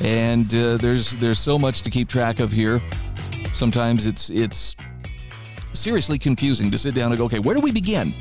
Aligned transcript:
and 0.00 0.52
uh, 0.54 0.76
there's 0.76 1.12
there's 1.12 1.38
so 1.38 1.58
much 1.58 1.82
to 1.82 1.90
keep 1.90 2.08
track 2.08 2.40
of 2.40 2.52
here. 2.52 2.80
Sometimes 3.52 4.06
it's 4.06 4.30
it's 4.30 4.76
seriously 5.72 6.18
confusing 6.18 6.70
to 6.70 6.78
sit 6.78 6.94
down 6.94 7.12
and 7.12 7.18
go, 7.18 7.24
okay, 7.24 7.38
where 7.38 7.54
do 7.54 7.60
we 7.60 7.72
begin? 7.72 8.14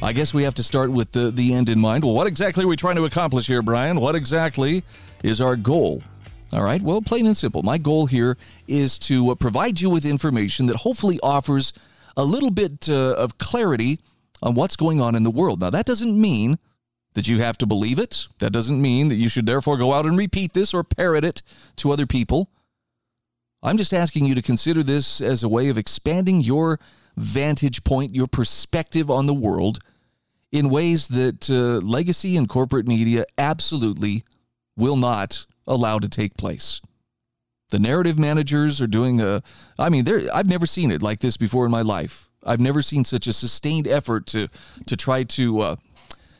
I 0.00 0.12
guess 0.12 0.32
we 0.32 0.44
have 0.44 0.54
to 0.54 0.62
start 0.62 0.90
with 0.90 1.12
the 1.12 1.30
the 1.30 1.54
end 1.54 1.68
in 1.68 1.78
mind. 1.78 2.04
Well, 2.04 2.14
what 2.14 2.26
exactly 2.26 2.64
are 2.64 2.68
we 2.68 2.76
trying 2.76 2.96
to 2.96 3.04
accomplish 3.04 3.46
here, 3.46 3.62
Bryan? 3.62 4.00
What 4.00 4.14
exactly 4.14 4.84
is 5.22 5.40
our 5.40 5.56
goal? 5.56 6.02
All 6.52 6.62
right, 6.62 6.80
well, 6.80 7.02
plain 7.02 7.26
and 7.26 7.36
simple. 7.36 7.62
My 7.62 7.76
goal 7.76 8.06
here 8.06 8.38
is 8.66 8.98
to 9.00 9.30
uh, 9.30 9.34
provide 9.34 9.80
you 9.80 9.90
with 9.90 10.06
information 10.06 10.66
that 10.66 10.76
hopefully 10.76 11.18
offers 11.22 11.74
a 12.16 12.24
little 12.24 12.50
bit 12.50 12.88
uh, 12.88 13.14
of 13.14 13.36
clarity 13.36 14.00
on 14.42 14.54
what's 14.54 14.74
going 14.74 15.00
on 15.00 15.14
in 15.14 15.24
the 15.24 15.30
world. 15.30 15.60
Now, 15.60 15.68
that 15.70 15.84
doesn't 15.84 16.18
mean 16.18 16.58
that 17.18 17.26
you 17.26 17.40
have 17.40 17.58
to 17.58 17.66
believe 17.66 17.98
it. 17.98 18.28
That 18.38 18.52
doesn't 18.52 18.80
mean 18.80 19.08
that 19.08 19.16
you 19.16 19.28
should 19.28 19.44
therefore 19.44 19.76
go 19.76 19.92
out 19.92 20.06
and 20.06 20.16
repeat 20.16 20.52
this 20.52 20.72
or 20.72 20.84
parrot 20.84 21.24
it 21.24 21.42
to 21.78 21.90
other 21.90 22.06
people. 22.06 22.48
I'm 23.60 23.76
just 23.76 23.92
asking 23.92 24.26
you 24.26 24.36
to 24.36 24.40
consider 24.40 24.84
this 24.84 25.20
as 25.20 25.42
a 25.42 25.48
way 25.48 25.68
of 25.68 25.76
expanding 25.76 26.40
your 26.42 26.78
vantage 27.16 27.82
point, 27.82 28.14
your 28.14 28.28
perspective 28.28 29.10
on 29.10 29.26
the 29.26 29.34
world 29.34 29.80
in 30.52 30.70
ways 30.70 31.08
that 31.08 31.50
uh, 31.50 31.84
legacy 31.84 32.36
and 32.36 32.48
corporate 32.48 32.86
media 32.86 33.24
absolutely 33.36 34.22
will 34.76 34.96
not 34.96 35.44
allow 35.66 35.98
to 35.98 36.08
take 36.08 36.36
place. 36.36 36.80
The 37.70 37.80
narrative 37.80 38.16
managers 38.16 38.80
are 38.80 38.86
doing 38.86 39.20
a, 39.20 39.42
I 39.76 39.88
mean, 39.88 40.04
there 40.04 40.22
I've 40.32 40.48
never 40.48 40.66
seen 40.66 40.92
it 40.92 41.02
like 41.02 41.18
this 41.18 41.36
before 41.36 41.64
in 41.64 41.72
my 41.72 41.82
life. 41.82 42.30
I've 42.46 42.60
never 42.60 42.80
seen 42.80 43.04
such 43.04 43.26
a 43.26 43.32
sustained 43.32 43.88
effort 43.88 44.26
to 44.28 44.46
to 44.86 44.96
try 44.96 45.24
to 45.24 45.60
uh, 45.60 45.76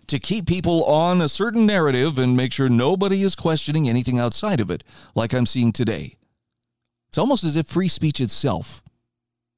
to 0.09 0.19
keep 0.19 0.47
people 0.47 0.85
on 0.85 1.21
a 1.21 1.29
certain 1.29 1.65
narrative 1.65 2.19
and 2.19 2.37
make 2.37 2.53
sure 2.53 2.69
nobody 2.69 3.23
is 3.23 3.35
questioning 3.35 3.89
anything 3.89 4.19
outside 4.19 4.61
of 4.61 4.71
it, 4.71 4.83
like 5.15 5.33
I'm 5.33 5.47
seeing 5.47 5.73
today. 5.73 6.17
It's 7.09 7.19
almost 7.19 7.45
as 7.45 7.57
if 7.57 7.67
free 7.67 7.89
speech 7.89 8.21
itself 8.21 8.83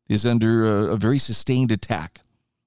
is 0.09 0.27
under 0.27 0.67
a, 0.67 0.93
a 0.93 0.97
very 0.97 1.19
sustained 1.19 1.73
attack. 1.73 2.21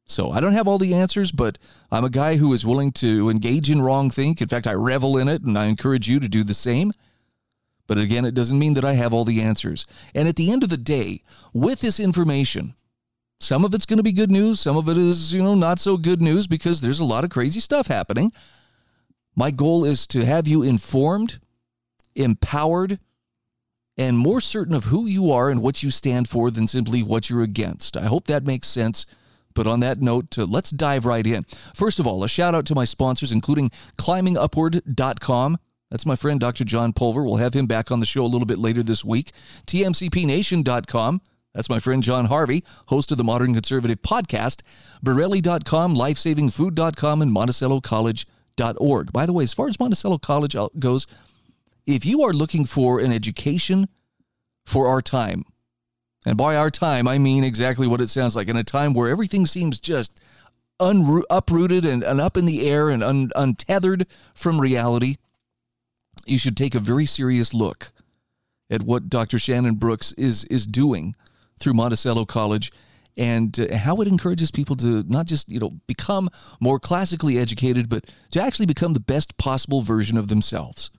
So 0.06 0.32
I 0.32 0.42
don't 0.42 0.54
have 0.54 0.68
all 0.68 0.78
the 0.78 0.94
answers, 0.94 1.32
but 1.32 1.58
I'm 1.92 2.04
a 2.04 2.10
guy 2.10 2.36
who 2.36 2.52
is 2.54 2.66
willing 2.66 2.92
to 2.94 3.30
engage 3.30 3.70
in 3.70 3.82
wrong 3.82 4.10
think. 4.10 4.42
In 4.42 4.50
fact, 4.50 4.68
I 4.68 4.74
revel 4.74 5.18
in 5.18 5.30
it, 5.30 5.44
and 5.44 5.58
I 5.58 5.66
encourage 5.66 6.10
you 6.10 6.20
to 6.20 6.28
do 6.28 6.44
the 6.44 6.54
same. 6.54 6.92
But 7.88 7.98
again, 7.98 8.26
it 8.26 8.34
doesn't 8.34 8.60
mean 8.60 8.74
that 8.76 8.86
I 8.86 8.94
have 8.94 9.14
all 9.14 9.26
the 9.26 9.42
answers. 9.42 9.86
And 10.14 10.28
at 10.28 10.36
the 10.36 10.52
end 10.52 10.64
of 10.64 10.70
the 10.70 10.78
day, 10.78 11.22
with 11.54 11.82
this 11.82 12.00
information, 12.00 12.76
some 13.44 13.66
of 13.66 13.74
it's 13.74 13.86
going 13.86 13.98
to 13.98 14.04
be 14.04 14.14
good 14.14 14.32
news, 14.32 14.62
some 14.62 14.78
of 14.78 14.88
it 14.88 14.98
is, 14.98 15.34
you 15.34 15.44
know, 15.44 15.54
not 15.54 15.80
so 15.80 15.98
good 15.98 16.22
news 16.22 16.48
because 16.48 16.80
there's 16.80 17.02
a 17.02 17.06
lot 17.06 17.24
of 17.24 17.30
crazy 17.30 17.60
stuff 17.60 17.88
happening. 17.88 18.32
My 19.36 19.52
goal 19.52 19.84
is 19.84 20.08
to 20.08 20.24
have 20.24 20.48
you 20.48 20.64
informed, 20.64 21.40
empowered, 22.16 23.00
and 23.98 24.18
more 24.18 24.40
certain 24.40 24.74
of 24.74 24.86
who 24.86 25.06
you 25.06 25.32
are 25.32 25.50
and 25.50 25.62
what 25.62 25.84
you 25.84 25.92
stand 25.92 26.30
for 26.30 26.50
than 26.52 26.68
simply 26.68 27.04
what 27.04 27.30
you're 27.30 27.44
against. 27.44 27.98
I 27.98 28.06
hope 28.06 28.28
that 28.28 28.46
makes 28.46 28.68
sense. 28.68 29.06
But 29.54 29.68
on 29.68 29.82
that 29.82 30.02
note, 30.02 30.38
uh, 30.38 30.46
let's 30.46 30.72
dive 30.72 31.06
right 31.06 31.28
in. 31.28 31.44
First 31.76 32.00
of 32.00 32.08
all, 32.08 32.24
a 32.24 32.30
shout 32.30 32.56
out 32.56 32.66
to 32.68 32.76
my 32.76 32.86
sponsors, 32.86 33.32
including 33.32 33.70
climbingupward.com. 33.98 35.58
That's 35.92 36.06
my 36.08 36.16
friend 36.16 36.40
Dr. 36.40 36.64
John 36.64 36.92
Pulver. 36.92 37.24
We'll 37.24 37.36
have 37.36 37.54
him 37.54 37.68
back 37.68 37.92
on 37.92 38.00
the 38.00 38.06
show 38.06 38.26
a 38.26 38.26
little 38.26 38.48
bit 38.48 38.58
later 38.58 38.82
this 38.82 39.06
week. 39.06 39.32
TMCPNation.com. 39.68 41.22
That's 41.54 41.70
my 41.70 41.80
friend 41.80 42.02
John 42.02 42.26
Harvey, 42.26 42.64
host 42.88 43.12
of 43.12 43.18
the 43.18 43.24
Modern 43.24 43.54
Conservative 43.54 44.02
podcast. 44.02 44.64
Bereli.com, 45.06 45.96
lifesavingfood.com, 45.96 47.22
and 47.22 47.32
MonticelloCollege.org. 47.36 49.14
By 49.14 49.26
the 49.26 49.34
way, 49.34 49.44
as 49.44 49.54
far 49.54 49.70
as 49.70 49.80
Monticello 49.80 50.18
College 50.18 50.56
goes, 50.80 51.06
if 51.86 52.06
you 52.06 52.24
are 52.24 52.34
looking 52.34 52.66
for 52.66 53.00
an 53.00 53.12
education 53.12 53.88
for 54.66 54.88
our 54.88 55.02
time, 55.02 55.44
and 56.26 56.38
by 56.38 56.56
our 56.56 56.72
time, 56.72 57.08
I 57.08 57.18
mean 57.20 57.44
exactly 57.44 57.86
what 57.86 58.02
it 58.02 58.08
sounds 58.08 58.36
like 58.36 58.48
in 58.48 58.58
a 58.58 58.64
time 58.64 58.94
where 58.94 59.10
everything 59.10 59.46
seems 59.46 59.80
just 59.80 60.20
uprooted 60.80 61.86
and, 61.86 62.04
and, 62.04 62.20
up 62.20 62.36
in 62.36 62.46
the 62.46 62.68
air 62.68 62.90
and 62.90 63.04
un- 63.04 63.32
untethered 63.36 64.08
from 64.34 64.60
reality. 64.60 65.18
You 66.26 66.38
should 66.38 66.58
take 66.58 66.74
a 66.74 66.80
very 66.80 67.06
serious 67.06 67.54
look 67.54 67.92
at 68.70 68.82
what 68.82 69.10
Dr. 69.10 69.38
Shannon 69.38 69.76
Brooks 69.76 70.14
is, 70.14 70.46
is 70.46 70.66
doing 70.66 71.16
through 71.64 71.74
Monticello 71.74 72.26
College 72.26 72.72
and 73.16 73.60
uh, 73.60 73.76
how 73.76 73.96
it 73.98 74.08
encourages 74.08 74.52
people 74.52 74.76
to 74.76 75.04
not 75.04 75.26
just 75.26 75.48
you 75.50 75.60
know 75.60 75.72
become 75.88 76.30
more 76.60 76.80
classically 76.80 77.38
educated 77.38 77.88
but 77.88 78.12
to 78.32 78.42
actually 78.42 78.66
become 78.66 78.94
the 78.94 79.00
best 79.00 79.38
possible 79.38 79.82
version 79.82 80.18
of 80.18 80.30
themselves 80.30 80.90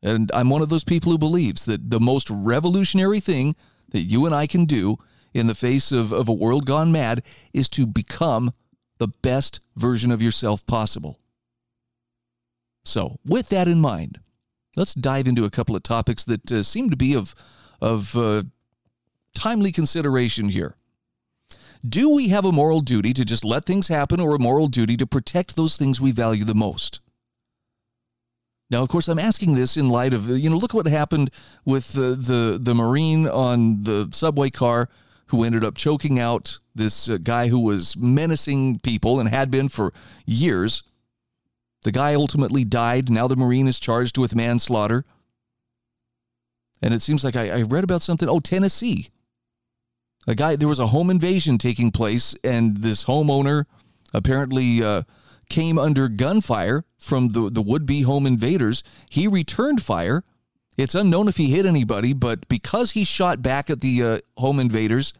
and 0.00 0.30
i'm 0.32 0.48
one 0.48 0.62
of 0.62 0.68
those 0.68 0.84
people 0.84 1.10
who 1.10 1.18
believes 1.18 1.64
that 1.64 1.90
the 1.90 1.98
most 1.98 2.30
revolutionary 2.30 3.18
thing 3.18 3.56
that 3.92 4.00
you 4.00 4.26
and 4.26 4.34
I 4.34 4.46
can 4.46 4.64
do 4.64 4.96
in 5.32 5.46
the 5.46 5.54
face 5.54 5.92
of, 5.92 6.12
of 6.12 6.28
a 6.28 6.34
world 6.34 6.66
gone 6.66 6.92
mad 6.92 7.22
is 7.54 7.68
to 7.70 7.86
become 7.86 8.52
the 8.98 9.08
best 9.08 9.60
version 9.76 10.10
of 10.10 10.20
yourself 10.20 10.66
possible. 10.66 11.18
So, 12.84 13.18
with 13.24 13.48
that 13.50 13.68
in 13.68 13.80
mind, 13.80 14.20
let's 14.76 14.94
dive 14.94 15.28
into 15.28 15.44
a 15.44 15.50
couple 15.50 15.76
of 15.76 15.82
topics 15.82 16.24
that 16.24 16.50
uh, 16.50 16.62
seem 16.62 16.90
to 16.90 16.96
be 16.96 17.14
of, 17.14 17.34
of 17.80 18.16
uh, 18.16 18.42
timely 19.34 19.72
consideration 19.72 20.48
here. 20.48 20.76
Do 21.86 22.14
we 22.14 22.28
have 22.28 22.44
a 22.44 22.52
moral 22.52 22.80
duty 22.80 23.12
to 23.12 23.24
just 23.24 23.44
let 23.44 23.64
things 23.64 23.88
happen 23.88 24.20
or 24.20 24.34
a 24.34 24.38
moral 24.38 24.68
duty 24.68 24.96
to 24.96 25.06
protect 25.06 25.56
those 25.56 25.76
things 25.76 26.00
we 26.00 26.12
value 26.12 26.44
the 26.44 26.54
most? 26.54 27.00
Now, 28.70 28.82
of 28.82 28.88
course, 28.88 29.08
I'm 29.08 29.18
asking 29.18 29.54
this 29.54 29.76
in 29.76 29.90
light 29.90 30.14
of 30.14 30.28
you 30.28 30.48
know 30.48 30.56
look 30.56 30.72
what 30.72 30.86
happened 30.86 31.30
with 31.64 31.92
the 31.92 32.14
the, 32.14 32.58
the 32.60 32.74
Marine 32.74 33.28
on 33.28 33.82
the 33.82 34.08
subway 34.12 34.48
car 34.48 34.88
who 35.26 35.44
ended 35.44 35.64
up 35.64 35.76
choking 35.76 36.18
out 36.18 36.58
this 36.74 37.08
uh, 37.08 37.18
guy 37.18 37.48
who 37.48 37.60
was 37.60 37.96
menacing 37.96 38.78
people 38.78 39.18
and 39.18 39.28
had 39.28 39.50
been 39.50 39.68
for 39.68 39.92
years. 40.26 40.82
The 41.82 41.92
guy 41.92 42.14
ultimately 42.14 42.64
died. 42.64 43.10
Now 43.10 43.26
the 43.28 43.36
Marine 43.36 43.66
is 43.66 43.80
charged 43.80 44.18
with 44.18 44.34
manslaughter. 44.34 45.04
And 46.80 46.94
it 46.94 47.02
seems 47.02 47.24
like 47.24 47.36
I, 47.36 47.60
I 47.60 47.62
read 47.62 47.84
about 47.84 48.02
something. 48.02 48.28
Oh, 48.28 48.40
Tennessee. 48.40 49.08
A 50.26 50.34
guy, 50.34 50.56
there 50.56 50.68
was 50.68 50.78
a 50.78 50.88
home 50.88 51.10
invasion 51.10 51.58
taking 51.58 51.90
place, 51.90 52.34
and 52.44 52.78
this 52.78 53.04
homeowner 53.06 53.64
apparently 54.14 54.82
uh, 54.82 55.02
came 55.48 55.78
under 55.78 56.08
gunfire 56.08 56.84
from 56.98 57.28
the, 57.28 57.50
the 57.50 57.62
would 57.62 57.86
be 57.86 58.02
home 58.02 58.26
invaders. 58.26 58.82
He 59.08 59.26
returned 59.26 59.82
fire. 59.82 60.24
It's 60.76 60.94
unknown 60.94 61.28
if 61.28 61.36
he 61.36 61.50
hit 61.50 61.66
anybody, 61.66 62.12
but 62.12 62.48
because 62.48 62.92
he 62.92 63.04
shot 63.04 63.42
back 63.42 63.68
at 63.68 63.80
the 63.80 64.02
uh, 64.02 64.18
home 64.38 64.58
invaders, 64.58 65.12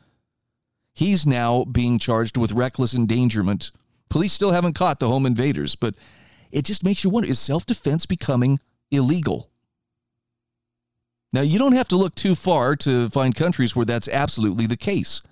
he's 0.94 1.26
now 1.26 1.64
being 1.64 1.98
charged 1.98 2.36
with 2.36 2.52
reckless 2.52 2.94
endangerment. 2.94 3.72
Police 4.08 4.32
still 4.32 4.52
haven't 4.52 4.74
caught 4.74 5.00
the 5.00 5.08
home 5.08 5.26
invaders, 5.26 5.76
but 5.76 5.94
it 6.50 6.65
just 6.65 6.84
makes 6.84 7.03
you 7.04 7.10
wonder 7.10 7.28
is 7.28 7.38
self 7.38 7.66
defense 7.66 8.06
becoming 8.06 8.60
illegal? 8.91 9.52
Now, 11.32 11.40
you 11.40 11.58
don't 11.58 11.72
have 11.72 11.88
to 11.88 11.96
look 11.96 12.14
too 12.14 12.34
far 12.34 12.76
to 12.76 13.08
find 13.08 13.34
countries 13.34 13.74
where 13.74 13.86
that's 13.86 14.08
absolutely 14.08 14.66
the 14.66 14.76
case. 14.76 15.22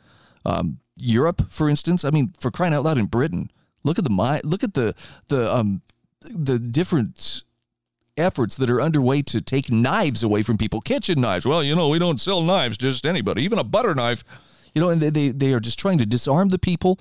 Um, 0.46 0.78
Europe, 0.96 1.52
for 1.52 1.68
instance, 1.68 2.04
I 2.04 2.10
mean, 2.10 2.34
for 2.40 2.50
crying 2.50 2.74
out 2.74 2.84
loud 2.84 2.98
in 2.98 3.06
Britain, 3.06 3.50
Look 3.84 3.98
at 3.98 4.04
the 4.04 4.40
look 4.44 4.62
at 4.62 4.74
the 4.74 4.94
the 5.28 5.52
um 5.52 5.82
the 6.22 6.58
different 6.58 7.42
efforts 8.16 8.56
that 8.58 8.68
are 8.68 8.80
underway 8.80 9.22
to 9.22 9.40
take 9.40 9.72
knives 9.72 10.22
away 10.22 10.42
from 10.42 10.58
people, 10.58 10.80
kitchen 10.80 11.20
knives. 11.20 11.46
Well, 11.46 11.62
you 11.62 11.74
know, 11.74 11.88
we 11.88 11.98
don't 11.98 12.20
sell 12.20 12.42
knives 12.42 12.76
just 12.76 13.06
anybody, 13.06 13.42
even 13.42 13.58
a 13.58 13.64
butter 13.64 13.94
knife. 13.94 14.22
You 14.74 14.82
know, 14.82 14.90
and 14.90 15.00
they, 15.00 15.10
they, 15.10 15.28
they 15.28 15.54
are 15.54 15.60
just 15.60 15.78
trying 15.78 15.98
to 15.98 16.06
disarm 16.06 16.50
the 16.50 16.58
people 16.58 17.00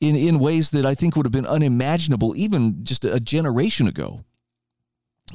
in, 0.00 0.14
in 0.16 0.40
ways 0.40 0.70
that 0.70 0.84
I 0.84 0.94
think 0.94 1.16
would 1.16 1.24
have 1.24 1.32
been 1.32 1.46
unimaginable 1.46 2.36
even 2.36 2.84
just 2.84 3.04
a 3.04 3.20
generation 3.20 3.86
ago. 3.86 4.24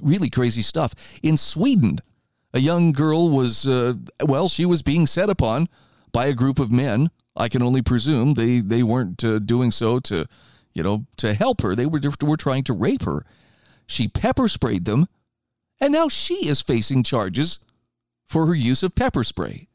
Really 0.03 0.29
crazy 0.29 0.61
stuff. 0.61 0.93
In 1.23 1.37
Sweden, 1.37 1.99
a 2.53 2.59
young 2.59 2.91
girl 2.91 3.29
was, 3.29 3.67
uh, 3.67 3.93
well, 4.23 4.49
she 4.49 4.65
was 4.65 4.81
being 4.81 5.07
set 5.07 5.29
upon 5.29 5.67
by 6.11 6.25
a 6.25 6.33
group 6.33 6.59
of 6.59 6.71
men 6.71 7.09
I 7.35 7.49
can 7.49 7.61
only 7.61 7.81
presume 7.81 8.33
they 8.33 8.59
they 8.59 8.83
weren't 8.83 9.23
uh, 9.23 9.39
doing 9.39 9.71
so 9.71 9.99
to, 9.99 10.25
you 10.73 10.83
know, 10.83 11.05
to 11.17 11.33
help 11.33 11.61
her. 11.61 11.75
They 11.75 11.85
were 11.85 12.01
were 12.21 12.37
trying 12.37 12.63
to 12.65 12.73
rape 12.73 13.03
her. 13.03 13.25
She 13.87 14.07
pepper 14.07 14.47
sprayed 14.47 14.85
them, 14.85 15.07
and 15.79 15.93
now 15.93 16.09
she 16.09 16.47
is 16.47 16.61
facing 16.61 17.03
charges 17.03 17.59
for 18.27 18.47
her 18.47 18.55
use 18.55 18.83
of 18.83 18.95
pepper 18.95 19.23
spray. 19.23 19.67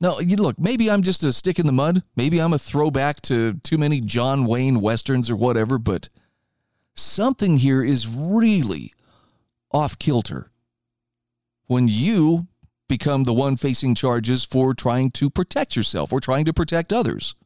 Now, 0.00 0.18
look, 0.18 0.58
maybe 0.58 0.90
I'm 0.90 1.02
just 1.02 1.22
a 1.24 1.32
stick 1.32 1.58
in 1.58 1.66
the 1.66 1.72
mud. 1.72 2.02
Maybe 2.16 2.40
I'm 2.40 2.54
a 2.54 2.58
throwback 2.58 3.20
to 3.22 3.54
too 3.54 3.76
many 3.76 4.00
John 4.00 4.46
Wayne 4.46 4.80
westerns 4.80 5.30
or 5.30 5.36
whatever, 5.36 5.78
but 5.78 6.08
something 6.94 7.58
here 7.58 7.84
is 7.84 8.08
really 8.08 8.94
off 9.72 9.98
kilter 9.98 10.49
when 11.70 11.86
you 11.86 12.48
become 12.88 13.22
the 13.22 13.32
one 13.32 13.54
facing 13.54 13.94
charges 13.94 14.42
for 14.42 14.74
trying 14.74 15.08
to 15.08 15.30
protect 15.30 15.76
yourself 15.76 16.12
or 16.12 16.18
trying 16.18 16.44
to 16.44 16.52
protect 16.52 16.92
others. 16.92 17.36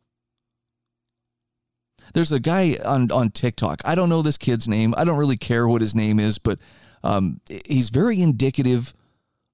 There's 2.14 2.32
a 2.32 2.40
guy 2.40 2.78
on, 2.82 3.12
on 3.12 3.32
TikTok. 3.32 3.82
I 3.84 3.94
don't 3.94 4.08
know 4.08 4.22
this 4.22 4.38
kid's 4.38 4.66
name. 4.66 4.94
I 4.96 5.04
don't 5.04 5.18
really 5.18 5.36
care 5.36 5.68
what 5.68 5.82
his 5.82 5.94
name 5.94 6.18
is, 6.18 6.38
but 6.38 6.58
um, 7.02 7.42
he's 7.66 7.90
very 7.90 8.22
indicative 8.22 8.94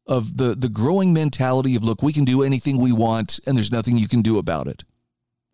of 0.06 0.36
the, 0.36 0.54
the 0.54 0.68
growing 0.68 1.12
mentality 1.12 1.74
of 1.74 1.82
look, 1.82 2.00
we 2.00 2.12
can 2.12 2.24
do 2.24 2.44
anything 2.44 2.80
we 2.80 2.92
want 2.92 3.40
and 3.48 3.56
there's 3.56 3.72
nothing 3.72 3.96
you 3.96 4.06
can 4.06 4.22
do 4.22 4.38
about 4.38 4.68
it. 4.68 4.84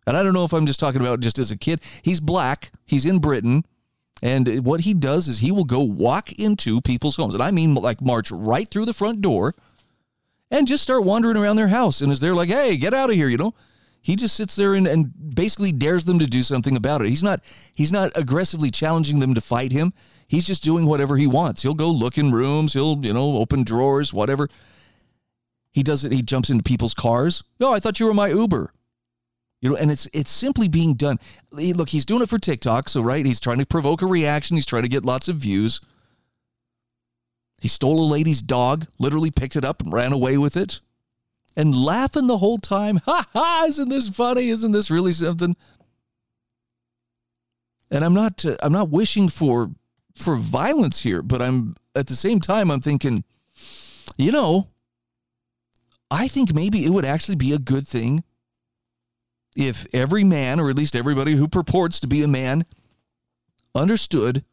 And 0.05 0.15
I 0.15 0.21
don't 0.21 0.33
know 0.35 0.43
if 0.43 0.53
I'm 0.53 0.67
just 0.67 0.79
talking 0.79 1.01
about 1.01 1.21
just 1.21 1.39
as 1.39 1.49
a 1.49 1.57
kid. 1.57 1.81
He's 2.03 2.19
black, 2.19 2.71
he's 2.85 3.03
in 3.03 3.17
Britain. 3.17 3.65
And 4.21 4.65
what 4.65 4.81
he 4.81 4.93
does 4.93 5.27
is 5.27 5.39
he 5.39 5.51
will 5.51 5.63
go 5.63 5.81
walk 5.81 6.31
into 6.33 6.81
people's 6.81 7.15
homes. 7.15 7.33
And 7.33 7.43
I 7.43 7.51
mean, 7.51 7.75
like, 7.75 8.01
march 8.01 8.31
right 8.31 8.67
through 8.67 8.85
the 8.85 8.93
front 8.93 9.21
door 9.21 9.53
and 10.49 10.67
just 10.67 10.83
start 10.83 11.03
wandering 11.03 11.37
around 11.37 11.57
their 11.57 11.67
house. 11.67 12.01
And 12.01 12.11
as 12.11 12.19
they're 12.19 12.33
like, 12.33 12.49
hey, 12.49 12.77
get 12.77 12.93
out 12.93 13.09
of 13.09 13.15
here, 13.15 13.27
you 13.27 13.37
know, 13.37 13.53
he 14.01 14.15
just 14.15 14.35
sits 14.35 14.55
there 14.55 14.73
and, 14.73 14.87
and 14.87 15.35
basically 15.35 15.71
dares 15.71 16.05
them 16.05 16.19
to 16.19 16.27
do 16.27 16.41
something 16.41 16.75
about 16.75 17.01
it. 17.01 17.09
He's 17.09 17.23
not 17.23 17.41
he's 17.73 17.91
not 17.91 18.11
aggressively 18.15 18.71
challenging 18.71 19.19
them 19.19 19.33
to 19.33 19.41
fight 19.41 19.71
him. 19.71 19.91
He's 20.27 20.47
just 20.47 20.63
doing 20.63 20.85
whatever 20.85 21.17
he 21.17 21.27
wants. 21.27 21.61
He'll 21.61 21.73
go 21.73 21.89
look 21.89 22.17
in 22.17 22.31
rooms, 22.31 22.73
he'll, 22.73 23.03
you 23.05 23.13
know, 23.13 23.37
open 23.37 23.63
drawers, 23.63 24.13
whatever. 24.13 24.47
He 25.71 25.83
does 25.83 26.05
it, 26.05 26.11
he 26.11 26.21
jumps 26.21 26.49
into 26.49 26.63
people's 26.63 26.93
cars. 26.93 27.43
Oh, 27.59 27.73
I 27.73 27.79
thought 27.79 27.99
you 27.99 28.07
were 28.07 28.13
my 28.13 28.29
Uber. 28.29 28.71
You 29.61 29.71
know, 29.71 29.75
and 29.75 29.89
it's 29.89 30.07
it's 30.13 30.29
simply 30.29 30.67
being 30.67 30.93
done. 30.93 31.19
Look, 31.51 31.89
he's 31.89 32.05
doing 32.05 32.21
it 32.21 32.29
for 32.29 32.37
TikTok, 32.37 32.89
so 32.89 33.01
right, 33.01 33.25
he's 33.25 33.39
trying 33.39 33.57
to 33.57 33.65
provoke 33.65 34.01
a 34.01 34.05
reaction, 34.05 34.55
he's 34.55 34.65
trying 34.65 34.83
to 34.83 34.89
get 34.89 35.05
lots 35.05 35.27
of 35.27 35.37
views. 35.37 35.81
He 37.59 37.67
stole 37.67 37.99
a 37.99 38.05
lady's 38.05 38.43
dog, 38.43 38.85
literally 38.99 39.31
picked 39.31 39.55
it 39.55 39.65
up 39.65 39.81
and 39.81 39.91
ran 39.91 40.13
away 40.13 40.37
with 40.37 40.55
it. 40.55 40.79
And 41.55 41.75
laughing 41.75 42.27
the 42.27 42.37
whole 42.37 42.59
time. 42.59 43.01
Ha 43.05 43.25
ha, 43.33 43.65
isn't 43.67 43.89
this 43.89 44.09
funny? 44.09 44.49
Isn't 44.49 44.73
this 44.73 44.91
really 44.91 45.11
something? 45.11 45.55
And 47.89 48.05
I'm 48.05 48.13
not 48.13 48.45
uh, 48.45 48.57
I'm 48.61 48.73
not 48.73 48.89
wishing 48.89 49.27
for 49.27 49.71
for 50.15 50.35
violence 50.35 51.01
here, 51.01 51.23
but 51.23 51.41
I'm 51.41 51.75
at 51.95 52.05
the 52.07 52.15
same 52.15 52.39
time 52.39 52.69
I'm 52.69 52.81
thinking, 52.81 53.23
you 54.17 54.31
know, 54.31 54.67
I 56.11 56.27
think 56.27 56.53
maybe 56.53 56.85
it 56.85 56.91
would 56.91 57.05
actually 57.05 57.37
be 57.37 57.53
a 57.53 57.59
good 57.59 57.87
thing 57.87 58.23
if 59.57 59.87
every 59.91 60.23
man, 60.23 60.59
or 60.59 60.69
at 60.69 60.77
least 60.77 60.95
everybody 60.95 61.35
who 61.35 61.47
purports 61.47 61.99
to 61.99 62.07
be 62.07 62.21
a 62.21 62.27
man, 62.27 62.63
understood 63.73 64.45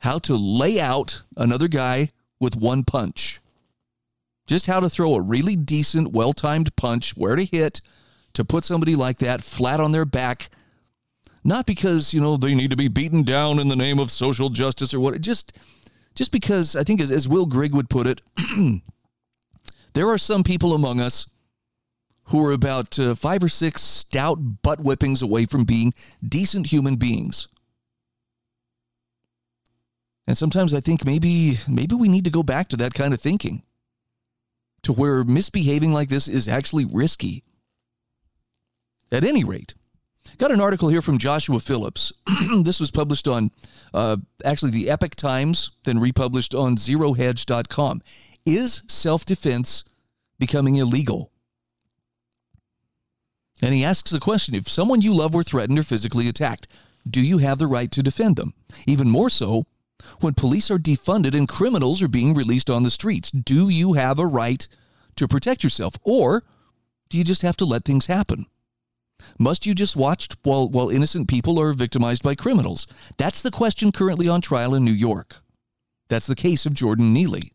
how 0.00 0.18
to 0.18 0.36
lay 0.36 0.80
out 0.80 1.22
another 1.36 1.68
guy 1.68 2.10
with 2.40 2.56
one 2.56 2.82
punch. 2.82 3.40
Just 4.48 4.66
how 4.66 4.80
to 4.80 4.90
throw 4.90 5.14
a 5.14 5.20
really 5.20 5.54
decent, 5.54 6.12
well 6.12 6.32
timed 6.32 6.74
punch, 6.74 7.16
where 7.16 7.36
to 7.36 7.44
hit 7.44 7.80
to 8.32 8.44
put 8.44 8.64
somebody 8.64 8.96
like 8.96 9.18
that 9.18 9.42
flat 9.42 9.78
on 9.78 9.92
their 9.92 10.04
back. 10.04 10.50
Not 11.44 11.64
because, 11.64 12.12
you 12.12 12.20
know, 12.20 12.36
they 12.36 12.54
need 12.54 12.70
to 12.70 12.76
be 12.76 12.88
beaten 12.88 13.22
down 13.22 13.60
in 13.60 13.68
the 13.68 13.76
name 13.76 14.00
of 14.00 14.10
social 14.10 14.48
justice 14.48 14.92
or 14.92 14.98
what, 14.98 15.20
just 15.20 15.56
just 16.16 16.32
because 16.32 16.74
I 16.74 16.82
think 16.82 17.00
as, 17.00 17.12
as 17.12 17.28
Will 17.28 17.46
Grigg 17.46 17.72
would 17.74 17.88
put 17.88 18.08
it, 18.08 18.22
there 19.92 20.08
are 20.08 20.18
some 20.18 20.42
people 20.42 20.74
among 20.74 21.00
us 21.00 21.28
who 22.28 22.44
are 22.44 22.52
about 22.52 22.98
uh, 22.98 23.14
five 23.14 23.42
or 23.42 23.48
six 23.48 23.82
stout 23.82 24.62
butt 24.62 24.80
whippings 24.80 25.22
away 25.22 25.46
from 25.46 25.64
being 25.64 25.92
decent 26.26 26.66
human 26.66 26.96
beings. 26.96 27.48
And 30.26 30.36
sometimes 30.36 30.74
I 30.74 30.80
think 30.80 31.06
maybe 31.06 31.54
maybe 31.66 31.94
we 31.94 32.08
need 32.08 32.24
to 32.24 32.30
go 32.30 32.42
back 32.42 32.68
to 32.68 32.76
that 32.76 32.94
kind 32.94 33.14
of 33.14 33.20
thinking. 33.20 33.62
To 34.82 34.92
where 34.92 35.24
misbehaving 35.24 35.92
like 35.92 36.08
this 36.08 36.28
is 36.28 36.46
actually 36.48 36.84
risky. 36.84 37.42
At 39.10 39.24
any 39.24 39.42
rate, 39.42 39.72
got 40.36 40.52
an 40.52 40.60
article 40.60 40.90
here 40.90 41.00
from 41.00 41.16
Joshua 41.16 41.60
Phillips. 41.60 42.12
this 42.62 42.78
was 42.78 42.90
published 42.90 43.26
on 43.26 43.50
uh, 43.94 44.18
actually 44.44 44.70
the 44.70 44.90
Epoch 44.90 45.16
Times, 45.16 45.70
then 45.84 45.98
republished 45.98 46.54
on 46.54 46.76
zerohedge.com. 46.76 48.02
Is 48.44 48.82
self 48.86 49.24
defense 49.24 49.84
becoming 50.38 50.76
illegal? 50.76 51.32
And 53.62 53.74
he 53.74 53.84
asks 53.84 54.10
the 54.10 54.20
question 54.20 54.54
if 54.54 54.68
someone 54.68 55.00
you 55.00 55.14
love 55.14 55.34
were 55.34 55.42
threatened 55.42 55.78
or 55.78 55.82
physically 55.82 56.28
attacked, 56.28 56.68
do 57.08 57.20
you 57.20 57.38
have 57.38 57.58
the 57.58 57.66
right 57.66 57.90
to 57.92 58.02
defend 58.02 58.36
them? 58.36 58.54
Even 58.86 59.10
more 59.10 59.30
so, 59.30 59.64
when 60.20 60.34
police 60.34 60.70
are 60.70 60.78
defunded 60.78 61.34
and 61.34 61.48
criminals 61.48 62.02
are 62.02 62.08
being 62.08 62.34
released 62.34 62.70
on 62.70 62.82
the 62.82 62.90
streets, 62.90 63.30
do 63.30 63.68
you 63.68 63.94
have 63.94 64.18
a 64.18 64.26
right 64.26 64.68
to 65.16 65.26
protect 65.26 65.64
yourself? 65.64 65.96
Or 66.02 66.44
do 67.08 67.18
you 67.18 67.24
just 67.24 67.42
have 67.42 67.56
to 67.58 67.64
let 67.64 67.84
things 67.84 68.06
happen? 68.06 68.46
Must 69.38 69.66
you 69.66 69.74
just 69.74 69.96
watch 69.96 70.28
while, 70.42 70.68
while 70.68 70.90
innocent 70.90 71.28
people 71.28 71.58
are 71.60 71.72
victimized 71.72 72.22
by 72.22 72.34
criminals? 72.34 72.86
That's 73.16 73.42
the 73.42 73.50
question 73.50 73.90
currently 73.90 74.28
on 74.28 74.40
trial 74.40 74.74
in 74.74 74.84
New 74.84 74.92
York. 74.92 75.36
That's 76.08 76.26
the 76.26 76.36
case 76.36 76.66
of 76.66 76.74
Jordan 76.74 77.12
Neely. 77.12 77.52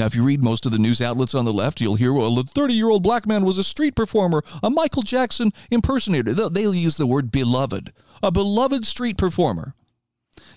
Now, 0.00 0.06
if 0.06 0.14
you 0.14 0.24
read 0.24 0.42
most 0.42 0.64
of 0.64 0.72
the 0.72 0.78
news 0.78 1.02
outlets 1.02 1.34
on 1.34 1.44
the 1.44 1.52
left, 1.52 1.78
you'll 1.78 1.96
hear, 1.96 2.14
well, 2.14 2.34
the 2.34 2.42
30 2.42 2.72
year 2.72 2.88
old 2.88 3.02
black 3.02 3.26
man 3.26 3.44
was 3.44 3.58
a 3.58 3.62
street 3.62 3.94
performer, 3.94 4.42
a 4.62 4.70
Michael 4.70 5.02
Jackson 5.02 5.52
impersonator. 5.70 6.32
They'll 6.32 6.74
use 6.74 6.96
the 6.96 7.06
word 7.06 7.30
beloved, 7.30 7.92
a 8.22 8.32
beloved 8.32 8.86
street 8.86 9.18
performer. 9.18 9.74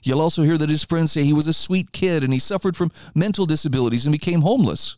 You'll 0.01 0.21
also 0.21 0.43
hear 0.43 0.57
that 0.57 0.69
his 0.69 0.85
friends 0.85 1.11
say 1.11 1.25
he 1.25 1.33
was 1.33 1.47
a 1.47 1.51
sweet 1.51 1.91
kid 1.91 2.23
and 2.23 2.31
he 2.31 2.39
suffered 2.39 2.77
from 2.77 2.93
mental 3.13 3.45
disabilities 3.45 4.05
and 4.05 4.13
became 4.13 4.43
homeless. 4.43 4.95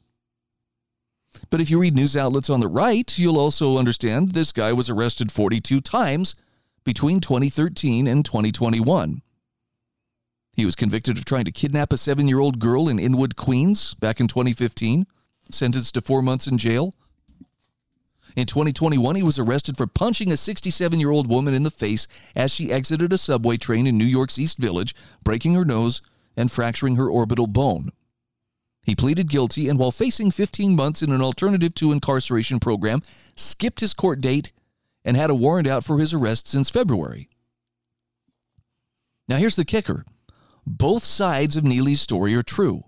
But 1.49 1.59
if 1.59 1.71
you 1.71 1.79
read 1.79 1.95
news 1.95 2.15
outlets 2.15 2.51
on 2.51 2.59
the 2.59 2.67
right, 2.67 3.17
you'll 3.17 3.39
also 3.39 3.79
understand 3.79 4.33
this 4.33 4.51
guy 4.51 4.73
was 4.73 4.91
arrested 4.91 5.31
42 5.31 5.81
times 5.81 6.35
between 6.83 7.19
2013 7.19 8.05
and 8.05 8.23
2021. 8.23 9.23
He 10.55 10.65
was 10.65 10.75
convicted 10.75 11.17
of 11.17 11.25
trying 11.25 11.45
to 11.45 11.51
kidnap 11.51 11.91
a 11.91 11.97
seven 11.97 12.27
year 12.27 12.39
old 12.39 12.59
girl 12.59 12.87
in 12.87 12.97
Inwood, 12.97 13.35
Queens, 13.35 13.93
back 13.95 14.19
in 14.19 14.27
2015, 14.27 15.05
sentenced 15.51 15.93
to 15.95 16.01
four 16.01 16.21
months 16.21 16.47
in 16.47 16.57
jail. 16.57 16.93
In 18.37 18.45
2021, 18.45 19.15
he 19.15 19.23
was 19.23 19.39
arrested 19.39 19.77
for 19.77 19.87
punching 19.87 20.31
a 20.31 20.37
67 20.37 20.99
year 20.99 21.09
old 21.09 21.27
woman 21.27 21.53
in 21.53 21.63
the 21.63 21.71
face 21.71 22.07
as 22.35 22.53
she 22.53 22.71
exited 22.71 23.11
a 23.11 23.17
subway 23.17 23.57
train 23.57 23.85
in 23.85 23.97
New 23.97 24.05
York's 24.05 24.39
East 24.39 24.57
Village, 24.57 24.95
breaking 25.23 25.55
her 25.55 25.65
nose 25.65 26.01
and 26.37 26.51
fracturing 26.51 26.95
her 26.95 27.09
orbital 27.09 27.47
bone. 27.47 27.89
He 28.83 28.95
pleaded 28.95 29.29
guilty 29.29 29.67
and, 29.67 29.79
while 29.79 29.91
facing 29.91 30.31
15 30.31 30.75
months 30.75 31.01
in 31.01 31.11
an 31.11 31.21
alternative 31.21 31.73
to 31.75 31.91
incarceration 31.91 32.59
program, 32.59 33.01
skipped 33.35 33.81
his 33.81 33.93
court 33.93 34.21
date 34.21 34.53
and 35.03 35.17
had 35.17 35.29
a 35.29 35.35
warrant 35.35 35.67
out 35.67 35.83
for 35.83 35.99
his 35.99 36.13
arrest 36.13 36.47
since 36.47 36.69
February. 36.69 37.27
Now, 39.27 39.37
here's 39.37 39.55
the 39.55 39.65
kicker 39.65 40.05
both 40.65 41.03
sides 41.03 41.55
of 41.55 41.63
Neely's 41.63 42.01
story 42.01 42.35
are 42.35 42.43
true. 42.43 42.83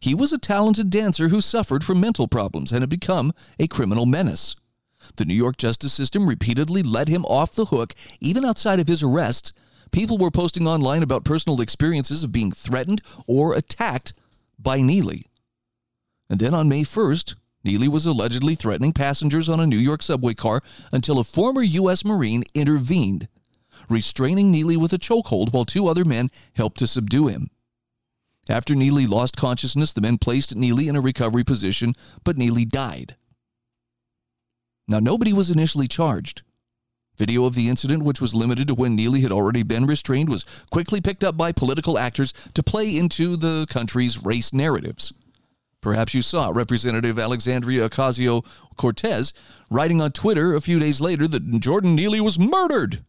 He 0.00 0.14
was 0.14 0.32
a 0.32 0.38
talented 0.38 0.90
dancer 0.90 1.28
who 1.28 1.40
suffered 1.40 1.84
from 1.84 2.00
mental 2.00 2.26
problems 2.26 2.72
and 2.72 2.82
had 2.82 2.90
become 2.90 3.32
a 3.58 3.66
criminal 3.66 4.06
menace. 4.06 4.56
The 5.16 5.24
New 5.24 5.34
York 5.34 5.58
justice 5.58 5.92
system 5.92 6.26
repeatedly 6.26 6.82
let 6.82 7.08
him 7.08 7.24
off 7.26 7.54
the 7.54 7.66
hook, 7.66 7.94
even 8.20 8.44
outside 8.44 8.80
of 8.80 8.88
his 8.88 9.02
arrest. 9.02 9.52
People 9.92 10.18
were 10.18 10.30
posting 10.30 10.66
online 10.66 11.02
about 11.02 11.24
personal 11.24 11.60
experiences 11.60 12.22
of 12.22 12.32
being 12.32 12.50
threatened 12.50 13.02
or 13.26 13.54
attacked 13.54 14.14
by 14.58 14.80
Neely. 14.80 15.24
And 16.30 16.40
then 16.40 16.54
on 16.54 16.68
May 16.68 16.82
1st, 16.82 17.36
Neely 17.62 17.88
was 17.88 18.06
allegedly 18.06 18.54
threatening 18.54 18.92
passengers 18.92 19.48
on 19.48 19.60
a 19.60 19.66
New 19.66 19.78
York 19.78 20.02
subway 20.02 20.34
car 20.34 20.62
until 20.92 21.18
a 21.18 21.24
former 21.24 21.62
U.S. 21.62 22.04
Marine 22.04 22.44
intervened 22.54 23.28
restraining 23.88 24.50
Neely 24.50 24.76
with 24.76 24.92
a 24.92 24.98
chokehold 24.98 25.52
while 25.52 25.64
two 25.64 25.86
other 25.88 26.04
men 26.04 26.28
helped 26.54 26.78
to 26.78 26.86
subdue 26.86 27.28
him. 27.28 27.48
After 28.48 28.74
Neely 28.74 29.06
lost 29.06 29.36
consciousness, 29.36 29.92
the 29.92 30.00
men 30.00 30.18
placed 30.18 30.54
Neely 30.54 30.88
in 30.88 30.96
a 30.96 31.00
recovery 31.00 31.44
position, 31.44 31.94
but 32.24 32.36
Neely 32.36 32.64
died. 32.64 33.16
Now, 34.86 34.98
nobody 34.98 35.32
was 35.32 35.50
initially 35.50 35.88
charged. 35.88 36.42
Video 37.16 37.44
of 37.44 37.54
the 37.54 37.68
incident, 37.68 38.02
which 38.02 38.20
was 38.20 38.34
limited 38.34 38.68
to 38.68 38.74
when 38.74 38.96
Neely 38.96 39.20
had 39.20 39.32
already 39.32 39.62
been 39.62 39.86
restrained, 39.86 40.28
was 40.28 40.44
quickly 40.70 41.00
picked 41.00 41.24
up 41.24 41.36
by 41.36 41.52
political 41.52 41.96
actors 41.96 42.32
to 42.54 42.62
play 42.62 42.96
into 42.96 43.36
the 43.36 43.66
country's 43.70 44.22
race 44.22 44.52
narratives. 44.52 45.12
Perhaps 45.80 46.12
you 46.12 46.22
saw 46.22 46.50
Representative 46.50 47.18
Alexandria 47.18 47.88
Ocasio 47.88 48.44
Cortez 48.76 49.32
writing 49.70 50.00
on 50.00 50.12
Twitter 50.12 50.54
a 50.54 50.60
few 50.60 50.78
days 50.78 51.00
later 51.00 51.28
that 51.28 51.60
Jordan 51.60 51.94
Neely 51.94 52.20
was 52.20 52.38
murdered 52.38 53.04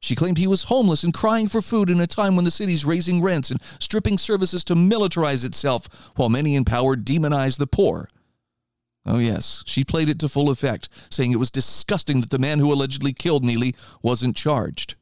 She 0.00 0.16
claimed 0.16 0.38
he 0.38 0.46
was 0.46 0.64
homeless 0.64 1.04
and 1.04 1.12
crying 1.12 1.46
for 1.46 1.60
food 1.60 1.90
in 1.90 2.00
a 2.00 2.06
time 2.06 2.34
when 2.34 2.46
the 2.46 2.50
city's 2.50 2.86
raising 2.86 3.22
rents 3.22 3.50
and 3.50 3.62
stripping 3.78 4.16
services 4.16 4.64
to 4.64 4.74
militarize 4.74 5.44
itself, 5.44 6.12
while 6.16 6.30
many 6.30 6.54
in 6.54 6.64
power 6.64 6.96
demonize 6.96 7.58
the 7.58 7.66
poor. 7.66 8.08
Oh, 9.04 9.18
yes, 9.18 9.62
she 9.66 9.84
played 9.84 10.08
it 10.08 10.18
to 10.20 10.28
full 10.28 10.50
effect, 10.50 10.88
saying 11.10 11.32
it 11.32 11.38
was 11.38 11.50
disgusting 11.50 12.22
that 12.22 12.30
the 12.30 12.38
man 12.38 12.58
who 12.58 12.72
allegedly 12.72 13.12
killed 13.12 13.44
Neely 13.44 13.74
wasn't 14.02 14.36
charged. 14.36 14.94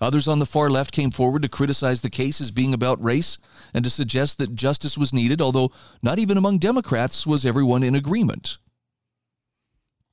Others 0.00 0.28
on 0.28 0.38
the 0.38 0.46
far 0.46 0.68
left 0.70 0.92
came 0.92 1.10
forward 1.10 1.42
to 1.42 1.48
criticize 1.48 2.00
the 2.00 2.10
case 2.10 2.40
as 2.40 2.50
being 2.50 2.74
about 2.74 3.02
race 3.02 3.38
and 3.72 3.84
to 3.84 3.90
suggest 3.90 4.38
that 4.38 4.54
justice 4.54 4.98
was 4.98 5.12
needed, 5.12 5.40
although 5.40 5.70
not 6.02 6.18
even 6.18 6.36
among 6.36 6.58
Democrats 6.58 7.26
was 7.26 7.46
everyone 7.46 7.82
in 7.82 7.94
agreement. 7.94 8.58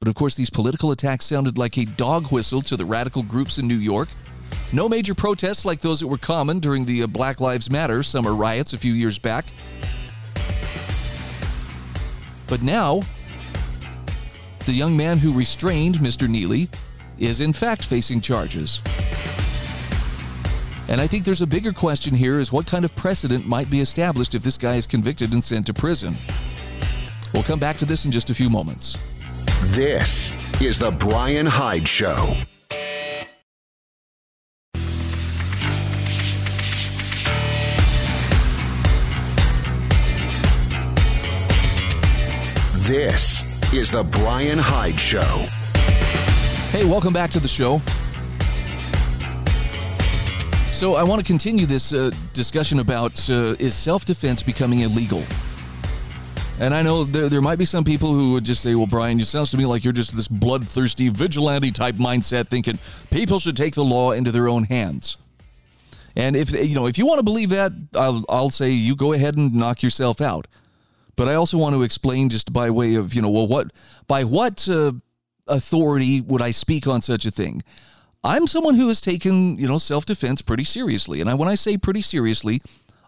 But 0.02 0.08
of 0.08 0.16
course, 0.16 0.34
these 0.34 0.50
political 0.50 0.92
attacks 0.92 1.26
sounded 1.26 1.60
like 1.60 1.78
a 1.78 1.86
dog 1.86 2.32
whistle 2.32 2.64
to 2.64 2.76
the 2.76 2.86
radical 2.86 3.22
groups 3.22 3.60
in 3.60 3.68
New 3.68 3.76
York. 3.76 4.10
No 4.74 4.90
major 4.90 5.14
protests 5.14 5.64
like 5.64 5.80
those 5.80 6.00
that 6.00 6.08
were 6.08 6.18
common 6.18 6.58
during 6.58 6.86
the 6.86 7.04
uh, 7.04 7.08
Black 7.08 7.40
Lives 7.40 7.70
Matter 7.70 8.02
summer 8.02 8.34
riots 8.34 8.74
a 8.74 8.80
few 8.80 8.94
years 8.94 9.20
back. 9.20 9.46
But 12.48 12.64
now, 12.64 13.04
the 14.66 14.74
young 14.74 14.98
man 14.98 15.20
who 15.20 15.38
restrained 15.38 15.98
Mr. 15.98 16.28
Neely 16.28 16.68
is 17.20 17.40
in 17.40 17.54
fact 17.54 17.86
facing 17.86 18.22
charges. 18.22 18.82
And 20.88 21.00
I 21.00 21.06
think 21.06 21.26
there's 21.26 21.44
a 21.44 21.48
bigger 21.48 21.72
question 21.72 22.16
here 22.16 22.40
is 22.40 22.52
what 22.52 22.66
kind 22.66 22.86
of 22.86 22.96
precedent 22.96 23.46
might 23.46 23.70
be 23.70 23.82
established 23.82 24.34
if 24.34 24.42
this 24.42 24.58
guy 24.58 24.78
is 24.78 24.88
convicted 24.88 25.32
and 25.32 25.44
sent 25.44 25.68
to 25.68 25.76
prison. 25.76 26.16
We'll 27.34 27.44
come 27.44 27.60
back 27.60 27.78
to 27.78 27.86
this 27.86 28.06
in 28.06 28.12
just 28.12 28.32
a 28.32 28.34
few 28.34 28.50
moments. 28.50 28.98
This 29.66 30.34
is 30.60 30.80
The 30.80 30.92
Bryan 30.92 31.46
Hyde 31.46 31.88
Show. 31.88 32.36
This 42.80 43.44
is 43.72 43.92
The 43.92 44.04
Bryan 44.04 44.58
Hyde 44.58 45.00
Show. 45.00 45.22
Hey, 46.72 46.84
welcome 46.84 47.14
back 47.14 47.30
to 47.32 47.40
the 47.40 47.48
show. 47.48 47.80
So, 50.72 50.96
I 50.96 51.04
want 51.04 51.22
to 51.22 51.26
continue 51.26 51.68
this 51.68 51.94
uh, 51.94 52.10
discussion 52.34 52.80
about 52.80 53.30
uh, 53.30 53.56
is 53.60 53.76
self 53.76 54.06
defense 54.06 54.42
becoming 54.42 54.80
illegal? 54.80 55.24
And 56.60 56.76
I 56.76 56.84
know 56.84 57.04
there, 57.06 57.28
there 57.28 57.42
might 57.42 57.58
be 57.58 57.66
some 57.66 57.84
people 57.84 58.14
who 58.14 58.34
would 58.34 58.44
just 58.44 58.62
say, 58.62 58.76
well, 58.76 58.86
Bryan, 58.86 59.20
it 59.20 59.26
sounds 59.26 59.50
to 59.52 59.58
me 59.58 59.66
like 59.66 59.84
you're 59.84 59.94
just 59.94 60.16
this 60.16 60.28
bloodthirsty, 60.28 61.10
vigilante 61.10 61.72
type 61.72 61.96
mindset 61.96 62.50
thinking 62.50 62.78
people 63.10 63.40
should 63.40 63.58
take 63.58 63.74
the 63.74 63.84
law 63.84 64.12
into 64.12 64.32
their 64.32 64.48
own 64.48 64.66
hands. 64.66 65.18
And 66.16 66.36
if 66.36 66.52
you 66.52 66.76
know, 66.76 66.88
if 66.88 66.98
you 66.98 67.08
want 67.08 67.20
to 67.20 67.24
believe 67.24 67.50
that, 67.50 67.72
I'll, 67.96 68.24
I'll 68.30 68.50
say 68.50 68.72
you 68.72 68.96
go 68.96 69.14
ahead 69.14 69.38
and 69.38 69.54
knock 69.54 69.82
yourself 69.82 70.22
out. 70.22 70.48
But 71.16 71.28
I 71.28 71.36
also 71.36 71.58
want 71.58 71.76
to 71.76 71.84
explain 71.84 72.30
just 72.30 72.52
by 72.52 72.70
way 72.70 72.96
of, 72.96 73.14
you 73.14 73.22
know, 73.22 73.30
well, 73.30 73.48
what 73.48 73.72
by 74.08 74.24
what 74.24 74.68
uh, 74.70 74.92
authority 75.48 76.22
would 76.22 76.42
I 76.42 76.52
speak 76.52 76.86
on 76.86 77.02
such 77.02 77.26
a 77.26 77.32
thing? 77.32 77.64
I'm 78.24 78.46
someone 78.46 78.76
who 78.76 78.88
has 78.90 79.02
taken, 79.02 79.58
you 79.58 79.68
know, 79.68 79.78
self-defense 79.78 80.44
pretty 80.44 80.64
seriously. 80.64 81.22
And 81.22 81.30
I, 81.30 81.34
when 81.34 81.50
I 81.50 81.56
say 81.56 81.78
pretty 81.78 82.02
seriously, 82.02 82.62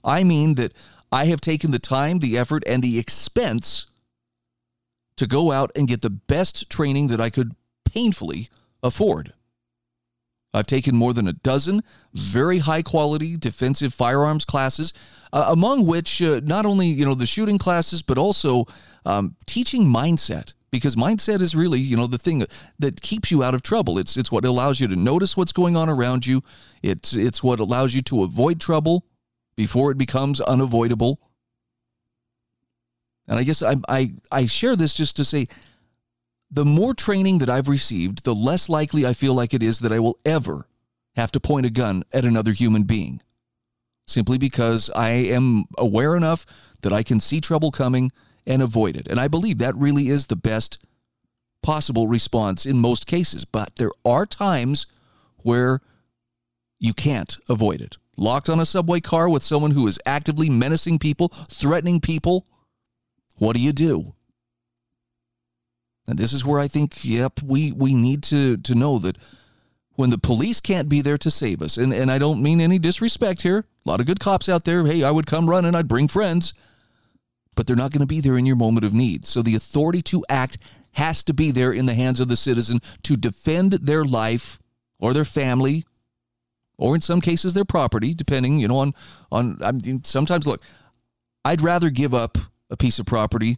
I 0.04 0.24
mean 0.24 0.56
that 0.56 0.74
I 1.14 1.26
have 1.26 1.42
taken 1.42 1.70
the 1.70 1.78
time, 1.78 2.20
the 2.20 2.40
effort, 2.40 2.64
and 2.66 2.82
the 2.82 2.98
expense 2.98 3.86
to 5.16 5.28
go 5.28 5.52
out 5.52 5.72
and 5.76 5.88
get 5.88 6.02
the 6.02 6.10
best 6.10 6.72
training 6.72 7.08
that 7.08 7.22
I 7.22 7.30
could 7.30 7.52
painfully 7.86 8.50
afford. 8.82 9.32
I've 10.56 10.66
taken 10.66 10.96
more 10.96 11.14
than 11.14 11.28
a 11.28 11.34
dozen 11.34 11.82
very 12.14 12.60
high 12.60 12.82
quality 12.82 13.38
defensive 13.38 13.94
firearms 13.94 14.44
classes, 14.44 14.92
uh, 15.32 15.46
among 15.50 15.86
which 15.86 16.20
uh, 16.22 16.42
not 16.44 16.66
only 16.66 16.88
you 16.88 17.06
know 17.06 17.14
the 17.14 17.28
shooting 17.28 17.60
classes, 17.60 18.02
but 18.02 18.18
also 18.18 18.66
um, 19.06 19.36
teaching 19.46 19.86
mindset 19.86 20.54
because 20.72 20.96
mindset 20.96 21.42
is 21.42 21.56
really 21.56 21.80
you 21.80 21.96
know 21.96 22.08
the 22.08 22.18
thing 22.18 22.44
that 22.80 23.02
keeps 23.02 23.30
you 23.30 23.44
out 23.44 23.54
of 23.54 23.62
trouble. 23.62 24.00
It's 24.00 24.18
it's 24.18 24.32
what 24.32 24.46
allows 24.46 24.80
you 24.80 24.88
to 24.88 24.96
notice 24.96 25.38
what's 25.38 25.54
going 25.54 25.78
on 25.78 25.90
around 25.90 26.26
you. 26.26 26.42
It's 26.82 27.16
it's 27.16 27.44
what 27.44 27.60
allows 27.60 27.94
you 27.94 28.02
to 28.04 28.24
avoid 28.24 28.60
trouble 28.60 29.06
before 29.56 29.92
it 29.92 29.98
becomes 29.98 30.42
unavoidable. 30.42 31.20
And 33.28 33.40
I 33.40 33.44
guess 33.44 33.64
I, 33.64 33.76
I, 33.88 34.12
I 34.32 34.46
share 34.46 34.76
this 34.76 34.94
just 34.94 35.16
to 35.18 35.26
say 35.26 35.48
the 36.52 36.66
more 36.66 36.94
training 36.94 37.40
that 37.40 37.50
I've 37.50 37.68
received, 37.68 38.24
the 38.24 38.36
less 38.36 38.70
likely 38.70 39.06
I 39.06 39.14
feel 39.14 39.34
like 39.34 39.54
it 39.54 39.64
is 39.64 39.80
that 39.80 39.92
I 39.92 40.00
will 40.00 40.20
ever 40.26 40.68
have 41.16 41.32
to 41.32 41.40
point 41.40 41.66
a 41.66 41.70
gun 41.70 42.04
at 42.14 42.26
another 42.26 42.52
human 42.52 42.84
being. 42.84 43.22
Simply 44.06 44.38
because 44.38 44.90
I 44.96 45.10
am 45.10 45.66
aware 45.78 46.16
enough 46.16 46.46
that 46.82 46.92
I 46.92 47.04
can 47.04 47.20
see 47.20 47.40
trouble 47.40 47.72
coming 47.72 48.12
and 48.46 48.62
avoid 48.62 48.98
it. 48.98 49.08
And 49.08 49.20
I 49.20 49.28
believe 49.30 49.60
that 49.60 49.76
really 49.76 50.10
is 50.10 50.28
the 50.28 50.36
best 50.36 50.78
possible 51.62 52.08
response 52.08 52.66
in 52.66 52.78
most 52.78 53.08
cases. 53.08 53.46
But 53.46 53.78
there 53.78 53.92
are 54.04 54.26
times 54.26 54.86
where 55.44 55.80
you 56.80 56.94
can't 56.94 57.38
avoid 57.48 57.80
it 57.80 57.98
locked 58.16 58.50
on 58.50 58.60
a 58.60 58.66
subway 58.66 59.00
car 59.00 59.30
with 59.30 59.44
someone 59.44 59.72
who 59.72 59.88
is 59.88 60.00
actively 60.06 60.50
menacing 60.50 61.00
people, 61.00 61.30
threatening 61.30 62.00
people, 62.00 62.46
what 63.38 63.56
do 63.56 63.62
you 63.62 63.72
do? 63.72 64.14
And 66.08 66.18
this 66.20 66.34
is 66.34 66.46
where 66.46 66.60
I 66.60 66.68
think, 66.68 67.04
yep, 67.06 67.42
we, 67.44 67.72
we 67.72 67.94
need 67.94 68.24
to, 68.24 68.58
to 68.58 68.76
know 68.76 69.00
that 69.00 69.18
when 69.96 70.10
the 70.10 70.18
police 70.18 70.60
can't 70.60 70.90
be 70.90 71.02
there 71.02 71.18
to 71.18 71.32
save 71.32 71.62
us, 71.62 71.78
and, 71.78 71.94
and 71.94 72.12
I 72.12 72.18
don't 72.18 72.42
mean 72.42 72.60
any 72.60 72.80
disrespect 72.80 73.42
here, 73.42 73.66
a 73.86 73.90
lot 73.90 74.00
of 74.00 74.08
good 74.08 74.20
cops 74.20 74.50
out 74.50 74.66
there, 74.66 74.86
hey, 74.86 75.04
I 75.04 75.12
would 75.12 75.28
come 75.28 75.50
running, 75.50 75.76
I'd 75.76 75.88
bring 75.88 76.08
friends, 76.08 76.54
but 77.56 77.68
they're 77.68 77.76
not 77.76 77.92
going 77.92 78.02
to 78.02 78.08
be 78.08 78.20
there 78.20 78.38
in 78.38 78.46
your 78.46 78.56
moment 78.56 78.86
of 78.86 78.94
need. 78.94 79.26
So 79.26 79.42
the 79.42 79.56
authority 79.56 80.02
to 80.04 80.26
act 80.28 80.58
has 80.94 81.24
to 81.24 81.34
be 81.34 81.52
there 81.52 81.72
in 81.72 81.86
the 81.86 81.94
hands 81.94 82.20
of 82.20 82.28
the 82.28 82.36
citizen 82.36 82.80
to 83.04 83.16
defend 83.16 83.74
their 83.74 84.04
life 84.04 84.60
or 85.00 85.14
their 85.14 85.26
family 85.26 85.86
or 86.78 86.96
in 86.96 87.02
some 87.02 87.22
cases 87.22 87.54
their 87.54 87.66
property, 87.66 88.14
depending, 88.14 88.60
you 88.60 88.68
know, 88.68 88.78
on 88.78 88.94
on. 89.32 89.58
I 89.64 89.72
mean, 89.72 90.04
sometimes 90.04 90.48
look, 90.48 90.62
I'd 91.46 91.62
rather 91.62 91.90
give 91.90 92.14
up 92.14 92.38
a 92.70 92.78
piece 92.78 93.00
of 93.00 93.06
property 93.06 93.58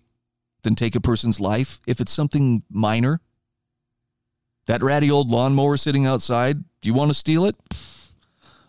than 0.63 0.75
take 0.75 0.95
a 0.95 1.01
person's 1.01 1.39
life 1.39 1.79
if 1.88 2.00
it's 2.00 2.12
something 2.12 2.63
minor. 2.69 3.22
That 4.65 4.81
ratty 4.81 5.12
old 5.12 5.29
lawnmower 5.29 5.77
sitting 5.77 6.05
outside, 6.07 6.57
do 6.81 6.89
you 6.89 6.93
want 6.93 7.12
to 7.12 7.15
steal 7.15 7.45
it? 7.45 7.55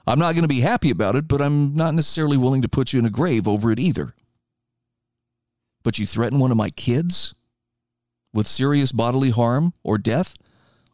I'm 0.06 0.18
not 0.18 0.34
going 0.34 0.42
to 0.42 0.48
be 0.48 0.60
happy 0.60 0.90
about 0.90 1.16
it, 1.16 1.26
but 1.26 1.42
I'm 1.42 1.74
not 1.74 1.94
necessarily 1.94 2.36
willing 2.36 2.62
to 2.62 2.68
put 2.68 2.92
you 2.92 2.98
in 2.98 3.06
a 3.06 3.10
grave 3.10 3.48
over 3.48 3.72
it 3.72 3.78
either. 3.78 4.14
But 5.82 5.98
you 5.98 6.06
threaten 6.06 6.38
one 6.38 6.50
of 6.50 6.56
my 6.56 6.70
kids 6.70 7.34
with 8.32 8.46
serious 8.46 8.92
bodily 8.92 9.30
harm 9.30 9.72
or 9.82 9.98
death? 9.98 10.36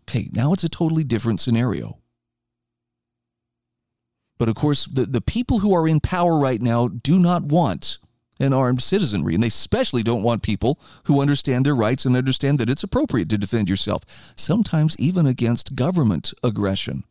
Okay, 0.09 0.31
now 0.33 0.53
it's 0.53 0.65
a 0.65 0.69
totally 0.69 1.05
different 1.05 1.41
scenario. 1.41 1.99
But 4.39 4.49
of 4.49 4.55
course, 4.55 4.87
the, 4.87 5.05
the 5.05 5.21
people 5.21 5.61
who 5.61 5.75
are 5.75 5.87
in 5.87 6.01
power 6.01 6.39
right 6.39 6.61
now 6.61 6.89
do 6.89 7.19
not 7.19 7.45
want 7.45 7.99
an 8.41 8.53
armed 8.53 8.83
citizenry. 8.83 9.35
And 9.35 9.43
they 9.43 9.49
especially 9.49 10.03
don't 10.03 10.23
want 10.23 10.43
people 10.43 10.79
who 11.05 11.21
understand 11.21 11.65
their 11.65 11.77
rights 11.77 12.05
and 12.05 12.17
understand 12.17 12.59
that 12.59 12.69
it's 12.69 12.83
appropriate 12.83 13.29
to 13.31 13.39
defend 13.39 13.71
yourself, 13.71 14.33
sometimes 14.37 14.97
even 14.99 15.27
against 15.27 15.77
government 15.77 16.35
aggression. 16.43 17.05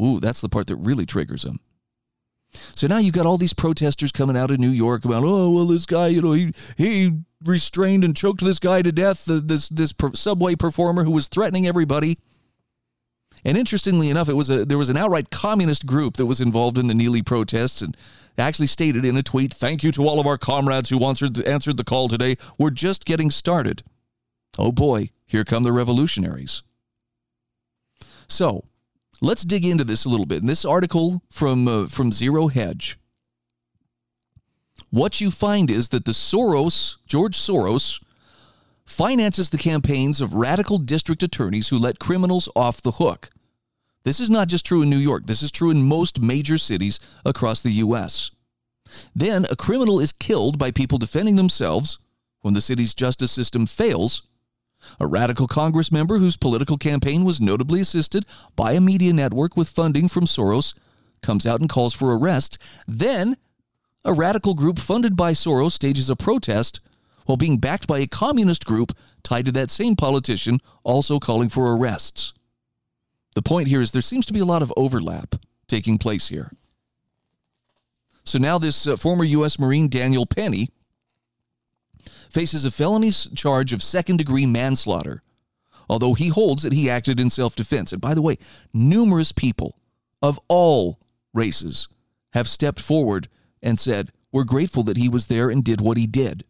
Ooh, 0.00 0.20
that's 0.20 0.42
the 0.42 0.48
part 0.48 0.66
that 0.66 0.76
really 0.76 1.06
triggers 1.06 1.42
them. 1.42 1.58
So 2.52 2.86
now 2.86 2.98
you've 2.98 3.14
got 3.14 3.26
all 3.26 3.38
these 3.38 3.54
protesters 3.54 4.12
coming 4.12 4.36
out 4.36 4.50
of 4.50 4.58
New 4.58 4.70
York 4.70 5.04
about, 5.04 5.24
oh, 5.24 5.50
well, 5.50 5.66
this 5.66 5.86
guy, 5.86 6.08
you 6.08 6.22
know, 6.22 6.32
he, 6.32 6.52
he 6.76 7.20
restrained 7.44 8.04
and 8.04 8.16
choked 8.16 8.44
this 8.44 8.58
guy 8.58 8.82
to 8.82 8.92
death, 8.92 9.24
this, 9.26 9.68
this 9.68 9.94
subway 10.14 10.54
performer 10.54 11.04
who 11.04 11.10
was 11.10 11.28
threatening 11.28 11.66
everybody. 11.66 12.18
And 13.46 13.56
interestingly 13.56 14.10
enough, 14.10 14.28
it 14.28 14.34
was 14.34 14.50
a 14.50 14.64
there 14.64 14.76
was 14.76 14.88
an 14.88 14.96
outright 14.96 15.30
communist 15.30 15.86
group 15.86 16.16
that 16.16 16.26
was 16.26 16.40
involved 16.40 16.76
in 16.76 16.88
the 16.88 16.94
Neely 16.94 17.22
protests 17.22 17.80
and 17.80 17.96
actually 18.36 18.66
stated 18.66 19.04
in 19.04 19.16
a 19.16 19.22
tweet, 19.22 19.54
"Thank 19.54 19.84
you 19.84 19.92
to 19.92 20.08
all 20.08 20.18
of 20.18 20.26
our 20.26 20.36
comrades 20.36 20.90
who 20.90 21.04
answered 21.04 21.40
answered 21.46 21.76
the 21.76 21.84
call 21.84 22.08
today. 22.08 22.36
We're 22.58 22.70
just 22.70 23.04
getting 23.04 23.30
started." 23.30 23.84
Oh 24.58 24.72
boy, 24.72 25.10
here 25.26 25.44
come 25.44 25.62
the 25.62 25.70
revolutionaries. 25.70 26.64
So, 28.26 28.64
let's 29.20 29.44
dig 29.44 29.64
into 29.64 29.84
this 29.84 30.04
a 30.04 30.08
little 30.08 30.26
bit. 30.26 30.40
In 30.40 30.48
this 30.48 30.64
article 30.64 31.22
from 31.30 31.68
uh, 31.68 31.86
from 31.86 32.10
Zero 32.10 32.48
Hedge, 32.48 32.98
what 34.90 35.20
you 35.20 35.30
find 35.30 35.70
is 35.70 35.90
that 35.90 36.04
the 36.04 36.10
Soros, 36.10 36.96
George 37.06 37.38
Soros, 37.38 38.02
finances 38.84 39.50
the 39.50 39.56
campaigns 39.56 40.20
of 40.20 40.34
radical 40.34 40.78
district 40.78 41.22
attorneys 41.22 41.68
who 41.68 41.78
let 41.78 42.00
criminals 42.00 42.48
off 42.56 42.82
the 42.82 42.92
hook. 42.92 43.30
This 44.06 44.20
is 44.20 44.30
not 44.30 44.46
just 44.46 44.64
true 44.64 44.82
in 44.82 44.88
New 44.88 44.98
York, 44.98 45.26
this 45.26 45.42
is 45.42 45.50
true 45.50 45.68
in 45.68 45.82
most 45.82 46.22
major 46.22 46.58
cities 46.58 47.00
across 47.24 47.60
the 47.60 47.72
U.S. 47.72 48.30
Then 49.16 49.46
a 49.50 49.56
criminal 49.56 49.98
is 49.98 50.12
killed 50.12 50.60
by 50.60 50.70
people 50.70 50.96
defending 50.96 51.34
themselves 51.34 51.98
when 52.40 52.54
the 52.54 52.60
city's 52.60 52.94
justice 52.94 53.32
system 53.32 53.66
fails, 53.66 54.22
A 55.00 55.08
radical 55.08 55.48
Congress 55.48 55.90
member 55.90 56.18
whose 56.18 56.36
political 56.36 56.78
campaign 56.78 57.24
was 57.24 57.40
notably 57.40 57.80
assisted 57.80 58.24
by 58.54 58.74
a 58.74 58.80
media 58.80 59.12
network 59.12 59.56
with 59.56 59.70
funding 59.70 60.06
from 60.06 60.26
Soros 60.26 60.72
comes 61.20 61.44
out 61.44 61.58
and 61.58 61.68
calls 61.68 61.92
for 61.92 62.16
arrest. 62.16 62.58
Then, 62.86 63.36
a 64.04 64.12
radical 64.12 64.54
group 64.54 64.78
funded 64.78 65.16
by 65.16 65.32
Soros 65.32 65.72
stages 65.72 66.08
a 66.08 66.14
protest 66.14 66.78
while 67.24 67.36
being 67.36 67.58
backed 67.58 67.88
by 67.88 67.98
a 67.98 68.06
communist 68.06 68.66
group 68.66 68.92
tied 69.24 69.46
to 69.46 69.52
that 69.52 69.72
same 69.72 69.96
politician 69.96 70.60
also 70.84 71.18
calling 71.18 71.48
for 71.48 71.76
arrests. 71.76 72.32
The 73.36 73.42
point 73.42 73.68
here 73.68 73.82
is 73.82 73.92
there 73.92 74.00
seems 74.00 74.24
to 74.26 74.32
be 74.32 74.40
a 74.40 74.46
lot 74.46 74.62
of 74.62 74.72
overlap 74.78 75.34
taking 75.68 75.98
place 75.98 76.28
here. 76.28 76.50
So 78.24 78.38
now 78.38 78.56
this 78.56 78.86
uh, 78.86 78.96
former 78.96 79.24
U.S. 79.24 79.58
Marine 79.58 79.88
Daniel 79.90 80.24
Penny 80.24 80.70
faces 82.30 82.64
a 82.64 82.70
felony 82.70 83.10
charge 83.10 83.74
of 83.74 83.82
second 83.82 84.16
degree 84.16 84.46
manslaughter, 84.46 85.22
although 85.86 86.14
he 86.14 86.28
holds 86.28 86.62
that 86.62 86.72
he 86.72 86.88
acted 86.88 87.20
in 87.20 87.28
self 87.28 87.54
defense. 87.54 87.92
And 87.92 88.00
by 88.00 88.14
the 88.14 88.22
way, 88.22 88.38
numerous 88.72 89.32
people 89.32 89.78
of 90.22 90.40
all 90.48 90.98
races 91.34 91.88
have 92.32 92.48
stepped 92.48 92.80
forward 92.80 93.28
and 93.62 93.78
said, 93.78 94.12
We're 94.32 94.44
grateful 94.44 94.82
that 94.84 94.96
he 94.96 95.10
was 95.10 95.26
there 95.26 95.50
and 95.50 95.62
did 95.62 95.82
what 95.82 95.98
he 95.98 96.06
did. 96.06 96.46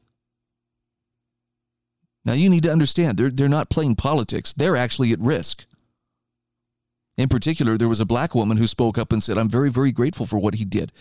Now, 2.24 2.34
you 2.34 2.48
need 2.48 2.62
to 2.62 2.72
understand, 2.72 3.18
they're, 3.18 3.30
they're 3.30 3.48
not 3.48 3.70
playing 3.70 3.96
politics, 3.96 4.52
they're 4.52 4.76
actually 4.76 5.10
at 5.10 5.18
risk. 5.18 5.66
In 7.16 7.28
particular, 7.28 7.78
there 7.78 7.88
was 7.88 8.00
a 8.00 8.06
black 8.06 8.34
woman 8.34 8.58
who 8.58 8.66
spoke 8.66 8.98
up 8.98 9.12
and 9.12 9.22
said, 9.22 9.38
I'm 9.38 9.48
very, 9.48 9.70
very 9.70 9.92
grateful 9.92 10.26
for 10.26 10.38
what 10.38 10.54
he 10.54 10.64
did. 10.64 10.92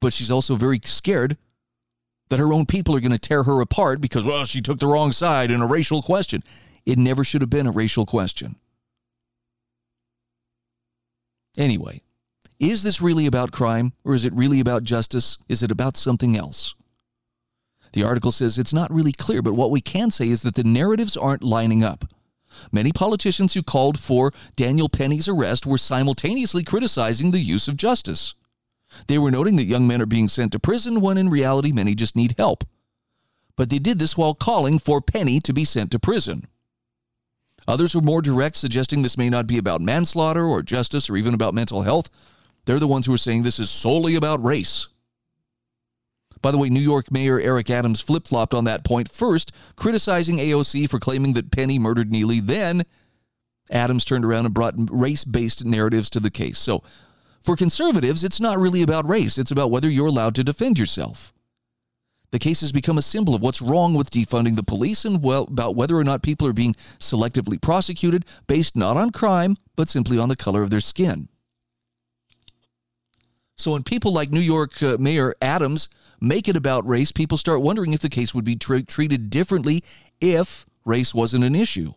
But 0.00 0.12
she's 0.12 0.30
also 0.30 0.56
very 0.56 0.80
scared 0.82 1.36
that 2.28 2.38
her 2.38 2.52
own 2.52 2.66
people 2.66 2.94
are 2.94 3.00
going 3.00 3.12
to 3.12 3.18
tear 3.18 3.42
her 3.44 3.60
apart 3.60 4.00
because, 4.00 4.24
well, 4.24 4.44
she 4.44 4.60
took 4.60 4.78
the 4.78 4.86
wrong 4.86 5.12
side 5.12 5.50
in 5.50 5.62
a 5.62 5.66
racial 5.66 6.02
question. 6.02 6.42
It 6.84 6.98
never 6.98 7.24
should 7.24 7.40
have 7.40 7.50
been 7.50 7.66
a 7.66 7.72
racial 7.72 8.04
question. 8.04 8.56
Anyway, 11.56 12.02
is 12.58 12.82
this 12.82 13.02
really 13.02 13.26
about 13.26 13.52
crime 13.52 13.92
or 14.04 14.14
is 14.14 14.24
it 14.24 14.32
really 14.32 14.60
about 14.60 14.84
justice? 14.84 15.38
Is 15.48 15.62
it 15.62 15.70
about 15.70 15.96
something 15.96 16.36
else? 16.36 16.74
The 17.92 18.04
article 18.04 18.32
says 18.32 18.58
it's 18.58 18.72
not 18.72 18.92
really 18.92 19.12
clear, 19.12 19.42
but 19.42 19.54
what 19.54 19.70
we 19.70 19.80
can 19.80 20.10
say 20.10 20.28
is 20.28 20.42
that 20.42 20.54
the 20.54 20.64
narratives 20.64 21.16
aren't 21.16 21.42
lining 21.42 21.84
up. 21.84 22.06
Many 22.70 22.92
politicians 22.92 23.54
who 23.54 23.62
called 23.62 23.98
for 23.98 24.32
Daniel 24.56 24.88
Penny's 24.88 25.28
arrest 25.28 25.66
were 25.66 25.78
simultaneously 25.78 26.62
criticizing 26.62 27.30
the 27.30 27.38
use 27.38 27.68
of 27.68 27.76
justice. 27.76 28.34
They 29.06 29.18
were 29.18 29.30
noting 29.30 29.56
that 29.56 29.64
young 29.64 29.86
men 29.86 30.02
are 30.02 30.06
being 30.06 30.28
sent 30.28 30.52
to 30.52 30.58
prison 30.58 31.00
when 31.00 31.18
in 31.18 31.28
reality 31.28 31.72
many 31.72 31.94
just 31.94 32.16
need 32.16 32.34
help. 32.36 32.64
But 33.56 33.70
they 33.70 33.78
did 33.78 33.98
this 33.98 34.16
while 34.16 34.34
calling 34.34 34.78
for 34.78 35.00
Penny 35.00 35.40
to 35.40 35.52
be 35.52 35.64
sent 35.64 35.90
to 35.92 35.98
prison. 35.98 36.46
Others 37.68 37.94
were 37.94 38.02
more 38.02 38.22
direct, 38.22 38.56
suggesting 38.56 39.02
this 39.02 39.18
may 39.18 39.30
not 39.30 39.46
be 39.46 39.58
about 39.58 39.80
manslaughter 39.80 40.44
or 40.44 40.62
justice 40.62 41.08
or 41.08 41.16
even 41.16 41.34
about 41.34 41.54
mental 41.54 41.82
health. 41.82 42.10
They're 42.64 42.78
the 42.78 42.88
ones 42.88 43.06
who 43.06 43.14
are 43.14 43.18
saying 43.18 43.42
this 43.42 43.58
is 43.58 43.70
solely 43.70 44.14
about 44.14 44.44
race. 44.44 44.88
By 46.42 46.50
the 46.50 46.58
way, 46.58 46.68
New 46.68 46.80
York 46.80 47.10
Mayor 47.12 47.40
Eric 47.40 47.70
Adams 47.70 48.00
flip 48.00 48.26
flopped 48.26 48.52
on 48.52 48.64
that 48.64 48.84
point, 48.84 49.08
first 49.08 49.52
criticizing 49.76 50.38
AOC 50.38 50.90
for 50.90 50.98
claiming 50.98 51.34
that 51.34 51.52
Penny 51.52 51.78
murdered 51.78 52.10
Neely. 52.10 52.40
Then 52.40 52.82
Adams 53.70 54.04
turned 54.04 54.24
around 54.24 54.46
and 54.46 54.54
brought 54.54 54.74
race 54.76 55.24
based 55.24 55.64
narratives 55.64 56.10
to 56.10 56.20
the 56.20 56.30
case. 56.30 56.58
So 56.58 56.82
for 57.42 57.56
conservatives, 57.56 58.24
it's 58.24 58.40
not 58.40 58.58
really 58.58 58.82
about 58.82 59.08
race, 59.08 59.38
it's 59.38 59.52
about 59.52 59.70
whether 59.70 59.88
you're 59.88 60.08
allowed 60.08 60.34
to 60.34 60.44
defend 60.44 60.78
yourself. 60.78 61.32
The 62.32 62.38
case 62.38 62.62
has 62.62 62.72
become 62.72 62.96
a 62.96 63.02
symbol 63.02 63.34
of 63.34 63.42
what's 63.42 63.60
wrong 63.60 63.92
with 63.92 64.10
defunding 64.10 64.56
the 64.56 64.62
police 64.62 65.04
and 65.04 65.22
well, 65.22 65.44
about 65.44 65.76
whether 65.76 65.96
or 65.96 66.04
not 66.04 66.22
people 66.22 66.48
are 66.48 66.54
being 66.54 66.72
selectively 66.98 67.60
prosecuted 67.60 68.24
based 68.46 68.74
not 68.74 68.96
on 68.96 69.10
crime, 69.10 69.54
but 69.76 69.88
simply 69.88 70.18
on 70.18 70.30
the 70.30 70.36
color 70.36 70.62
of 70.62 70.70
their 70.70 70.80
skin. 70.80 71.28
So 73.58 73.72
when 73.72 73.82
people 73.82 74.12
like 74.12 74.30
New 74.30 74.40
York 74.40 74.82
uh, 74.82 74.96
Mayor 74.98 75.34
Adams 75.42 75.90
make 76.22 76.48
it 76.48 76.56
about 76.56 76.86
race, 76.86 77.12
people 77.12 77.36
start 77.36 77.62
wondering 77.62 77.92
if 77.92 78.00
the 78.00 78.08
case 78.08 78.34
would 78.34 78.44
be 78.44 78.56
tra- 78.56 78.82
treated 78.82 79.30
differently 79.30 79.82
if 80.20 80.64
race 80.84 81.14
wasn't 81.14 81.44
an 81.44 81.54
issue. 81.54 81.92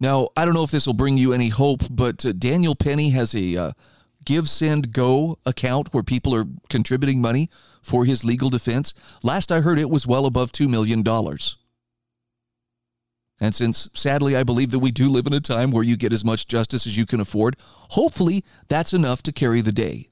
Now, 0.00 0.28
I 0.36 0.44
don't 0.44 0.54
know 0.54 0.64
if 0.64 0.72
this 0.72 0.86
will 0.86 0.94
bring 0.94 1.16
you 1.16 1.32
any 1.32 1.48
hope, 1.48 1.82
but 1.88 2.26
uh, 2.26 2.32
Daniel 2.32 2.74
Penny 2.74 3.10
has 3.10 3.34
a 3.34 3.56
uh, 3.56 3.72
GiveSendGo 4.26 5.36
account 5.46 5.94
where 5.94 6.02
people 6.02 6.34
are 6.34 6.46
contributing 6.68 7.20
money 7.20 7.48
for 7.82 8.04
his 8.04 8.24
legal 8.24 8.50
defense. 8.50 8.94
Last 9.22 9.52
I 9.52 9.60
heard, 9.60 9.78
it 9.78 9.90
was 9.90 10.06
well 10.06 10.26
above 10.26 10.52
$2 10.52 10.68
million. 10.68 11.04
And 13.40 13.54
since 13.54 13.88
sadly 13.92 14.36
I 14.36 14.44
believe 14.44 14.70
that 14.70 14.78
we 14.78 14.92
do 14.92 15.08
live 15.08 15.26
in 15.26 15.32
a 15.32 15.40
time 15.40 15.72
where 15.72 15.82
you 15.82 15.96
get 15.96 16.12
as 16.12 16.24
much 16.24 16.46
justice 16.46 16.86
as 16.86 16.96
you 16.96 17.06
can 17.06 17.20
afford, 17.20 17.56
hopefully 17.90 18.44
that's 18.68 18.92
enough 18.92 19.22
to 19.24 19.32
carry 19.32 19.60
the 19.60 19.72
day. 19.72 20.11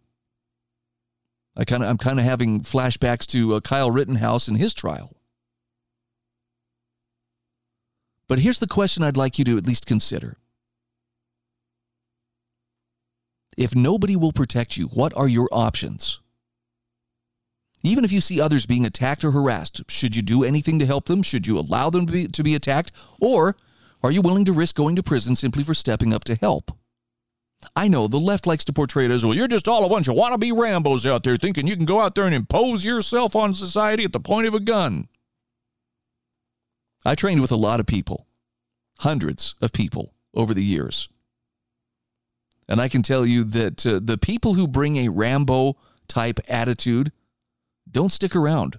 I 1.57 1.65
kind 1.65 1.83
of 1.83 1.89
I'm 1.89 1.99
kind 1.99 2.19
of 2.19 2.25
having 2.25 2.61
flashbacks 2.61 3.27
to 3.29 3.55
uh, 3.55 3.61
Kyle 3.61 3.91
Rittenhouse 3.91 4.49
and 4.49 4.57
his 4.57 4.75
trial. 4.75 5.17
But 8.29 8.39
here's 8.39 8.61
the 8.61 8.69
question 8.69 9.03
I'd 9.03 9.17
like 9.17 9.39
you 9.39 9.45
to 9.47 9.59
at 9.59 9.67
least 9.67 9.87
consider. 9.87 10.37
If 13.59 13.75
nobody 13.75 14.15
will 14.15 14.33
protect 14.33 14.77
you, 14.77 14.87
what 14.87 15.15
are 15.17 15.29
your 15.29 15.49
options? 15.51 16.21
Even 17.83 18.05
if 18.05 18.13
you 18.13 18.21
see 18.21 18.41
others 18.41 18.67
being 18.67 18.87
attacked 18.87 19.25
or 19.25 19.33
harassed, 19.33 19.83
should 19.89 20.15
you 20.15 20.23
do 20.23 20.45
anything 20.45 20.79
to 20.79 20.87
help 20.87 21.07
them? 21.07 21.23
Should 21.23 21.47
you 21.47 21.59
allow 21.59 21.91
them 21.91 22.07
to 22.07 22.13
be, 22.13 22.27
to 22.29 22.43
be 22.43 22.55
attacked? 22.55 22.93
Or 23.21 23.57
are 24.03 24.13
you 24.13 24.23
willing 24.23 24.45
to 24.45 24.53
risk 24.53 24.77
going 24.77 24.97
to 24.97 25.03
prison 25.03 25.35
simply 25.35 25.63
for 25.63 25.75
stepping 25.75 26.15
up 26.15 26.25
to 26.25 26.35
help? 26.35 26.71
I 27.77 27.89
know 27.89 28.09
the 28.09 28.19
left 28.19 28.47
likes 28.47 28.65
to 28.67 28.73
portray 28.73 29.05
it 29.05 29.11
as 29.11 29.25
well, 29.25 29.35
you're 29.35 29.49
just 29.49 29.69
all 29.69 29.85
a 29.85 29.89
bunch 29.89 30.09
of 30.09 30.15
wannabe 30.15 30.53
Rambos 30.53 31.09
out 31.09 31.23
there 31.25 31.37
thinking 31.37 31.67
you 31.67 31.77
can 31.77 31.85
go 31.85 32.01
out 32.01 32.15
there 32.15 32.25
and 32.25 32.35
impose 32.35 32.85
yourself 32.85 33.37
on 33.37 33.55
society 33.55 34.05
at 34.05 34.13
the 34.13 34.21
point 34.21 34.47
of 34.47 34.55
a 34.55 34.61
gun. 34.61 35.07
I 37.05 37.15
trained 37.15 37.41
with 37.41 37.53
a 37.53 37.57
lot 37.57 37.81
of 37.81 37.87
people, 37.87 38.27
hundreds 38.99 39.55
of 39.61 39.73
people 39.73 40.15
over 40.35 40.55
the 40.55 40.65
years. 40.65 41.09
And 42.69 42.81
I 42.81 42.89
can 42.89 43.03
tell 43.03 43.27
you 43.27 43.43
that 43.45 43.85
uh, 43.85 44.01
the 44.03 44.19
people 44.19 44.55
who 44.55 44.69
bring 44.69 44.97
a 44.97 45.09
Rambo 45.09 45.77
type 46.09 46.39
attitude 46.49 47.11
don't 47.91 48.13
stick 48.13 48.37
around. 48.37 48.79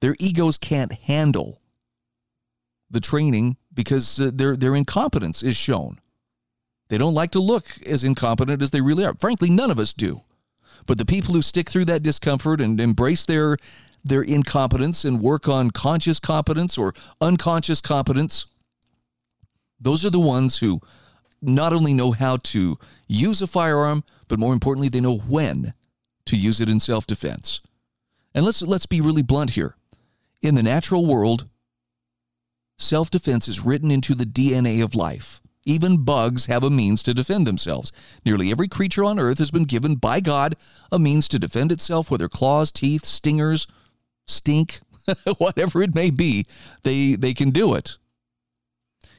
Their 0.00 0.16
egos 0.18 0.58
can't 0.58 0.92
handle 0.92 1.62
the 2.90 3.00
training 3.00 3.56
because 3.72 4.20
uh, 4.20 4.30
their, 4.34 4.56
their 4.56 4.74
incompetence 4.74 5.42
is 5.42 5.56
shown. 5.56 6.00
They 6.88 6.98
don't 6.98 7.14
like 7.14 7.30
to 7.32 7.40
look 7.40 7.66
as 7.86 8.04
incompetent 8.04 8.62
as 8.62 8.70
they 8.70 8.80
really 8.80 9.04
are. 9.04 9.14
Frankly, 9.14 9.50
none 9.50 9.70
of 9.70 9.78
us 9.78 9.92
do. 9.92 10.22
But 10.86 10.98
the 10.98 11.06
people 11.06 11.34
who 11.34 11.42
stick 11.42 11.70
through 11.70 11.86
that 11.86 12.02
discomfort 12.02 12.60
and 12.60 12.80
embrace 12.80 13.24
their 13.24 13.56
their 14.06 14.22
incompetence 14.22 15.02
and 15.06 15.22
work 15.22 15.48
on 15.48 15.70
conscious 15.70 16.20
competence 16.20 16.76
or 16.76 16.92
unconscious 17.22 17.80
competence, 17.80 18.44
those 19.80 20.04
are 20.04 20.10
the 20.10 20.20
ones 20.20 20.58
who 20.58 20.78
not 21.40 21.72
only 21.72 21.94
know 21.94 22.12
how 22.12 22.36
to 22.36 22.78
use 23.08 23.40
a 23.40 23.46
firearm, 23.46 24.04
but 24.28 24.38
more 24.38 24.52
importantly, 24.52 24.90
they 24.90 25.00
know 25.00 25.16
when 25.16 25.72
to 26.26 26.36
use 26.36 26.60
it 26.60 26.68
in 26.68 26.80
self-defense. 26.80 27.62
And 28.34 28.44
let's 28.44 28.60
let's 28.62 28.86
be 28.86 29.00
really 29.00 29.22
blunt 29.22 29.50
here. 29.50 29.76
In 30.42 30.54
the 30.54 30.62
natural 30.62 31.06
world, 31.06 31.48
self-defense 32.76 33.48
is 33.48 33.64
written 33.64 33.90
into 33.90 34.14
the 34.14 34.26
DNA 34.26 34.82
of 34.82 34.94
life. 34.94 35.40
Even 35.64 36.04
bugs 36.04 36.46
have 36.46 36.62
a 36.62 36.70
means 36.70 37.02
to 37.02 37.14
defend 37.14 37.46
themselves. 37.46 37.92
Nearly 38.24 38.50
every 38.50 38.68
creature 38.68 39.04
on 39.04 39.18
earth 39.18 39.38
has 39.38 39.50
been 39.50 39.64
given 39.64 39.94
by 39.94 40.20
God 40.20 40.56
a 40.92 40.98
means 40.98 41.26
to 41.28 41.38
defend 41.38 41.72
itself, 41.72 42.10
whether 42.10 42.28
claws, 42.28 42.70
teeth, 42.70 43.04
stingers, 43.04 43.66
stink, 44.26 44.80
whatever 45.38 45.82
it 45.82 45.94
may 45.94 46.10
be, 46.10 46.46
they, 46.82 47.14
they 47.14 47.34
can 47.34 47.50
do 47.50 47.74
it. 47.74 47.96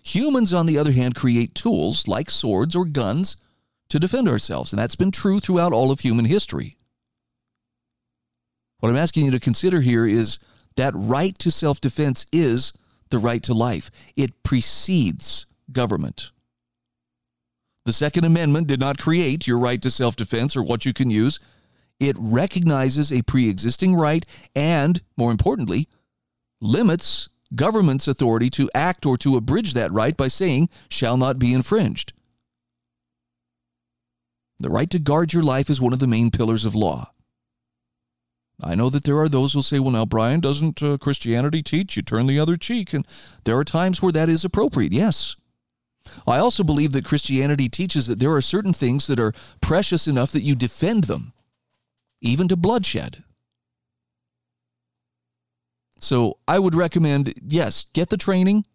Humans, 0.04 0.54
on 0.54 0.68
the 0.68 0.78
other 0.78 0.92
hand, 0.92 1.16
create 1.16 1.56
tools 1.56 2.08
like 2.08 2.30
swords 2.30 2.76
or 2.76 2.86
guns 2.86 3.38
to 3.90 4.00
defend 4.00 4.28
ourselves, 4.28 4.72
and 4.72 4.80
that's 4.80 4.96
been 4.96 5.12
true 5.12 5.40
throughout 5.40 5.74
all 5.74 5.92
of 5.92 6.02
human 6.02 6.26
history. 6.26 6.78
What 8.80 8.90
I'm 8.90 8.98
asking 8.98 9.26
you 9.26 9.32
to 9.32 9.40
consider 9.40 9.82
here 9.82 10.06
is 10.06 10.38
that 10.76 10.94
right 10.96 11.38
to 11.40 11.50
self 11.50 11.82
defense 11.82 12.26
is 12.32 12.74
the 13.10 13.18
right 13.18 13.42
to 13.44 13.54
life, 13.54 13.90
it 14.16 14.44
precedes 14.44 15.46
government. 15.72 16.32
The 17.86 17.94
Second 17.94 18.26
Amendment 18.26 18.68
did 18.68 18.80
not 18.80 18.98
create 18.98 19.46
your 19.46 19.60
right 19.60 19.82
to 19.82 19.92
self 19.92 20.16
defense 20.16 20.58
or 20.58 20.64
what 20.64 20.86
you 20.86 20.94
can 20.94 21.12
use. 21.12 21.40
It 22.00 22.16
recognizes 22.20 23.14
a 23.14 23.22
pre 23.22 23.48
existing 23.48 23.96
right 23.96 24.26
and, 24.56 25.02
more 25.16 25.32
importantly, 25.32 25.88
limits 26.60 27.30
government's 27.54 28.08
authority 28.08 28.50
to 28.50 28.70
act 28.74 29.06
or 29.06 29.18
to 29.18 29.38
abridge 29.38 29.74
that 29.74 29.92
right 29.92 30.18
by 30.18 30.28
saying, 30.28 30.68
shall 30.90 31.16
not 31.16 31.38
be 31.38 31.54
infringed. 31.54 32.14
The 34.60 34.70
right 34.70 34.90
to 34.90 35.00
guard 35.00 35.32
your 35.32 35.44
life 35.44 35.70
is 35.70 35.80
one 35.80 35.94
of 35.94 36.00
the 36.00 36.08
main 36.08 36.32
pillars 36.32 36.66
of 36.66 36.76
law. 36.76 37.12
I 38.64 38.74
know 38.74 38.90
that 38.90 39.04
there 39.04 39.20
are 39.20 39.30
those 39.30 39.54
who'll 39.54 39.62
say, 39.62 39.80
well, 39.80 39.92
now, 39.92 40.06
Bryan, 40.06 40.40
doesn't 40.40 40.82
uh, 40.82 40.98
Christianity 40.98 41.62
teach 41.62 41.98
you 41.98 42.02
turn 42.02 42.26
the 42.26 42.40
other 42.40 42.56
cheek? 42.56 42.94
And 42.94 43.06
there 43.44 43.58
are 43.58 43.66
times 43.66 44.02
where 44.02 44.14
that 44.14 44.30
is 44.30 44.46
appropriate, 44.46 44.94
yes. 44.94 45.36
I 46.28 46.38
also 46.38 46.64
believe 46.64 46.92
that 46.94 47.06
Christianity 47.06 47.70
teaches 47.70 48.08
that 48.08 48.20
there 48.20 48.34
are 48.34 48.42
certain 48.42 48.74
things 48.74 49.08
that 49.08 49.20
are 49.20 49.34
precious 49.62 50.08
enough 50.08 50.32
that 50.32 50.44
you 50.44 50.56
defend 50.56 51.06
them, 51.06 51.34
even 52.22 52.48
to 52.48 52.56
bloodshed. 52.56 53.24
So 56.00 56.38
I 56.48 56.60
would 56.60 56.76
recommend, 56.76 57.34
yes, 57.48 57.86
get 57.94 58.10
the 58.10 58.18
training, 58.18 58.66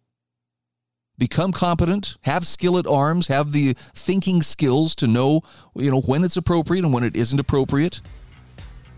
become 1.17 1.51
competent, 1.51 2.17
have 2.23 2.47
skill 2.47 2.77
at 2.77 2.87
arms, 2.87 3.27
have 3.27 3.51
the 3.51 3.73
thinking 3.93 4.41
skills 4.41 4.95
to 4.95 5.07
know, 5.07 5.41
you 5.75 5.91
know, 5.91 6.01
when 6.01 6.23
it's 6.23 6.37
appropriate 6.37 6.83
and 6.83 6.93
when 6.93 7.03
it 7.03 7.15
isn't 7.15 7.39
appropriate 7.39 8.01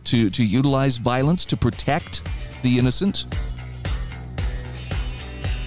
to, 0.06 0.30
to 0.30 0.43
utilize 0.43 0.98
violence 0.98 1.46
to 1.46 1.58
protect 1.58 2.22
the 2.62 2.80
innocent. 2.80 3.26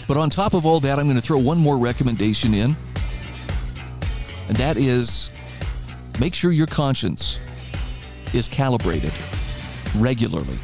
But 0.08 0.16
on 0.16 0.30
top 0.30 0.54
of 0.54 0.64
all 0.64 0.78
that, 0.80 0.98
I'm 0.98 1.06
going 1.06 1.16
to 1.16 1.22
throw 1.22 1.38
one 1.38 1.58
more 1.58 1.78
recommendation 1.78 2.54
in, 2.54 2.76
and 4.48 4.56
that 4.56 4.76
is 4.76 5.30
make 6.20 6.32
sure 6.32 6.52
your 6.52 6.68
conscience 6.68 7.40
is 8.32 8.48
calibrated 8.48 9.12
regularly, 9.96 10.58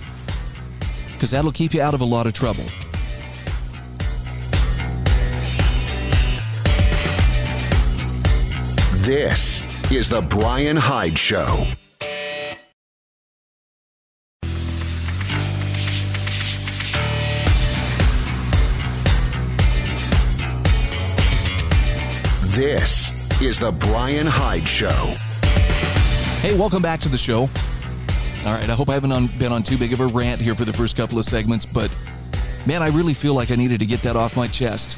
because 1.12 1.32
that'll 1.32 1.50
keep 1.50 1.74
you 1.74 1.82
out 1.82 1.92
of 1.92 2.00
a 2.00 2.04
lot 2.04 2.26
of 2.28 2.34
trouble. 2.34 2.64
This 9.00 9.62
is 9.90 10.08
The 10.08 10.22
Bryan 10.22 10.76
Hyde 10.76 11.18
Show. 11.18 11.66
This 22.62 23.10
is 23.42 23.58
The 23.58 23.72
Bryan 23.72 24.24
Hyde 24.24 24.68
Show. 24.68 25.16
Hey, 26.40 26.56
welcome 26.56 26.80
back 26.80 27.00
to 27.00 27.08
the 27.08 27.18
show. 27.18 27.40
All 27.40 28.54
right, 28.54 28.70
I 28.70 28.74
hope 28.74 28.88
I 28.88 28.94
haven't 28.94 29.10
on, 29.10 29.26
been 29.36 29.50
on 29.50 29.64
too 29.64 29.76
big 29.76 29.92
of 29.92 29.98
a 29.98 30.06
rant 30.06 30.40
here 30.40 30.54
for 30.54 30.64
the 30.64 30.72
first 30.72 30.96
couple 30.96 31.18
of 31.18 31.24
segments, 31.24 31.66
but 31.66 31.92
man, 32.64 32.80
I 32.80 32.86
really 32.90 33.14
feel 33.14 33.34
like 33.34 33.50
I 33.50 33.56
needed 33.56 33.80
to 33.80 33.86
get 33.86 34.00
that 34.02 34.14
off 34.14 34.36
my 34.36 34.46
chest. 34.46 34.96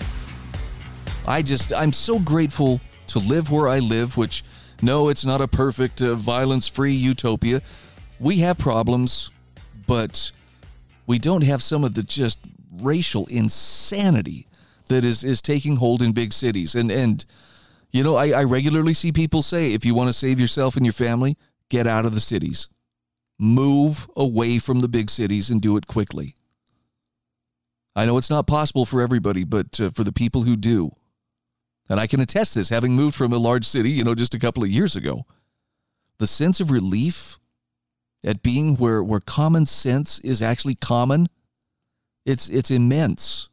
I 1.27 1.41
just, 1.41 1.73
I'm 1.73 1.95
so 1.95 2.19
grateful 2.19 2.83
to 3.07 3.19
live 3.19 3.51
where 3.51 3.67
I 3.67 3.79
live, 3.79 4.19
which, 4.19 4.45
no, 4.83 5.09
it's 5.09 5.25
not 5.25 5.41
a 5.41 5.49
perfect, 5.49 6.03
uh, 6.03 6.17
violence 6.17 6.69
free 6.69 6.93
utopia. 6.93 7.63
We 8.21 8.41
have 8.41 8.59
problems, 8.59 9.31
but 9.87 10.33
we 11.07 11.19
don't 11.19 11.45
have 11.45 11.63
some 11.63 11.83
of 11.83 11.95
the 11.95 12.03
just 12.03 12.41
racial 12.71 13.25
insanity 13.31 14.49
that 14.91 15.03
is, 15.03 15.25
is 15.25 15.41
taking 15.41 15.77
hold 15.77 16.03
in 16.03 16.13
big 16.13 16.35
cities. 16.35 16.75
And, 16.75 16.93
and, 16.93 17.25
you 17.95 18.03
know, 18.03 18.17
I, 18.17 18.31
I 18.31 18.43
regularly 18.43 18.93
see 18.93 19.13
people 19.13 19.41
say 19.41 19.73
if 19.73 19.87
you 19.87 19.95
want 19.95 20.09
to 20.09 20.13
save 20.13 20.41
yourself 20.41 20.75
and 20.75 20.85
your 20.85 20.93
family, 20.93 21.37
get 21.71 21.87
out 21.87 22.05
of 22.05 22.13
the 22.13 22.21
cities. 22.21 22.67
Move 23.39 24.11
away 24.17 24.59
from 24.59 24.81
the 24.81 24.89
big 24.89 25.09
cities 25.09 25.49
and 25.49 25.63
do 25.63 25.77
it 25.77 25.87
quickly. 25.87 26.35
I 27.95 28.05
know 28.05 28.19
it's 28.19 28.31
not 28.31 28.49
possible 28.49 28.85
for 28.85 29.01
everybody, 29.01 29.45
but 29.45 29.81
uh, 29.81 29.91
for 29.91 30.03
the 30.03 30.13
people 30.13 30.43
who 30.43 30.57
do, 30.57 30.91
and 31.89 32.01
I 32.01 32.09
can 32.09 32.19
attest 32.19 32.57
this 32.57 32.69
having 32.69 32.95
moved 32.95 33.15
from 33.15 33.33
a 33.33 33.39
large 33.39 33.65
city, 33.65 33.91
you 33.91 34.03
know, 34.03 34.17
just 34.17 34.35
a 34.35 34.41
couple 34.41 34.65
of 34.65 34.71
years 34.71 34.97
ago, 34.97 35.23
the 36.19 36.27
sense 36.27 36.59
of 36.59 36.73
relief 36.73 37.39
at 38.25 38.43
being 38.43 38.75
where, 38.75 39.05
where 39.05 39.21
common 39.21 39.67
sense 39.67 40.19
is 40.21 40.43
actually 40.43 40.75
common, 40.75 41.29
it's, 42.27 42.49
it's 42.49 42.73
immense. 42.73 43.51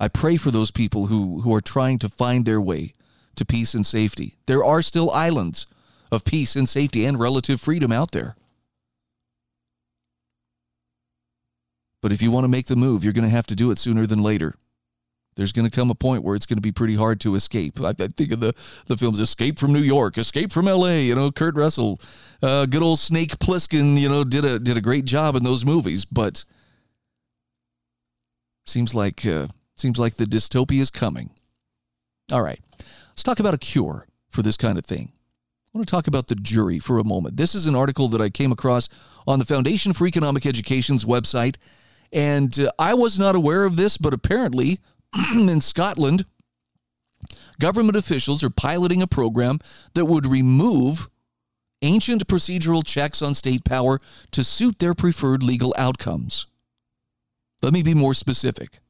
I 0.00 0.08
pray 0.08 0.36
for 0.36 0.50
those 0.50 0.70
people 0.70 1.06
who, 1.06 1.40
who 1.40 1.54
are 1.54 1.60
trying 1.60 1.98
to 2.00 2.08
find 2.08 2.44
their 2.44 2.60
way 2.60 2.92
to 3.36 3.44
peace 3.44 3.74
and 3.74 3.86
safety. 3.86 4.34
There 4.46 4.64
are 4.64 4.82
still 4.82 5.10
islands 5.10 5.66
of 6.10 6.24
peace 6.24 6.56
and 6.56 6.68
safety 6.68 7.04
and 7.04 7.18
relative 7.18 7.60
freedom 7.60 7.92
out 7.92 8.12
there. 8.12 8.36
But 12.00 12.12
if 12.12 12.20
you 12.20 12.30
want 12.30 12.44
to 12.44 12.48
make 12.48 12.66
the 12.66 12.76
move, 12.76 13.02
you're 13.02 13.14
going 13.14 13.24
to 13.24 13.34
have 13.34 13.46
to 13.46 13.54
do 13.54 13.70
it 13.70 13.78
sooner 13.78 14.06
than 14.06 14.22
later. 14.22 14.56
There's 15.36 15.52
going 15.52 15.68
to 15.68 15.74
come 15.74 15.90
a 15.90 15.94
point 15.94 16.22
where 16.22 16.36
it's 16.36 16.46
going 16.46 16.58
to 16.58 16.62
be 16.62 16.70
pretty 16.70 16.94
hard 16.94 17.20
to 17.22 17.34
escape. 17.34 17.80
I, 17.80 17.88
I 17.88 18.08
think 18.08 18.30
of 18.30 18.40
the, 18.40 18.54
the 18.86 18.96
films 18.96 19.18
Escape 19.18 19.58
from 19.58 19.72
New 19.72 19.80
York, 19.80 20.16
Escape 20.16 20.52
from 20.52 20.68
L.A., 20.68 21.02
you 21.02 21.14
know, 21.14 21.32
Kurt 21.32 21.56
Russell, 21.56 22.00
uh, 22.42 22.66
good 22.66 22.82
old 22.82 22.98
Snake 23.00 23.38
Plissken, 23.38 23.98
you 23.98 24.08
know, 24.08 24.22
did 24.22 24.44
a, 24.44 24.58
did 24.58 24.76
a 24.76 24.80
great 24.80 25.06
job 25.06 25.34
in 25.34 25.42
those 25.42 25.64
movies. 25.64 26.04
But 26.04 26.44
seems 28.64 28.94
like 28.94 29.26
uh, 29.26 29.48
Seems 29.76 29.98
like 29.98 30.14
the 30.14 30.24
dystopia 30.24 30.80
is 30.80 30.90
coming. 30.90 31.30
All 32.32 32.42
right, 32.42 32.60
let's 32.78 33.22
talk 33.22 33.40
about 33.40 33.54
a 33.54 33.58
cure 33.58 34.06
for 34.30 34.42
this 34.42 34.56
kind 34.56 34.78
of 34.78 34.84
thing. 34.84 35.12
I 35.14 35.78
want 35.78 35.88
to 35.88 35.90
talk 35.90 36.06
about 36.06 36.28
the 36.28 36.36
jury 36.36 36.78
for 36.78 36.98
a 36.98 37.04
moment. 37.04 37.36
This 37.36 37.54
is 37.54 37.66
an 37.66 37.74
article 37.74 38.08
that 38.08 38.20
I 38.20 38.30
came 38.30 38.52
across 38.52 38.88
on 39.26 39.38
the 39.38 39.44
Foundation 39.44 39.92
for 39.92 40.06
Economic 40.06 40.46
Education's 40.46 41.04
website, 41.04 41.56
and 42.12 42.58
uh, 42.58 42.70
I 42.78 42.94
was 42.94 43.18
not 43.18 43.34
aware 43.34 43.64
of 43.64 43.76
this, 43.76 43.98
but 43.98 44.14
apparently 44.14 44.78
in 45.34 45.60
Scotland, 45.60 46.24
government 47.58 47.96
officials 47.96 48.44
are 48.44 48.50
piloting 48.50 49.02
a 49.02 49.06
program 49.06 49.58
that 49.94 50.06
would 50.06 50.26
remove 50.26 51.10
ancient 51.82 52.26
procedural 52.26 52.84
checks 52.84 53.20
on 53.20 53.34
state 53.34 53.64
power 53.64 53.98
to 54.30 54.44
suit 54.44 54.78
their 54.78 54.94
preferred 54.94 55.42
legal 55.42 55.74
outcomes. 55.76 56.46
Let 57.62 57.72
me 57.72 57.82
be 57.82 57.94
more 57.94 58.14
specific. 58.14 58.80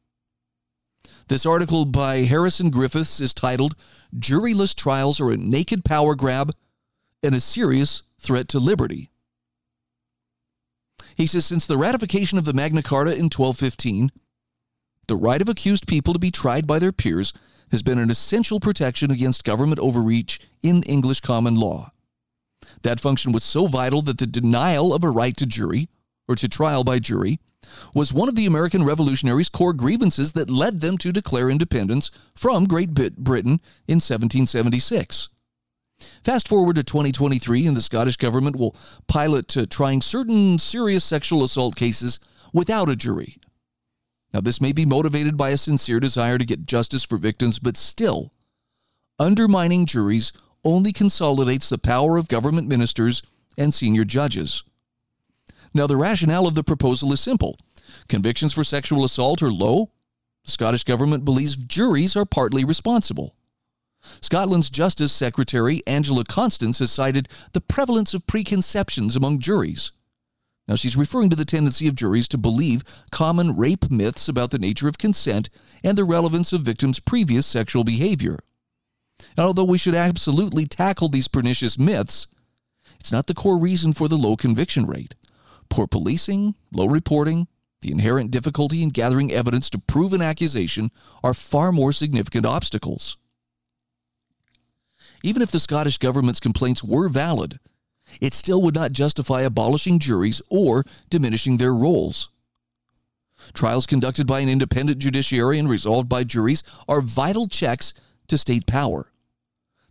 This 1.29 1.47
article 1.47 1.87
by 1.87 2.17
Harrison 2.19 2.69
Griffiths 2.69 3.19
is 3.19 3.33
titled 3.33 3.75
Juryless 4.15 4.75
Trials 4.75 5.23
Are 5.23 5.31
a 5.31 5.39
Naked 5.39 5.83
Power 5.83 6.15
Grab 6.15 6.51
and 7.23 7.35
a 7.35 7.41
Serious 7.41 8.03
Threat 8.21 8.47
to 8.49 8.59
Liberty. 8.59 9.11
He 11.17 11.27
says 11.27 11.47
since 11.47 11.67
the 11.67 11.79
ratification 11.79 12.37
of 12.37 12.45
the 12.45 12.53
Magna 12.53 12.83
Carta 12.83 13.13
in 13.13 13.31
1215, 13.31 14.11
the 15.09 15.17
right 15.17 15.41
of 15.41 15.49
accused 15.49 15.87
people 15.87 16.13
to 16.13 16.19
be 16.19 16.31
tried 16.31 16.67
by 16.67 16.79
their 16.79 16.93
peers 16.93 17.33
has 17.71 17.83
been 17.83 17.99
an 17.99 18.11
essential 18.11 18.61
protection 18.61 19.11
against 19.11 19.45
government 19.45 19.81
overreach 19.81 20.41
in 20.63 20.83
English 20.83 21.21
common 21.21 21.55
law. 21.55 21.91
That 22.83 23.01
function 23.01 23.33
was 23.33 23.45
so 23.45 23.67
vital 23.67 24.03
that 24.03 24.19
the 24.19 24.27
denial 24.27 24.93
of 24.93 25.03
a 25.03 25.11
right 25.11 25.37
to 25.39 25.47
jury, 25.47 25.89
or 26.29 26.35
to 26.35 26.49
trial 26.49 26.85
by 26.85 26.99
jury, 26.99 27.39
was 27.95 28.13
one 28.13 28.29
of 28.29 28.35
the 28.35 28.47
American 28.47 28.85
revolutionaries' 28.85 29.49
core 29.49 29.73
grievances 29.73 30.33
that 30.33 30.51
led 30.51 30.81
them 30.81 30.99
to 30.99 31.13
declare 31.13 31.51
independence 31.51 32.11
from 32.35 32.65
Great 32.65 32.95
Britain 32.95 33.61
in 33.87 33.97
1776. 33.97 35.29
Fast 36.25 36.49
forward 36.49 36.77
to 36.77 36.83
2023, 36.83 37.67
and 37.67 37.77
the 37.77 37.83
Scottish 37.83 38.17
government 38.17 38.57
will 38.57 38.77
pilot 39.07 39.57
uh, 39.57 39.67
trying 39.69 40.03
certain 40.03 40.59
serious 40.59 41.05
sexual 41.05 41.45
assault 41.45 41.77
cases 41.77 42.19
without 42.53 42.89
a 42.89 42.97
jury. 42.97 43.37
Now, 44.33 44.41
this 44.41 44.61
may 44.61 44.73
be 44.73 44.85
motivated 44.85 45.37
by 45.37 45.51
a 45.51 45.57
sincere 45.57 46.01
desire 46.01 46.39
to 46.39 46.45
get 46.45 46.67
justice 46.67 47.05
for 47.05 47.19
victims, 47.19 47.59
but 47.59 47.77
still, 47.77 48.33
undermining 49.19 49.87
juries 49.87 50.33
only 50.65 50.93
consolidates 50.93 51.69
the 51.69 51.79
power 51.79 52.17
of 52.17 52.29
government 52.29 52.67
ministers 52.67 53.23
and 53.57 53.73
senior 53.73 54.05
judges. 54.05 54.65
Now, 55.75 55.89
the 55.89 55.97
rationale 55.97 56.47
of 56.47 56.55
the 56.55 56.63
proposal 56.63 57.13
is 57.13 57.21
simple 57.21 57.59
convictions 58.09 58.53
for 58.53 58.65
sexual 58.65 59.05
assault 59.05 59.43
are 59.43 59.51
low. 59.51 59.91
The 60.45 60.53
Scottish 60.53 60.85
government 60.85 61.25
believes 61.25 61.57
juries 61.57 62.17
are 62.17 62.25
partly 62.25 62.65
responsible. 62.65 63.35
Scotland's 64.21 64.71
Justice 64.71 65.13
Secretary 65.13 65.83
Angela 65.87 66.25
Constance 66.25 66.79
has 66.79 66.93
cited 66.93 67.29
the 67.53 67.61
prevalence 67.61 68.15
of 68.15 68.27
preconceptions 68.27 69.17
among 69.17 69.39
juries. 69.39 69.93
Now, 70.69 70.77
she's 70.77 70.97
referring 70.97 71.31
to 71.31 71.37
the 71.37 71.45
tendency 71.45 71.89
of 71.89 71.95
juries 71.95 72.29
to 72.29 72.39
believe 72.39 72.83
common 73.11 73.57
rape 73.57 73.91
myths 73.91 74.29
about 74.29 74.51
the 74.51 74.59
nature 74.59 74.89
of 74.89 74.99
consent 74.99 75.51
and 75.83 75.97
the 75.97 76.05
relevance 76.05 76.53
of 76.53 76.63
victims' 76.63 77.01
previous 77.01 77.47
sexual 77.47 77.85
behavior. 77.85 78.39
And 79.37 79.47
although 79.47 79.65
we 79.65 79.79
should 79.79 79.95
absolutely 79.95 80.67
tackle 80.67 81.09
these 81.09 81.29
pernicious 81.29 81.79
myths, 81.79 82.29
it's 82.99 83.13
not 83.13 83.27
the 83.27 83.35
core 83.35 83.59
reason 83.59 83.93
for 83.93 84.09
the 84.09 84.17
low 84.17 84.37
conviction 84.37 84.87
rate. 84.87 85.15
Poor 85.69 85.87
policing, 85.87 86.55
low 86.73 86.87
reporting, 86.87 87.49
the 87.81 87.91
inherent 87.91 88.31
difficulty 88.31 88.83
in 88.83 88.89
gathering 88.89 89.33
evidence 89.33 89.69
to 89.71 89.79
prove 89.79 90.13
an 90.13 90.23
accusation 90.23 90.91
are 91.23 91.35
far 91.35 91.73
more 91.73 91.93
significant 91.93 92.47
obstacles. 92.47 93.17
Even 95.23 95.43
if 95.43 95.51
the 95.51 95.61
Scottish 95.61 95.99
government's 95.99 96.41
complaints 96.41 96.83
were 96.85 97.09
valid, 97.09 97.59
it 98.21 98.35
still 98.35 98.63
would 98.63 98.75
not 98.75 98.93
justify 98.93 99.43
abolishing 99.43 99.99
juries 99.99 100.41
or 100.51 100.85
diminishing 101.11 101.57
their 101.57 101.75
roles. 101.75 102.31
Trials 103.53 103.87
conducted 103.87 104.27
by 104.27 104.41
an 104.41 104.49
independent 104.49 104.99
judiciary 104.99 105.59
and 105.59 105.69
resolved 105.69 106.09
by 106.09 106.25
juries 106.25 106.63
are 106.89 107.01
vital 107.01 107.49
checks 107.49 107.93
to 108.29 108.39
state 108.39 108.67
power. 108.67 109.13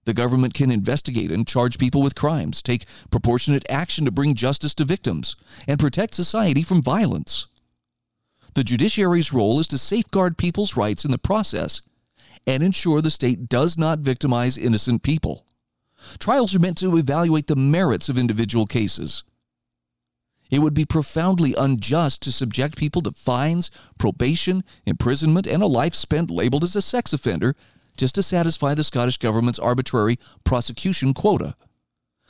The 0.06 0.14
government 0.14 0.54
can 0.54 0.72
investigate 0.72 1.32
and 1.32 1.48
charge 1.48 1.78
people 1.78 2.02
with 2.02 2.16
crimes, 2.16 2.62
take 2.62 2.86
proportionate 3.10 3.66
action 3.70 4.06
to 4.06 4.12
bring 4.12 4.36
justice 4.36 4.74
to 4.76 4.86
victims, 4.86 5.36
and 5.68 5.80
protect 5.80 6.16
society 6.16 6.62
from 6.62 6.82
violence. 6.82 7.48
The 8.54 8.64
judiciary's 8.64 9.34
role 9.34 9.60
is 9.60 9.68
to 9.70 9.78
safeguard 9.78 10.38
people's 10.38 10.78
rights 10.78 11.06
in 11.06 11.12
the 11.12 11.18
process 11.18 11.82
and 12.46 12.62
ensure 12.62 13.02
the 13.02 13.10
state 13.10 13.48
does 13.48 13.78
not 13.78 14.00
victimize 14.00 14.58
innocent 14.58 15.02
people. 15.02 15.46
Trials 16.20 16.54
are 16.54 16.60
meant 16.60 16.78
to 16.80 16.98
evaluate 16.98 17.48
the 17.48 17.56
merits 17.56 18.10
of 18.10 18.18
individual 18.18 18.66
cases. 18.66 19.24
It 20.52 20.60
would 20.60 20.74
be 20.74 20.86
profoundly 20.86 21.56
unjust 21.58 22.22
to 22.24 22.32
subject 22.32 22.78
people 22.78 23.02
to 23.04 23.12
fines, 23.12 23.72
probation, 23.98 24.64
imprisonment, 24.86 25.48
and 25.48 25.64
a 25.64 25.68
life 25.68 25.96
spent 25.96 26.30
labeled 26.30 26.64
as 26.64 26.76
a 26.76 26.82
sex 26.82 27.14
offender 27.14 27.56
just 27.98 28.16
to 28.16 28.24
satisfy 28.24 28.74
the 28.74 28.84
Scottish 28.84 29.18
Government's 29.18 29.60
arbitrary 29.60 30.18
prosecution 30.44 31.14
quota. 31.14 31.56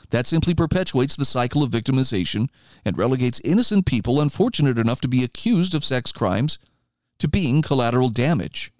That 0.10 0.28
simply 0.28 0.54
perpetuates 0.54 1.15
the 1.15 1.26
cycle 1.26 1.63
of 1.63 1.71
victimization 1.71 2.49
and 2.86 2.97
relegates 2.97 3.41
innocent 3.43 3.86
people 3.86 4.21
unfortunate 4.21 4.78
enough 4.78 5.02
to 5.02 5.08
be 5.08 5.23
accused 5.23 5.73
of 5.73 5.84
sex 5.84 6.12
crimes 6.12 6.60
to 7.19 7.28
being 7.28 7.62
collateral 7.62 8.10
damage. 8.10 8.71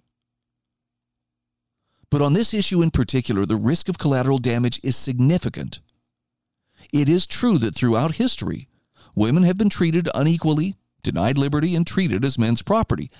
But 2.10 2.22
on 2.22 2.34
this 2.34 2.54
issue 2.54 2.82
in 2.82 2.90
particular, 2.90 3.44
the 3.44 3.56
risk 3.56 3.88
of 3.88 3.98
collateral 3.98 4.38
damage 4.38 4.78
is 4.84 4.96
significant. 4.96 5.80
It 6.92 7.08
is 7.08 7.26
true 7.26 7.58
that 7.58 7.74
throughout 7.74 8.16
history, 8.16 8.68
women 9.16 9.42
have 9.42 9.58
been 9.58 9.70
treated 9.70 10.08
unequally, 10.14 10.76
denied 11.02 11.38
liberty, 11.38 11.74
and 11.74 11.84
treated 11.84 12.24
as 12.24 12.38
men's 12.38 12.62
property. 12.62 13.10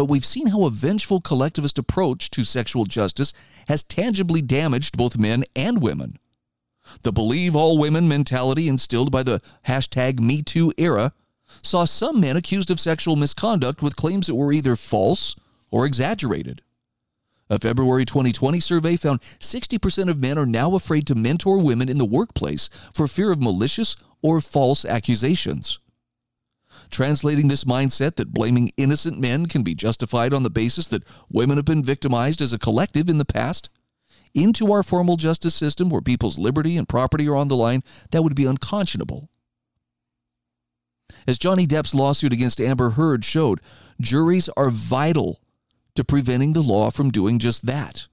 But 0.00 0.08
we've 0.08 0.24
seen 0.24 0.46
how 0.46 0.64
a 0.64 0.70
vengeful 0.70 1.20
collectivist 1.20 1.76
approach 1.78 2.30
to 2.30 2.42
sexual 2.42 2.86
justice 2.86 3.34
has 3.68 3.82
tangibly 3.82 4.40
damaged 4.40 4.96
both 4.96 5.18
men 5.18 5.44
and 5.54 5.82
women. 5.82 6.18
The 7.02 7.12
believe 7.12 7.54
all 7.54 7.76
women 7.76 8.08
mentality 8.08 8.66
instilled 8.66 9.12
by 9.12 9.24
the 9.24 9.42
hashtag 9.66 10.18
MeToo 10.18 10.72
era 10.78 11.12
saw 11.62 11.84
some 11.84 12.18
men 12.18 12.34
accused 12.34 12.70
of 12.70 12.80
sexual 12.80 13.14
misconduct 13.14 13.82
with 13.82 13.94
claims 13.94 14.28
that 14.28 14.36
were 14.36 14.54
either 14.54 14.74
false 14.74 15.36
or 15.70 15.84
exaggerated. 15.84 16.62
A 17.50 17.58
February 17.58 18.06
2020 18.06 18.58
survey 18.58 18.96
found 18.96 19.20
60% 19.20 20.08
of 20.08 20.18
men 20.18 20.38
are 20.38 20.46
now 20.46 20.74
afraid 20.74 21.06
to 21.08 21.14
mentor 21.14 21.62
women 21.62 21.90
in 21.90 21.98
the 21.98 22.06
workplace 22.06 22.70
for 22.94 23.06
fear 23.06 23.30
of 23.30 23.42
malicious 23.42 23.96
or 24.22 24.40
false 24.40 24.86
accusations. 24.86 25.78
Translating 26.90 27.48
this 27.48 27.64
mindset 27.64 28.16
that 28.16 28.34
blaming 28.34 28.72
innocent 28.76 29.18
men 29.18 29.46
can 29.46 29.62
be 29.62 29.74
justified 29.74 30.34
on 30.34 30.42
the 30.42 30.50
basis 30.50 30.88
that 30.88 31.04
women 31.30 31.56
have 31.56 31.64
been 31.64 31.84
victimized 31.84 32.42
as 32.42 32.52
a 32.52 32.58
collective 32.58 33.08
in 33.08 33.18
the 33.18 33.24
past 33.24 33.70
into 34.34 34.72
our 34.72 34.82
formal 34.82 35.16
justice 35.16 35.54
system 35.54 35.88
where 35.88 36.00
people's 36.00 36.38
liberty 36.38 36.76
and 36.76 36.88
property 36.88 37.28
are 37.28 37.36
on 37.36 37.48
the 37.48 37.56
line, 37.56 37.82
that 38.10 38.22
would 38.22 38.34
be 38.34 38.44
unconscionable. 38.44 39.28
As 41.26 41.38
Johnny 41.38 41.66
Depp's 41.66 41.94
lawsuit 41.94 42.32
against 42.32 42.60
Amber 42.60 42.90
Heard 42.90 43.24
showed, 43.24 43.60
juries 44.00 44.48
are 44.56 44.70
vital 44.70 45.40
to 45.94 46.04
preventing 46.04 46.52
the 46.52 46.62
law 46.62 46.90
from 46.90 47.10
doing 47.10 47.38
just 47.38 47.66
that. 47.66 48.06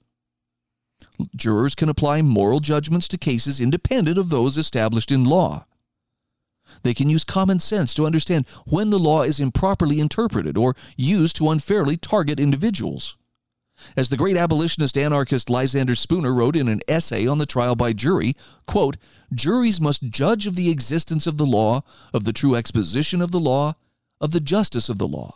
Jurors 1.36 1.76
can 1.76 1.90
apply 1.90 2.22
moral 2.22 2.60
judgments 2.60 3.08
to 3.08 3.18
cases 3.18 3.62
independent 3.62 4.18
of 4.18 4.30
those 4.30 4.58
established 4.58 5.12
in 5.12 5.24
law. 5.24 5.66
They 6.84 6.94
can 6.94 7.10
use 7.10 7.24
common 7.24 7.60
sense 7.60 7.94
to 7.96 8.06
understand 8.06 8.48
when 8.68 8.90
the 8.90 9.00
law 9.00 9.24
is 9.24 9.40
improperly 9.40 10.00
interpreted 10.00 10.58
or 10.58 10.76
used 10.96 11.36
to 11.38 11.50
unfairly 11.50 11.98
target 11.98 12.40
individuals. 12.40 13.18
As 13.96 14.10
the 14.10 14.18
great 14.18 14.38
abolitionist 14.38 14.98
anarchist 14.98 15.50
Lysander 15.50 15.96
Spooner 15.96 16.34
wrote 16.34 16.56
in 16.56 16.68
an 16.68 16.82
essay 16.88 17.28
on 17.28 17.38
the 17.38 17.46
trial 17.46 17.76
by 17.76 17.94
jury, 17.94 18.36
quote, 18.66 18.98
juries 19.34 19.80
must 19.80 20.10
judge 20.10 20.48
of 20.48 20.56
the 20.56 20.72
existence 20.72 21.28
of 21.28 21.38
the 21.38 21.46
law, 21.46 21.82
of 22.14 22.24
the 22.24 22.34
true 22.34 22.56
exposition 22.56 23.22
of 23.22 23.32
the 23.32 23.40
law, 23.40 23.76
of 24.20 24.32
the 24.32 24.40
justice 24.40 24.90
of 24.90 24.98
the 24.98 25.08
law 25.08 25.36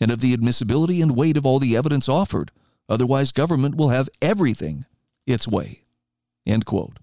and 0.00 0.10
of 0.10 0.20
the 0.20 0.32
admissibility 0.32 1.00
and 1.00 1.16
weight 1.16 1.36
of 1.36 1.46
all 1.46 1.58
the 1.58 1.76
evidence 1.76 2.08
offered. 2.08 2.50
Otherwise, 2.88 3.32
government 3.32 3.76
will 3.76 3.90
have 3.90 4.08
everything 4.20 4.86
its 5.26 5.46
way. 5.46 5.84
End 6.46 6.66
quote. 6.66 6.98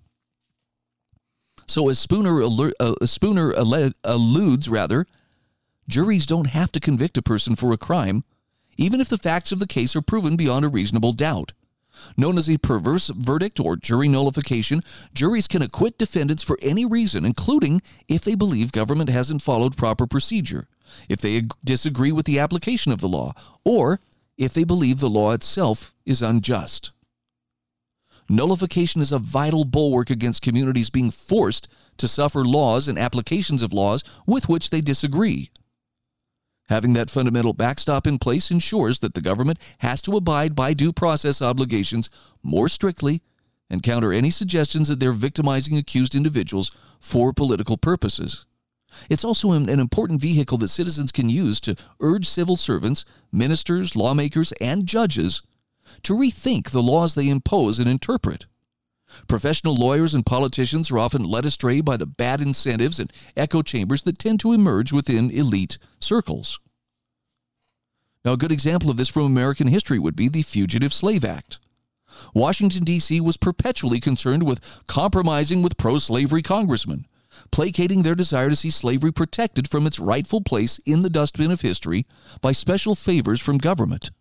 So, 1.72 1.88
as 1.88 2.00
Spooner, 2.00 2.44
uh, 2.82 2.96
Spooner 3.06 3.54
alludes, 4.04 4.68
rather, 4.68 5.06
juries 5.88 6.26
don't 6.26 6.48
have 6.48 6.70
to 6.74 6.82
convict 6.82 7.18
a 7.18 7.22
person 7.22 7.56
for 7.56 7.72
a 7.72 7.78
crime, 7.78 8.26
even 8.76 9.00
if 9.00 9.08
the 9.08 9.18
facts 9.18 9.54
of 9.54 9.60
the 9.60 9.68
case 9.68 9.96
are 9.96 10.02
proven 10.02 10.36
beyond 10.36 10.66
a 10.66 10.68
reasonable 10.68 11.14
doubt. 11.14 11.54
Known 12.18 12.38
as 12.38 12.50
a 12.50 12.58
perverse 12.58 13.08
verdict 13.08 13.58
or 13.58 13.78
jury 13.78 14.10
nullification, 14.10 14.82
juries 15.14 15.48
can 15.48 15.62
acquit 15.62 15.98
defendants 15.98 16.44
for 16.44 16.60
any 16.62 16.86
reason, 16.86 17.24
including 17.24 17.82
if 18.10 18.26
they 18.26 18.36
believe 18.36 18.74
government 18.74 19.10
hasn't 19.10 19.42
followed 19.42 19.78
proper 19.78 20.06
procedure 20.06 20.68
if 21.08 21.22
they 21.22 21.44
disagree 21.64 22.12
with 22.12 22.26
the 22.26 22.38
application 22.38 22.92
of 22.92 23.00
the 23.00 23.08
law, 23.08 23.32
or 23.64 24.02
if 24.38 24.54
they 24.54 24.66
believe 24.66 25.00
the 25.00 25.10
law 25.10 25.32
itself 25.32 25.94
is 26.06 26.22
unjust. 26.22 26.92
Nullification 28.32 29.02
is 29.02 29.12
a 29.12 29.20
vital 29.20 29.66
bulwark 29.66 30.10
against 30.10 30.42
communities 30.42 30.90
being 30.90 31.12
forced 31.12 31.68
to 31.98 32.08
suffer 32.08 32.46
laws 32.46 32.88
and 32.88 32.98
applications 32.98 33.62
of 33.62 33.74
laws 33.74 34.06
with 34.26 34.48
which 34.48 34.70
they 34.70 34.80
disagree. 34.80 35.50
Having 36.70 36.94
that 36.94 37.10
fundamental 37.10 37.52
backstop 37.52 38.08
in 38.08 38.20
place 38.20 38.50
ensures 38.50 39.00
that 39.00 39.16
the 39.16 39.22
government 39.22 39.60
has 39.80 40.02
to 40.04 40.16
abide 40.16 40.56
by 40.56 40.74
due 40.74 40.94
process 40.94 41.42
obligations 41.42 42.10
more 42.42 42.70
strictly 42.70 43.22
and 43.70 43.84
counter 43.84 44.14
any 44.14 44.30
suggestions 44.30 44.88
that 44.88 45.02
they're 45.02 45.12
victimizing 45.12 45.78
accused 45.78 46.16
individuals 46.16 46.72
for 47.02 47.34
political 47.34 47.76
purposes. 47.76 48.46
It's 49.10 49.26
also 49.26 49.52
an 49.52 49.68
important 49.68 50.22
vehicle 50.22 50.58
that 50.60 50.70
citizens 50.70 51.12
can 51.12 51.30
use 51.30 51.60
to 51.62 51.76
urge 52.00 52.30
civil 52.30 52.56
servants, 52.56 53.04
ministers, 53.30 53.98
lawmakers, 53.98 54.54
and 54.62 54.86
judges 54.86 55.42
to 56.04 56.14
rethink 56.14 56.72
the 56.72 56.82
laws 56.82 57.16
they 57.16 57.30
impose 57.30 57.80
and 57.80 57.90
interpret. 57.90 58.46
Professional 59.28 59.76
lawyers 59.76 60.14
and 60.14 60.26
politicians 60.26 60.90
are 60.90 61.00
often 61.00 61.24
led 61.24 61.46
astray 61.46 61.82
by 61.82 61.98
the 61.98 62.06
bad 62.06 62.42
incentives 62.42 63.00
and 63.00 63.12
echo 63.36 63.62
chambers 63.62 64.04
that 64.04 64.18
tend 64.18 64.40
to 64.40 64.54
emerge 64.54 64.94
within 64.94 65.30
elite 65.30 65.78
circles. 66.00 66.60
Now, 68.24 68.34
a 68.34 68.38
good 68.38 68.52
example 68.52 68.90
of 68.90 68.98
this 68.98 69.10
from 69.10 69.24
American 69.24 69.68
history 69.68 70.00
would 70.00 70.16
be 70.16 70.30
the 70.30 70.44
Fugitive 70.44 70.94
Slave 70.94 71.26
Act. 71.26 71.60
Washington, 72.34 72.84
D.C. 72.84 73.20
was 73.20 73.36
perpetually 73.36 74.00
concerned 74.00 74.44
with 74.44 74.82
compromising 74.88 75.62
with 75.62 75.78
pro 75.78 75.98
slavery 75.98 76.42
congressmen 76.42 77.06
placating 77.52 78.02
their 78.02 78.16
desire 78.16 78.50
to 78.50 78.56
see 78.56 78.70
slavery 78.70 79.12
protected 79.12 79.70
from 79.70 79.88
its 79.88 80.00
rightful 80.00 80.42
place 80.42 80.80
in 80.80 81.02
the 81.02 81.10
dustbin 81.10 81.52
of 81.52 81.62
history 81.62 82.06
by 82.42 82.52
special 82.52 82.96
favors 82.96 83.42
from 83.42 83.58
government. 83.58 84.12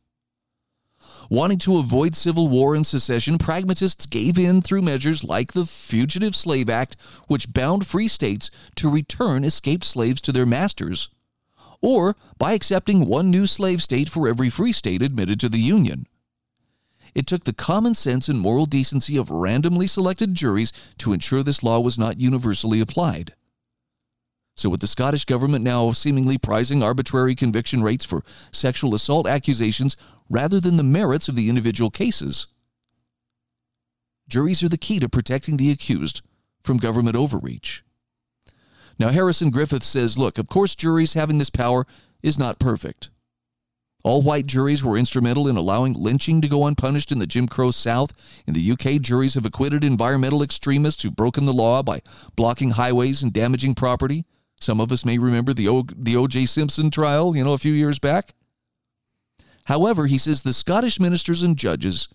Wanting 1.28 1.59
to 1.59 1.78
avoid 1.78 2.16
civil 2.16 2.48
war 2.48 2.74
and 2.74 2.87
secession, 2.87 3.38
pragmatists 3.38 4.06
gave 4.06 4.38
in 4.38 4.62
through 4.62 4.83
measures 4.83 5.22
like 5.22 5.52
the 5.52 5.66
Fugitive 5.66 6.35
Slave 6.35 6.70
Act, 6.70 6.96
which 7.26 7.52
bound 7.52 7.87
free 7.87 8.09
states 8.09 8.50
to 8.76 8.90
return 8.90 9.44
escaped 9.44 9.85
slaves 9.85 10.20
to 10.22 10.33
their 10.33 10.46
masters, 10.46 11.09
or 11.83 12.16
by 12.38 12.52
accepting 12.52 13.06
one 13.06 13.30
new 13.30 13.46
slave 13.46 13.83
state 13.83 14.09
for 14.09 14.28
every 14.28 14.50
free 14.50 14.72
state 14.72 15.02
admitted 15.02 15.38
to 15.40 15.48
the 15.48 15.59
Union. 15.59 16.06
It 17.14 17.26
took 17.26 17.44
the 17.44 17.52
common 17.52 17.94
sense 17.94 18.28
and 18.28 18.38
moral 18.38 18.66
decency 18.66 19.16
of 19.16 19.30
randomly 19.30 19.87
selected 19.87 20.35
juries 20.35 20.72
to 20.98 21.12
ensure 21.12 21.42
this 21.42 21.62
law 21.62 21.80
was 21.80 21.98
not 21.98 22.18
universally 22.18 22.80
applied. 22.80 23.35
So, 24.61 24.68
with 24.68 24.81
the 24.81 24.87
Scottish 24.87 25.25
government 25.25 25.64
now 25.64 25.90
seemingly 25.92 26.37
prizing 26.37 26.83
arbitrary 26.83 27.35
conviction 27.35 27.83
rates 27.83 28.05
for 28.05 28.23
sexual 28.53 28.94
assault 28.94 29.27
accusations 29.27 29.96
rather 30.29 30.61
than 30.61 30.77
the 30.77 30.83
merits 30.83 31.31
of 31.31 31.35
the 31.35 31.49
individual 31.49 31.88
cases, 31.88 32.46
juries 34.29 34.62
are 34.62 34.68
the 34.68 34.77
key 34.77 35.01
to 35.01 35.09
protecting 35.09 35.57
the 35.57 35.70
accused 35.70 36.20
from 36.62 36.77
government 36.77 37.16
overreach. 37.16 37.83
Now, 38.99 39.09
Harrison 39.09 39.49
Griffiths 39.49 39.87
says, 39.87 40.18
look, 40.18 40.37
of 40.37 40.46
course, 40.46 40.75
juries 40.75 41.14
having 41.14 41.38
this 41.38 41.49
power 41.49 41.87
is 42.23 42.38
not 42.38 42.59
perfect. 42.59 43.09
All 44.05 44.20
white 44.20 44.44
juries 44.44 44.85
were 44.85 44.99
instrumental 44.99 45.49
in 45.49 45.57
allowing 45.57 45.94
lynching 45.94 46.42
to 46.42 46.49
go 46.49 46.66
unpunished 46.66 47.11
in 47.11 47.18
the 47.18 47.27
Jim 47.27 47.49
Crow 47.49 47.70
South. 47.70 48.12
In 48.46 48.53
the 48.53 48.73
UK, 48.73 49.01
juries 49.01 49.37
have 49.37 49.46
acquitted 49.46 49.85
environmental 49.85 50.42
extremists 50.42 51.03
who've 51.03 51.16
broken 51.16 51.46
the 51.46 51.55
law 51.55 51.83
by 51.83 52.03
blocking 52.37 52.73
highways 52.73 53.23
and 53.23 53.33
damaging 53.33 53.75
property. 53.75 54.27
Some 54.61 54.81
of 54.81 54.92
us 54.92 55.05
may 55.05 55.18
remember 55.18 55.53
the, 55.53 55.68
o- 55.68 55.87
the 55.96 56.16
O.J. 56.16 56.46
Simpson 56.46 56.90
trial, 56.90 57.35
you 57.35 57.42
know, 57.42 57.53
a 57.53 57.59
few 57.59 57.73
years 57.73 57.99
back. 57.99 58.35
However, 59.64 60.07
he 60.07 60.18
says 60.18 60.42
the 60.42 60.53
Scottish 60.53 61.01
ministers 61.01 61.42
and 61.42 61.57
judges, 61.57 62.09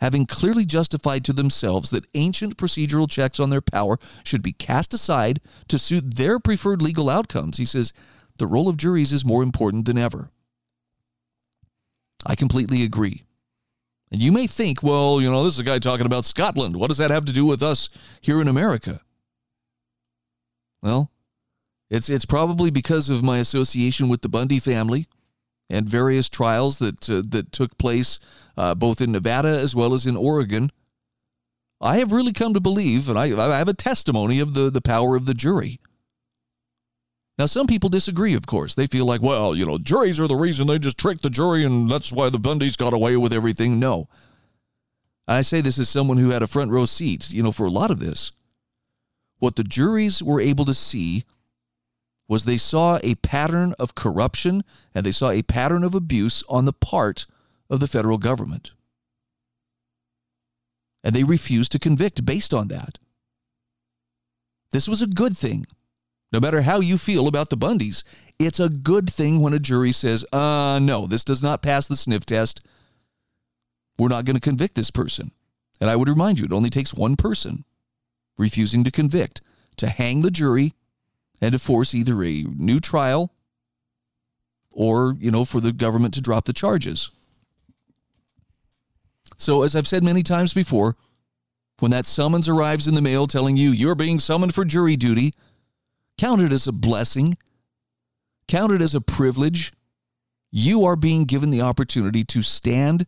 having 0.00 0.26
clearly 0.26 0.64
justified 0.64 1.24
to 1.24 1.32
themselves 1.32 1.90
that 1.90 2.06
ancient 2.14 2.56
procedural 2.56 3.08
checks 3.08 3.38
on 3.38 3.50
their 3.50 3.60
power 3.60 3.98
should 4.24 4.42
be 4.42 4.52
cast 4.52 4.92
aside 4.92 5.40
to 5.68 5.78
suit 5.78 6.16
their 6.16 6.40
preferred 6.40 6.82
legal 6.82 7.08
outcomes, 7.08 7.58
he 7.58 7.64
says 7.64 7.92
the 8.38 8.46
role 8.46 8.68
of 8.68 8.76
juries 8.76 9.12
is 9.12 9.24
more 9.24 9.42
important 9.42 9.84
than 9.84 9.98
ever. 9.98 10.30
I 12.26 12.34
completely 12.34 12.82
agree. 12.82 13.24
And 14.10 14.22
you 14.22 14.32
may 14.32 14.46
think, 14.46 14.82
well, 14.82 15.20
you 15.20 15.30
know, 15.30 15.44
this 15.44 15.54
is 15.54 15.58
a 15.58 15.64
guy 15.64 15.78
talking 15.78 16.06
about 16.06 16.24
Scotland. 16.24 16.76
What 16.76 16.88
does 16.88 16.98
that 16.98 17.10
have 17.10 17.24
to 17.26 17.32
do 17.32 17.44
with 17.44 17.62
us 17.62 17.88
here 18.20 18.40
in 18.40 18.48
America? 18.48 19.00
Well, 20.82 21.10
it's 21.94 22.10
it's 22.10 22.24
probably 22.24 22.70
because 22.70 23.08
of 23.08 23.22
my 23.22 23.38
association 23.38 24.08
with 24.08 24.22
the 24.22 24.28
Bundy 24.28 24.58
family 24.58 25.06
and 25.70 25.88
various 25.88 26.28
trials 26.28 26.78
that 26.78 27.08
uh, 27.08 27.22
that 27.28 27.52
took 27.52 27.78
place 27.78 28.18
uh, 28.56 28.74
both 28.74 29.00
in 29.00 29.12
Nevada 29.12 29.48
as 29.48 29.74
well 29.74 29.94
as 29.94 30.06
in 30.06 30.16
Oregon. 30.16 30.70
I 31.80 31.98
have 31.98 32.12
really 32.12 32.32
come 32.32 32.54
to 32.54 32.60
believe, 32.60 33.08
and 33.08 33.18
I, 33.18 33.24
I 33.36 33.58
have 33.58 33.68
a 33.68 33.74
testimony 33.74 34.40
of 34.40 34.54
the, 34.54 34.70
the 34.70 34.80
power 34.80 35.16
of 35.16 35.26
the 35.26 35.34
jury. 35.34 35.80
Now, 37.36 37.46
some 37.46 37.66
people 37.66 37.88
disagree, 37.88 38.34
of 38.34 38.46
course. 38.46 38.74
They 38.74 38.86
feel 38.86 39.04
like, 39.04 39.20
well, 39.20 39.56
you 39.56 39.66
know, 39.66 39.76
juries 39.76 40.20
are 40.20 40.28
the 40.28 40.36
reason 40.36 40.66
they 40.66 40.78
just 40.78 40.98
tricked 40.98 41.22
the 41.22 41.30
jury 41.30 41.64
and 41.64 41.90
that's 41.90 42.12
why 42.12 42.30
the 42.30 42.38
Bundys 42.38 42.76
got 42.76 42.94
away 42.94 43.16
with 43.16 43.32
everything. 43.32 43.80
No. 43.80 44.08
I 45.26 45.42
say 45.42 45.60
this 45.60 45.78
as 45.78 45.88
someone 45.88 46.18
who 46.18 46.30
had 46.30 46.42
a 46.42 46.46
front 46.46 46.70
row 46.70 46.84
seat, 46.84 47.32
you 47.32 47.42
know, 47.42 47.50
for 47.50 47.66
a 47.66 47.70
lot 47.70 47.90
of 47.90 47.98
this. 47.98 48.30
What 49.40 49.56
the 49.56 49.64
juries 49.64 50.22
were 50.22 50.40
able 50.40 50.64
to 50.64 50.74
see 50.74 51.24
was 52.28 52.44
they 52.44 52.56
saw 52.56 52.98
a 53.02 53.14
pattern 53.16 53.74
of 53.78 53.94
corruption 53.94 54.64
and 54.94 55.04
they 55.04 55.12
saw 55.12 55.30
a 55.30 55.42
pattern 55.42 55.84
of 55.84 55.94
abuse 55.94 56.42
on 56.48 56.64
the 56.64 56.72
part 56.72 57.26
of 57.68 57.80
the 57.80 57.88
federal 57.88 58.18
government. 58.18 58.72
And 61.02 61.14
they 61.14 61.24
refused 61.24 61.72
to 61.72 61.78
convict 61.78 62.24
based 62.24 62.54
on 62.54 62.68
that. 62.68 62.98
This 64.70 64.88
was 64.88 65.02
a 65.02 65.06
good 65.06 65.36
thing. 65.36 65.66
No 66.32 66.40
matter 66.40 66.62
how 66.62 66.80
you 66.80 66.98
feel 66.98 67.28
about 67.28 67.50
the 67.50 67.56
Bundys, 67.56 68.02
it's 68.38 68.58
a 68.58 68.68
good 68.68 69.08
thing 69.08 69.40
when 69.40 69.52
a 69.52 69.58
jury 69.58 69.92
says, 69.92 70.24
uh, 70.32 70.80
no, 70.82 71.06
this 71.06 71.22
does 71.22 71.42
not 71.42 71.62
pass 71.62 71.86
the 71.86 71.96
sniff 71.96 72.24
test. 72.24 72.60
We're 73.98 74.08
not 74.08 74.24
going 74.24 74.34
to 74.34 74.40
convict 74.40 74.74
this 74.74 74.90
person. 74.90 75.30
And 75.80 75.90
I 75.90 75.96
would 75.96 76.08
remind 76.08 76.38
you, 76.38 76.46
it 76.46 76.52
only 76.52 76.70
takes 76.70 76.94
one 76.94 77.14
person 77.16 77.64
refusing 78.36 78.82
to 78.82 78.90
convict 78.90 79.42
to 79.76 79.88
hang 79.88 80.22
the 80.22 80.30
jury 80.30 80.72
and 81.40 81.52
to 81.52 81.58
force 81.58 81.94
either 81.94 82.22
a 82.22 82.42
new 82.42 82.80
trial 82.80 83.32
or, 84.70 85.16
you 85.18 85.30
know, 85.30 85.44
for 85.44 85.60
the 85.60 85.72
government 85.72 86.14
to 86.14 86.20
drop 86.20 86.44
the 86.44 86.52
charges. 86.52 87.10
So, 89.36 89.62
as 89.62 89.74
I've 89.74 89.88
said 89.88 90.02
many 90.02 90.22
times 90.22 90.54
before, 90.54 90.96
when 91.80 91.90
that 91.90 92.06
summons 92.06 92.48
arrives 92.48 92.86
in 92.86 92.94
the 92.94 93.02
mail 93.02 93.26
telling 93.26 93.56
you 93.56 93.70
you're 93.70 93.94
being 93.94 94.20
summoned 94.20 94.54
for 94.54 94.64
jury 94.64 94.96
duty, 94.96 95.34
Count 96.18 96.42
it 96.42 96.52
as 96.52 96.66
a 96.66 96.72
blessing. 96.72 97.36
Count 98.46 98.72
it 98.72 98.82
as 98.82 98.94
a 98.94 99.00
privilege. 99.00 99.72
You 100.50 100.84
are 100.84 100.96
being 100.96 101.24
given 101.24 101.50
the 101.50 101.62
opportunity 101.62 102.22
to 102.24 102.42
stand 102.42 103.06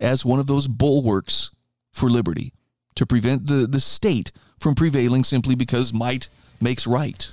as 0.00 0.24
one 0.24 0.40
of 0.40 0.48
those 0.48 0.66
bulwarks 0.66 1.50
for 1.92 2.10
liberty, 2.10 2.52
to 2.96 3.06
prevent 3.06 3.46
the, 3.46 3.66
the 3.66 3.78
state 3.78 4.32
from 4.58 4.74
prevailing 4.74 5.22
simply 5.22 5.54
because 5.54 5.92
might 5.92 6.28
makes 6.62 6.86
right. 6.86 7.30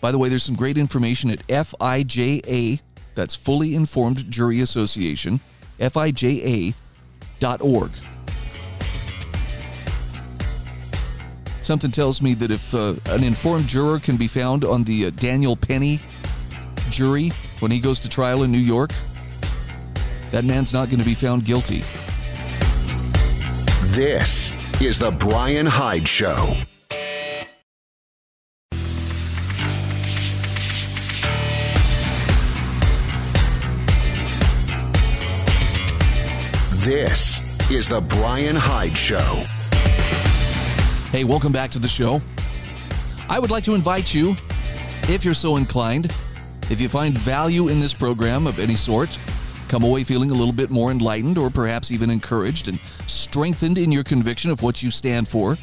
By 0.00 0.12
the 0.12 0.18
way, 0.18 0.28
there's 0.28 0.42
some 0.42 0.56
great 0.56 0.76
information 0.76 1.30
at 1.30 1.46
FIJA, 1.46 2.82
that's 3.14 3.34
Fully 3.34 3.74
Informed 3.74 4.30
Jury 4.30 4.60
Association, 4.60 5.40
FIJA.org. 5.78 6.74
Something 11.60 11.90
tells 11.90 12.20
me 12.20 12.34
that 12.34 12.50
if 12.50 12.74
uh, 12.74 12.94
an 13.06 13.24
informed 13.24 13.66
juror 13.66 13.98
can 13.98 14.18
be 14.18 14.26
found 14.26 14.64
on 14.64 14.84
the 14.84 15.06
uh, 15.06 15.10
Daniel 15.10 15.56
Penny 15.56 15.98
jury 16.90 17.32
when 17.60 17.70
he 17.70 17.80
goes 17.80 17.98
to 18.00 18.08
trial 18.10 18.42
in 18.42 18.52
New 18.52 18.58
York, 18.58 18.90
that 20.30 20.44
man's 20.44 20.74
not 20.74 20.90
going 20.90 20.98
to 20.98 21.06
be 21.06 21.14
found 21.14 21.46
guilty. 21.46 21.82
This 23.94 24.52
is 24.82 24.98
The 24.98 25.12
Bryan 25.12 25.64
Hyde 25.64 26.06
Show. 26.06 26.56
This 36.84 37.40
is 37.70 37.88
The 37.88 38.02
Bryan 38.02 38.56
Hyde 38.56 38.94
Show. 38.94 39.24
Hey, 41.10 41.24
welcome 41.24 41.50
back 41.50 41.70
to 41.70 41.78
the 41.78 41.88
show. 41.88 42.20
I 43.26 43.38
would 43.38 43.50
like 43.50 43.64
to 43.64 43.74
invite 43.74 44.14
you, 44.14 44.36
if 45.08 45.24
you're 45.24 45.32
so 45.32 45.56
inclined, 45.56 46.12
if 46.68 46.82
you 46.82 46.90
find 46.90 47.16
value 47.16 47.68
in 47.68 47.80
this 47.80 47.94
program 47.94 48.46
of 48.46 48.58
any 48.58 48.76
sort, 48.76 49.18
come 49.66 49.82
away 49.82 50.04
feeling 50.04 50.30
a 50.30 50.34
little 50.34 50.52
bit 50.52 50.68
more 50.68 50.90
enlightened 50.90 51.38
or 51.38 51.48
perhaps 51.48 51.90
even 51.90 52.10
encouraged 52.10 52.68
and 52.68 52.78
strengthened 53.06 53.78
in 53.78 53.90
your 53.90 54.04
conviction 54.04 54.50
of 54.50 54.62
what 54.62 54.82
you 54.82 54.90
stand 54.90 55.26
for, 55.26 55.56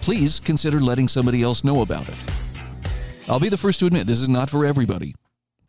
please 0.00 0.40
consider 0.40 0.80
letting 0.80 1.06
somebody 1.06 1.44
else 1.44 1.62
know 1.62 1.82
about 1.82 2.08
it. 2.08 2.16
I'll 3.28 3.38
be 3.38 3.48
the 3.48 3.56
first 3.56 3.78
to 3.78 3.86
admit 3.86 4.08
this 4.08 4.20
is 4.20 4.28
not 4.28 4.50
for 4.50 4.66
everybody. 4.66 5.14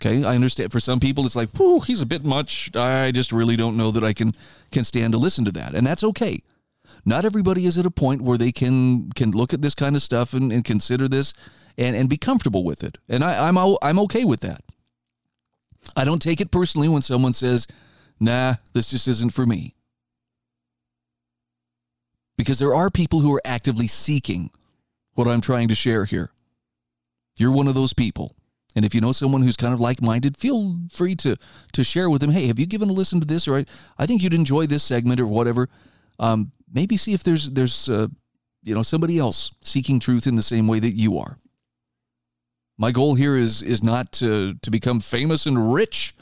Okay, 0.06 0.24
I 0.24 0.36
understand. 0.36 0.72
For 0.72 0.80
some 0.80 1.00
people, 1.00 1.26
it's 1.26 1.36
like, 1.36 1.58
"Whoo, 1.58 1.80
he's 1.80 2.02
a 2.02 2.06
bit 2.06 2.24
much." 2.24 2.76
I 2.76 3.12
just 3.12 3.32
really 3.32 3.56
don't 3.56 3.78
know 3.78 3.92
that 3.92 4.04
I 4.04 4.13
can 4.13 4.34
can 4.72 4.84
stand 4.84 5.13
to 5.13 5.20
listen 5.20 5.46
to 5.46 5.52
that, 5.54 5.76
and 5.76 5.86
that's 5.88 6.04
okay 6.04 6.42
not 7.06 7.26
everybody 7.26 7.66
is 7.66 7.78
at 7.78 7.86
a 7.86 7.92
point 7.92 8.22
where 8.22 8.38
they 8.38 8.52
can 8.52 9.10
can 9.12 9.32
look 9.32 9.54
at 9.54 9.62
this 9.62 9.76
kind 9.76 9.96
of 9.96 10.02
stuff 10.02 10.34
and, 10.34 10.52
and 10.52 10.63
consider 10.63 11.08
this 11.08 11.34
and, 11.78 11.96
and 11.96 12.10
be 12.10 12.18
comfortable 12.18 12.63
with 12.63 12.84
it. 12.84 12.98
And 13.10 13.24
I, 13.24 13.48
I'm 13.48 13.58
I'm 13.58 14.00
okay 14.00 14.24
with 14.24 14.42
that. 14.42 14.62
I 15.96 16.06
don't 16.06 16.22
take 16.22 16.39
it 16.42 16.52
personally 16.52 16.88
when 16.88 17.02
someone 17.02 17.34
says, 17.34 17.68
"Nah, 18.20 18.56
this 18.74 18.89
just 18.89 19.08
isn't 19.08 19.34
for 19.34 19.46
me." 19.46 19.76
Because 22.38 22.60
there 22.60 22.74
are 22.74 22.89
people 22.89 23.20
who 23.20 23.34
are 23.34 23.42
actively 23.46 23.88
seeking 23.88 24.50
what 25.13 25.28
I'm 25.28 25.42
trying 25.42 25.68
to 25.68 25.76
share 25.76 26.06
here. 26.06 26.32
You're 27.38 27.52
one 27.52 27.68
of 27.68 27.76
those 27.76 27.94
people. 27.94 28.36
And 28.75 28.86
if 28.86 28.95
you 28.95 29.01
know 29.01 29.12
someone 29.12 29.43
who's 29.43 29.55
kind 29.55 29.73
of 29.73 29.79
like-minded, 29.79 30.38
feel 30.38 30.79
free 30.91 31.15
to 31.15 31.38
to 31.73 31.83
share 31.83 32.09
with 32.09 32.21
them. 32.21 32.31
Hey, 32.31 32.47
have 32.47 32.59
you 32.59 32.65
given 32.65 32.89
a 32.89 32.93
listen 32.93 33.19
to 33.19 33.27
this? 33.27 33.47
Or 33.47 33.57
I, 33.57 33.65
I 33.97 34.05
think 34.05 34.23
you'd 34.23 34.33
enjoy 34.33 34.67
this 34.67 34.83
segment 34.83 35.19
or 35.19 35.27
whatever. 35.27 35.69
Um, 36.19 36.51
maybe 36.71 36.97
see 36.97 37.13
if 37.13 37.23
there's 37.23 37.51
there's 37.51 37.89
uh, 37.89 38.07
you 38.63 38.73
know 38.73 38.83
somebody 38.83 39.19
else 39.19 39.53
seeking 39.62 39.99
truth 39.99 40.25
in 40.27 40.36
the 40.36 40.41
same 40.41 40.67
way 40.67 40.79
that 40.79 40.93
you 40.93 41.17
are. 41.17 41.38
My 42.77 42.91
goal 42.91 43.15
here 43.15 43.36
is 43.36 43.62
is 43.62 43.83
not 43.83 44.12
to 44.13 44.55
to 44.55 44.71
become 44.71 44.99
famous 44.99 45.45
and 45.45 45.73
rich. 45.73 46.15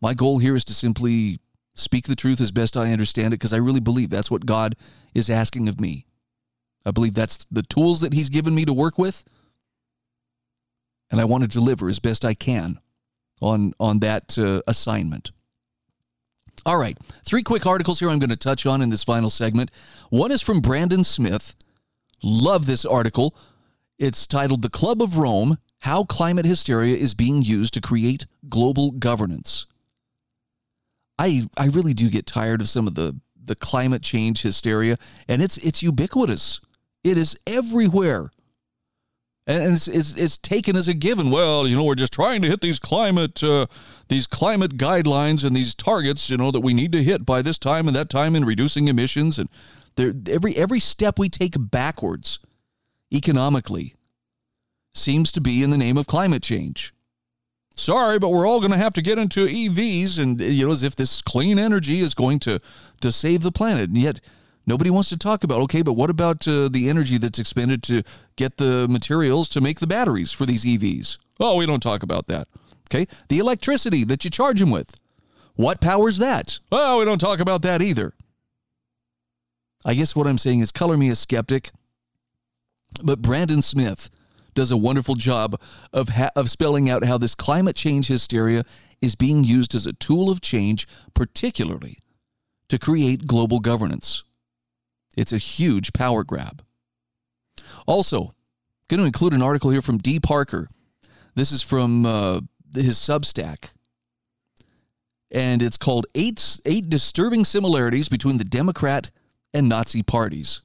My 0.00 0.14
goal 0.14 0.38
here 0.38 0.56
is 0.56 0.64
to 0.66 0.74
simply 0.74 1.40
speak 1.74 2.06
the 2.06 2.16
truth 2.16 2.40
as 2.40 2.50
best 2.50 2.76
I 2.76 2.92
understand 2.92 3.28
it 3.28 3.38
because 3.38 3.52
I 3.52 3.58
really 3.58 3.80
believe 3.80 4.10
that's 4.10 4.30
what 4.30 4.46
God 4.46 4.74
is 5.14 5.30
asking 5.30 5.68
of 5.68 5.80
me. 5.80 6.06
I 6.84 6.90
believe 6.90 7.14
that's 7.14 7.44
the 7.50 7.62
tools 7.62 8.00
that 8.00 8.14
he's 8.14 8.30
given 8.30 8.54
me 8.54 8.64
to 8.64 8.72
work 8.72 8.98
with 8.98 9.24
and 11.10 11.20
I 11.20 11.24
want 11.24 11.42
to 11.44 11.48
deliver 11.48 11.88
as 11.88 11.98
best 11.98 12.24
I 12.24 12.34
can 12.34 12.80
on 13.40 13.72
on 13.80 14.00
that 14.00 14.38
uh, 14.38 14.62
assignment. 14.66 15.32
All 16.66 16.76
right, 16.76 16.98
three 17.24 17.42
quick 17.42 17.64
articles 17.64 18.00
here 18.00 18.10
I'm 18.10 18.18
going 18.18 18.30
to 18.30 18.36
touch 18.36 18.66
on 18.66 18.82
in 18.82 18.90
this 18.90 19.04
final 19.04 19.30
segment. 19.30 19.70
One 20.10 20.30
is 20.30 20.42
from 20.42 20.60
Brandon 20.60 21.04
Smith. 21.04 21.54
Love 22.22 22.66
this 22.66 22.84
article. 22.84 23.34
It's 23.98 24.26
titled 24.26 24.62
The 24.62 24.68
Club 24.68 25.02
of 25.02 25.16
Rome 25.16 25.56
How 25.80 26.04
Climate 26.04 26.44
Hysteria 26.44 26.96
is 26.96 27.14
Being 27.14 27.42
Used 27.42 27.74
to 27.74 27.80
Create 27.80 28.26
Global 28.48 28.90
Governance. 28.90 29.66
I, 31.18 31.42
I 31.58 31.66
really 31.66 31.94
do 31.94 32.08
get 32.08 32.26
tired 32.26 32.60
of 32.60 32.68
some 32.68 32.86
of 32.86 32.94
the, 32.94 33.18
the 33.42 33.54
climate 33.54 34.02
change 34.02 34.42
hysteria, 34.42 34.96
and 35.28 35.42
it's, 35.42 35.58
it's 35.58 35.82
ubiquitous. 35.82 36.60
It 37.04 37.18
is 37.18 37.38
everywhere 37.46 38.30
and 39.46 39.72
it's, 39.72 39.88
it's, 39.88 40.14
it's 40.16 40.36
taken 40.36 40.76
as 40.76 40.86
a 40.86 40.94
given. 40.94 41.30
Well, 41.30 41.66
you 41.66 41.76
know, 41.76 41.84
we're 41.84 41.94
just 41.94 42.12
trying 42.12 42.42
to 42.42 42.48
hit 42.48 42.60
these 42.60 42.78
climate 42.78 43.42
uh, 43.42 43.66
these 44.08 44.26
climate 44.26 44.76
guidelines 44.76 45.44
and 45.44 45.56
these 45.56 45.74
targets, 45.74 46.30
you 46.30 46.36
know, 46.36 46.50
that 46.50 46.60
we 46.60 46.74
need 46.74 46.92
to 46.92 47.02
hit 47.02 47.24
by 47.24 47.42
this 47.42 47.58
time 47.58 47.86
and 47.86 47.96
that 47.96 48.10
time 48.10 48.36
in 48.36 48.44
reducing 48.44 48.88
emissions. 48.88 49.38
And 49.38 49.48
every 50.28 50.56
every 50.56 50.80
step 50.80 51.18
we 51.18 51.28
take 51.28 51.54
backwards 51.58 52.38
economically 53.12 53.94
seems 54.94 55.32
to 55.32 55.40
be 55.40 55.62
in 55.62 55.70
the 55.70 55.78
name 55.78 55.96
of 55.96 56.06
climate 56.06 56.42
change. 56.42 56.92
Sorry, 57.76 58.18
but 58.18 58.28
we're 58.28 58.46
all 58.46 58.60
going 58.60 58.72
to 58.72 58.76
have 58.76 58.94
to 58.94 59.02
get 59.02 59.18
into 59.18 59.46
EVs, 59.46 60.18
and 60.18 60.40
you 60.40 60.66
know, 60.66 60.72
as 60.72 60.82
if 60.82 60.96
this 60.96 61.22
clean 61.22 61.58
energy 61.58 62.00
is 62.00 62.14
going 62.14 62.38
to 62.40 62.60
to 63.00 63.12
save 63.12 63.42
the 63.42 63.52
planet. 63.52 63.88
And 63.88 63.98
yet, 63.98 64.20
Nobody 64.70 64.88
wants 64.88 65.08
to 65.08 65.16
talk 65.16 65.42
about, 65.42 65.62
okay, 65.62 65.82
but 65.82 65.94
what 65.94 66.10
about 66.10 66.46
uh, 66.46 66.68
the 66.68 66.88
energy 66.88 67.18
that's 67.18 67.40
expended 67.40 67.82
to 67.82 68.04
get 68.36 68.56
the 68.56 68.86
materials 68.88 69.48
to 69.48 69.60
make 69.60 69.80
the 69.80 69.86
batteries 69.88 70.30
for 70.30 70.46
these 70.46 70.64
EVs? 70.64 71.18
Oh, 71.40 71.56
we 71.56 71.66
don't 71.66 71.82
talk 71.82 72.04
about 72.04 72.28
that. 72.28 72.46
Okay. 72.88 73.06
The 73.28 73.40
electricity 73.40 74.04
that 74.04 74.24
you 74.24 74.30
charge 74.30 74.60
them 74.60 74.70
with. 74.70 74.94
What 75.56 75.80
powers 75.80 76.18
that? 76.18 76.60
Oh, 76.70 77.00
we 77.00 77.04
don't 77.04 77.18
talk 77.18 77.40
about 77.40 77.62
that 77.62 77.82
either. 77.82 78.14
I 79.84 79.94
guess 79.94 80.14
what 80.14 80.28
I'm 80.28 80.38
saying 80.38 80.60
is 80.60 80.70
color 80.70 80.96
me 80.96 81.08
a 81.08 81.16
skeptic, 81.16 81.72
but 83.02 83.20
Brandon 83.20 83.62
Smith 83.62 84.08
does 84.54 84.70
a 84.70 84.76
wonderful 84.76 85.16
job 85.16 85.60
of 85.92 86.10
ha- 86.10 86.30
of 86.36 86.48
spelling 86.48 86.88
out 86.88 87.02
how 87.02 87.18
this 87.18 87.34
climate 87.34 87.74
change 87.74 88.06
hysteria 88.06 88.62
is 89.02 89.16
being 89.16 89.42
used 89.42 89.74
as 89.74 89.84
a 89.84 89.92
tool 89.94 90.30
of 90.30 90.40
change, 90.40 90.86
particularly 91.12 91.98
to 92.68 92.78
create 92.78 93.26
global 93.26 93.58
governance. 93.58 94.22
It's 95.20 95.32
a 95.32 95.38
huge 95.38 95.92
power 95.92 96.24
grab. 96.24 96.62
Also, 97.86 98.34
going 98.88 99.00
to 99.00 99.06
include 99.06 99.34
an 99.34 99.42
article 99.42 99.70
here 99.70 99.82
from 99.82 99.98
D. 99.98 100.18
Parker. 100.18 100.68
This 101.34 101.52
is 101.52 101.62
from 101.62 102.06
uh, 102.06 102.40
his 102.74 102.96
Substack 102.96 103.70
and 105.30 105.62
it's 105.62 105.76
called 105.76 106.06
Eight, 106.14 106.60
Eight 106.66 106.88
Disturbing 106.88 107.44
Similarities 107.44 108.08
Between 108.08 108.38
the 108.38 108.44
Democrat 108.44 109.10
and 109.54 109.68
Nazi 109.68 110.02
Parties. 110.02 110.62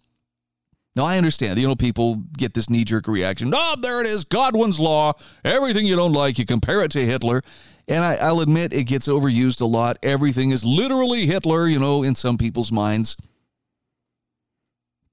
Now, 0.96 1.06
I 1.06 1.18
understand, 1.18 1.60
you 1.60 1.68
know, 1.68 1.76
people 1.76 2.24
get 2.38 2.54
this 2.54 2.70
knee 2.70 2.86
jerk 2.86 3.08
reaction. 3.08 3.52
Oh, 3.54 3.76
there 3.82 4.00
it 4.00 4.08
is, 4.08 4.24
Godwin's 4.24 4.80
Law. 4.80 5.14
Everything 5.44 5.86
you 5.86 5.98
don't 5.98 6.14
like, 6.14 6.40
you 6.40 6.46
compare 6.46 6.84
it 6.84 6.92
to 6.92 7.06
Hitler. 7.06 7.42
And 7.88 8.04
I, 8.04 8.32
will 8.32 8.42
admit 8.42 8.74
it 8.74 8.86
gets 8.86 9.08
overused 9.08 9.62
a 9.62 9.66
lot. 9.66 9.98
Everything 10.02 10.52
is 10.52 10.64
literally 10.64 11.26
Hitler, 11.26 11.68
you 11.68 11.80
know, 11.80 12.02
in 12.02 12.16
some 12.16 12.38
people's 12.38 12.72
minds. 12.72 13.18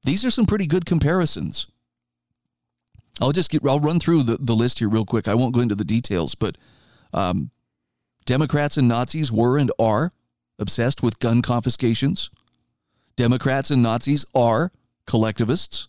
These 0.04 0.24
are 0.24 0.30
some 0.30 0.46
pretty 0.46 0.66
good 0.66 0.84
comparisons. 0.84 1.66
I'll 3.20 3.32
just 3.32 3.50
get, 3.50 3.64
I'll 3.64 3.80
run 3.80 4.00
through 4.00 4.24
the, 4.24 4.36
the 4.38 4.54
list 4.54 4.78
here 4.78 4.88
real 4.88 5.04
quick. 5.04 5.28
I 5.28 5.34
won't 5.34 5.54
go 5.54 5.60
into 5.60 5.74
the 5.74 5.84
details, 5.84 6.34
but 6.34 6.56
um, 7.12 7.50
Democrats 8.24 8.76
and 8.76 8.88
Nazis 8.88 9.30
were 9.30 9.58
and 9.58 9.70
are 9.78 10.12
obsessed 10.58 11.02
with 11.02 11.18
gun 11.18 11.42
confiscations. 11.42 12.30
Democrats 13.16 13.70
and 13.70 13.82
Nazis 13.82 14.24
are 14.34 14.72
collectivists. 15.06 15.88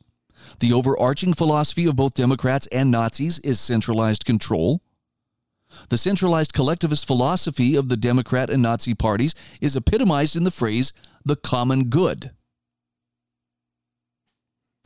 The 0.60 0.74
overarching 0.74 1.34
philosophy 1.34 1.86
of 1.86 1.96
both 1.96 2.14
Democrats 2.14 2.68
and 2.68 2.92
Nazis 2.92 3.40
is 3.40 3.60
centralized 3.60 4.26
control. 4.26 4.82
The 5.90 5.98
centralized 5.98 6.54
collectivist 6.54 7.08
philosophy 7.08 7.76
of 7.76 7.90
the 7.90 7.98
Democrat 7.98 8.50
and 8.50 8.62
Nazi 8.62 8.94
parties 8.94 9.34
is 9.62 9.76
epitomized 9.76 10.36
in 10.36 10.44
the 10.44 10.52
phrase 10.52 10.94
the 11.26 11.36
common 11.36 11.86
good. 11.86 12.32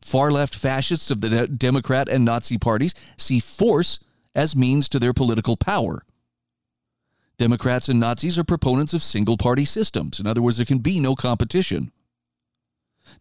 Far 0.01 0.31
left 0.31 0.55
fascists 0.55 1.11
of 1.11 1.21
the 1.21 1.47
Democrat 1.47 2.07
and 2.07 2.23
Nazi 2.23 2.57
parties 2.57 2.93
see 3.17 3.39
force 3.39 3.99
as 4.35 4.55
means 4.55 4.87
to 4.89 4.99
their 4.99 5.13
political 5.13 5.57
power. 5.57 6.03
Democrats 7.37 7.89
and 7.89 7.99
Nazis 7.99 8.39
are 8.39 8.43
proponents 8.43 8.93
of 8.93 9.03
single 9.03 9.37
party 9.37 9.65
systems. 9.65 10.19
In 10.19 10.27
other 10.27 10.41
words, 10.41 10.57
there 10.57 10.65
can 10.65 10.79
be 10.79 10.99
no 10.99 11.15
competition. 11.15 11.91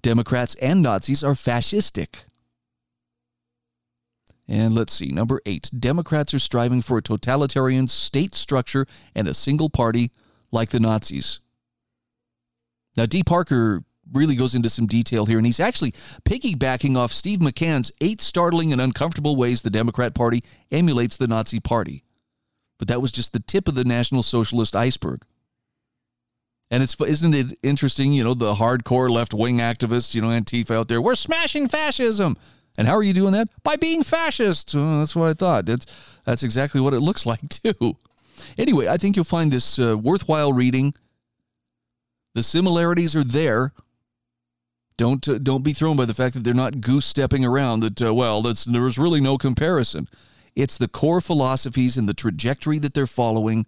Democrats 0.02 0.54
and 0.56 0.82
Nazis 0.82 1.22
are 1.22 1.34
fascistic. 1.34 2.24
And 4.48 4.74
let's 4.74 4.92
see, 4.92 5.08
number 5.08 5.40
eight 5.44 5.70
Democrats 5.76 6.32
are 6.32 6.38
striving 6.38 6.80
for 6.80 6.98
a 6.98 7.02
totalitarian 7.02 7.88
state 7.88 8.34
structure 8.34 8.86
and 9.14 9.26
a 9.26 9.34
single 9.34 9.68
party 9.68 10.12
like 10.52 10.70
the 10.70 10.80
Nazis. 10.80 11.40
Now, 12.96 13.06
D. 13.06 13.22
Parker 13.22 13.82
really 14.12 14.36
goes 14.36 14.54
into 14.54 14.70
some 14.70 14.86
detail 14.86 15.26
here, 15.26 15.38
and 15.38 15.46
he's 15.46 15.60
actually 15.60 15.92
piggybacking 16.24 16.96
off 16.96 17.12
Steve 17.12 17.40
McCann's 17.40 17.92
eight 18.00 18.20
startling 18.20 18.72
and 18.72 18.80
uncomfortable 18.80 19.36
ways 19.36 19.62
the 19.62 19.70
Democrat 19.70 20.14
Party 20.14 20.42
emulates 20.70 21.16
the 21.16 21.28
Nazi 21.28 21.60
Party. 21.60 22.04
But 22.78 22.88
that 22.88 23.00
was 23.02 23.12
just 23.12 23.32
the 23.32 23.40
tip 23.40 23.68
of 23.68 23.74
the 23.74 23.84
National 23.84 24.22
Socialist 24.22 24.76
iceberg. 24.76 25.22
And 26.70 26.82
it's 26.82 27.00
isn't 27.00 27.34
it 27.34 27.58
interesting, 27.62 28.12
you 28.12 28.24
know, 28.24 28.34
the 28.34 28.54
hardcore 28.54 29.08
left 29.08 29.32
wing 29.32 29.58
activists, 29.58 30.14
you 30.14 30.20
know, 30.20 30.28
Antifa 30.28 30.72
out 30.72 30.88
there, 30.88 31.00
we're 31.00 31.14
smashing 31.14 31.68
fascism. 31.68 32.36
And 32.78 32.86
how 32.86 32.94
are 32.94 33.02
you 33.02 33.12
doing 33.12 33.32
that? 33.32 33.48
By 33.62 33.76
being 33.76 34.02
fascist. 34.02 34.74
Oh, 34.76 34.98
that's 34.98 35.16
what 35.16 35.30
I 35.30 35.32
thought. 35.32 35.66
That's, 35.66 35.86
that's 36.24 36.42
exactly 36.42 36.80
what 36.80 36.92
it 36.92 37.00
looks 37.00 37.24
like, 37.26 37.48
too. 37.48 37.96
Anyway, 38.58 38.86
I 38.88 38.96
think 38.96 39.16
you'll 39.16 39.24
find 39.24 39.50
this 39.50 39.78
uh, 39.78 39.96
worthwhile 39.96 40.52
reading. 40.52 40.92
The 42.34 42.42
similarities 42.42 43.16
are 43.16 43.24
there. 43.24 43.72
Don't 44.98 45.28
uh, 45.28 45.38
don't 45.38 45.62
be 45.62 45.72
thrown 45.72 45.96
by 45.96 46.06
the 46.06 46.14
fact 46.14 46.34
that 46.34 46.44
they're 46.44 46.54
not 46.54 46.80
goose 46.80 47.06
stepping 47.06 47.44
around. 47.44 47.80
That 47.80 48.02
uh, 48.02 48.14
well, 48.14 48.42
that's 48.42 48.64
there's 48.64 48.98
really 48.98 49.20
no 49.20 49.36
comparison. 49.36 50.08
It's 50.54 50.78
the 50.78 50.88
core 50.88 51.20
philosophies 51.20 51.96
and 51.96 52.08
the 52.08 52.14
trajectory 52.14 52.78
that 52.78 52.94
they're 52.94 53.06
following. 53.06 53.66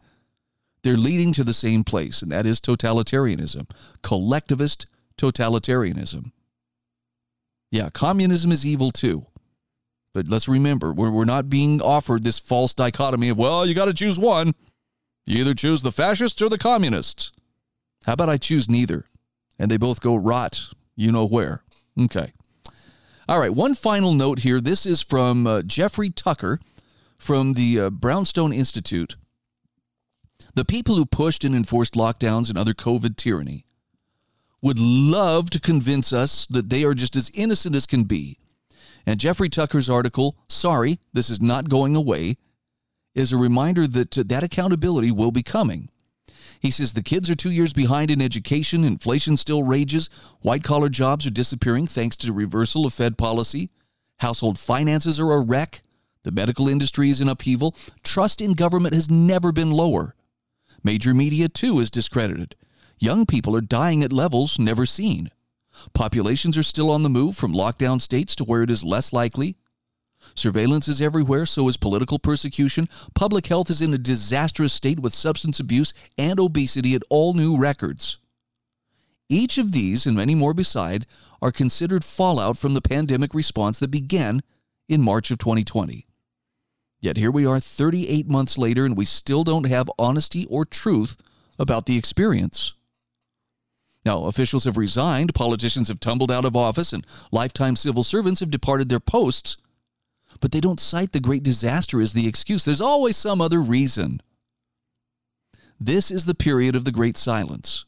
They're 0.82 0.96
leading 0.96 1.32
to 1.34 1.44
the 1.44 1.52
same 1.52 1.84
place, 1.84 2.22
and 2.22 2.32
that 2.32 2.46
is 2.46 2.60
totalitarianism, 2.60 3.68
collectivist 4.02 4.86
totalitarianism. 5.18 6.32
Yeah, 7.70 7.90
communism 7.90 8.52
is 8.52 8.64
evil 8.64 8.90
too. 8.90 9.26
But 10.14 10.28
let's 10.28 10.48
remember, 10.48 10.92
we're, 10.92 11.10
we're 11.10 11.24
not 11.24 11.50
being 11.50 11.82
offered 11.82 12.24
this 12.24 12.38
false 12.38 12.72
dichotomy 12.74 13.28
of, 13.28 13.38
well, 13.38 13.66
you 13.66 13.74
got 13.74 13.84
to 13.84 13.94
choose 13.94 14.18
one. 14.18 14.54
You 15.26 15.40
either 15.40 15.54
choose 15.54 15.82
the 15.82 15.92
fascists 15.92 16.40
or 16.40 16.48
the 16.48 16.58
communists. 16.58 17.32
How 18.06 18.14
about 18.14 18.30
I 18.30 18.38
choose 18.38 18.70
neither? 18.70 19.04
And 19.58 19.70
they 19.70 19.76
both 19.76 20.00
go 20.00 20.16
rot, 20.16 20.72
you 20.98 21.12
know 21.12 21.24
where. 21.24 21.62
Okay. 21.98 22.32
All 23.28 23.38
right, 23.38 23.54
one 23.54 23.74
final 23.74 24.12
note 24.12 24.40
here. 24.40 24.60
This 24.60 24.84
is 24.84 25.00
from 25.00 25.46
uh, 25.46 25.62
Jeffrey 25.62 26.10
Tucker 26.10 26.58
from 27.16 27.52
the 27.52 27.80
uh, 27.80 27.90
Brownstone 27.90 28.52
Institute. 28.52 29.16
The 30.54 30.64
people 30.64 30.96
who 30.96 31.06
pushed 31.06 31.44
and 31.44 31.54
enforced 31.54 31.94
lockdowns 31.94 32.48
and 32.48 32.58
other 32.58 32.74
COVID 32.74 33.16
tyranny 33.16 33.64
would 34.60 34.80
love 34.80 35.50
to 35.50 35.60
convince 35.60 36.12
us 36.12 36.46
that 36.46 36.68
they 36.68 36.82
are 36.82 36.94
just 36.94 37.14
as 37.14 37.30
innocent 37.32 37.76
as 37.76 37.86
can 37.86 38.02
be. 38.02 38.38
And 39.06 39.20
Jeffrey 39.20 39.48
Tucker's 39.48 39.88
article, 39.88 40.36
Sorry, 40.48 40.98
This 41.12 41.30
Is 41.30 41.40
Not 41.40 41.68
Going 41.68 41.94
Away, 41.94 42.38
is 43.14 43.32
a 43.32 43.36
reminder 43.36 43.86
that 43.86 44.18
uh, 44.18 44.24
that 44.26 44.42
accountability 44.42 45.12
will 45.12 45.30
be 45.30 45.44
coming. 45.44 45.90
He 46.60 46.70
says 46.70 46.92
the 46.92 47.02
kids 47.02 47.30
are 47.30 47.34
two 47.34 47.50
years 47.50 47.72
behind 47.72 48.10
in 48.10 48.20
education, 48.20 48.84
inflation 48.84 49.36
still 49.36 49.62
rages, 49.62 50.10
white 50.40 50.64
collar 50.64 50.88
jobs 50.88 51.26
are 51.26 51.30
disappearing 51.30 51.86
thanks 51.86 52.16
to 52.16 52.26
the 52.26 52.32
reversal 52.32 52.84
of 52.86 52.94
Fed 52.94 53.16
policy, 53.16 53.70
household 54.18 54.58
finances 54.58 55.20
are 55.20 55.32
a 55.32 55.40
wreck, 55.40 55.82
the 56.24 56.32
medical 56.32 56.68
industry 56.68 57.10
is 57.10 57.20
in 57.20 57.28
upheaval. 57.28 57.74
Trust 58.02 58.42
in 58.42 58.52
government 58.52 58.94
has 58.94 59.08
never 59.10 59.52
been 59.52 59.70
lower. 59.70 60.14
Major 60.82 61.14
media, 61.14 61.48
too, 61.48 61.80
is 61.80 61.90
discredited. 61.90 62.54
Young 62.98 63.24
people 63.24 63.56
are 63.56 63.62
dying 63.62 64.02
at 64.02 64.12
levels 64.12 64.58
never 64.58 64.84
seen. 64.84 65.30
Populations 65.94 66.58
are 66.58 66.62
still 66.62 66.90
on 66.90 67.02
the 67.02 67.08
move 67.08 67.36
from 67.36 67.54
lockdown 67.54 68.00
states 68.00 68.34
to 68.36 68.44
where 68.44 68.62
it 68.62 68.70
is 68.70 68.84
less 68.84 69.12
likely. 69.12 69.56
Surveillance 70.34 70.88
is 70.88 71.00
everywhere, 71.00 71.46
so 71.46 71.68
is 71.68 71.76
political 71.76 72.18
persecution. 72.18 72.88
Public 73.14 73.46
health 73.46 73.70
is 73.70 73.80
in 73.80 73.92
a 73.94 73.98
disastrous 73.98 74.72
state 74.72 75.00
with 75.00 75.14
substance 75.14 75.60
abuse 75.60 75.92
and 76.16 76.38
obesity 76.38 76.94
at 76.94 77.02
all 77.10 77.34
new 77.34 77.56
records. 77.56 78.18
Each 79.28 79.58
of 79.58 79.72
these, 79.72 80.06
and 80.06 80.16
many 80.16 80.34
more 80.34 80.54
beside, 80.54 81.06
are 81.42 81.52
considered 81.52 82.04
fallout 82.04 82.56
from 82.56 82.74
the 82.74 82.80
pandemic 82.80 83.34
response 83.34 83.78
that 83.78 83.90
began 83.90 84.40
in 84.88 85.02
March 85.02 85.30
of 85.30 85.38
2020. 85.38 86.06
Yet 87.00 87.16
here 87.16 87.30
we 87.30 87.46
are 87.46 87.60
38 87.60 88.28
months 88.28 88.58
later, 88.58 88.84
and 88.84 88.96
we 88.96 89.04
still 89.04 89.44
don't 89.44 89.68
have 89.68 89.90
honesty 89.98 90.46
or 90.46 90.64
truth 90.64 91.16
about 91.58 91.86
the 91.86 91.96
experience. 91.96 92.72
Now, 94.04 94.24
officials 94.24 94.64
have 94.64 94.76
resigned, 94.76 95.34
politicians 95.34 95.88
have 95.88 96.00
tumbled 96.00 96.32
out 96.32 96.44
of 96.44 96.56
office, 96.56 96.92
and 96.92 97.06
lifetime 97.30 97.76
civil 97.76 98.02
servants 98.02 98.40
have 98.40 98.50
departed 98.50 98.88
their 98.88 99.00
posts. 99.00 99.58
But 100.40 100.52
they 100.52 100.60
don't 100.60 100.80
cite 100.80 101.12
the 101.12 101.20
great 101.20 101.42
disaster 101.42 102.00
as 102.00 102.12
the 102.12 102.28
excuse. 102.28 102.64
There's 102.64 102.80
always 102.80 103.16
some 103.16 103.40
other 103.40 103.60
reason. 103.60 104.20
This 105.80 106.10
is 106.10 106.26
the 106.26 106.34
period 106.34 106.76
of 106.76 106.84
the 106.84 106.92
great 106.92 107.16
silence. 107.16 107.84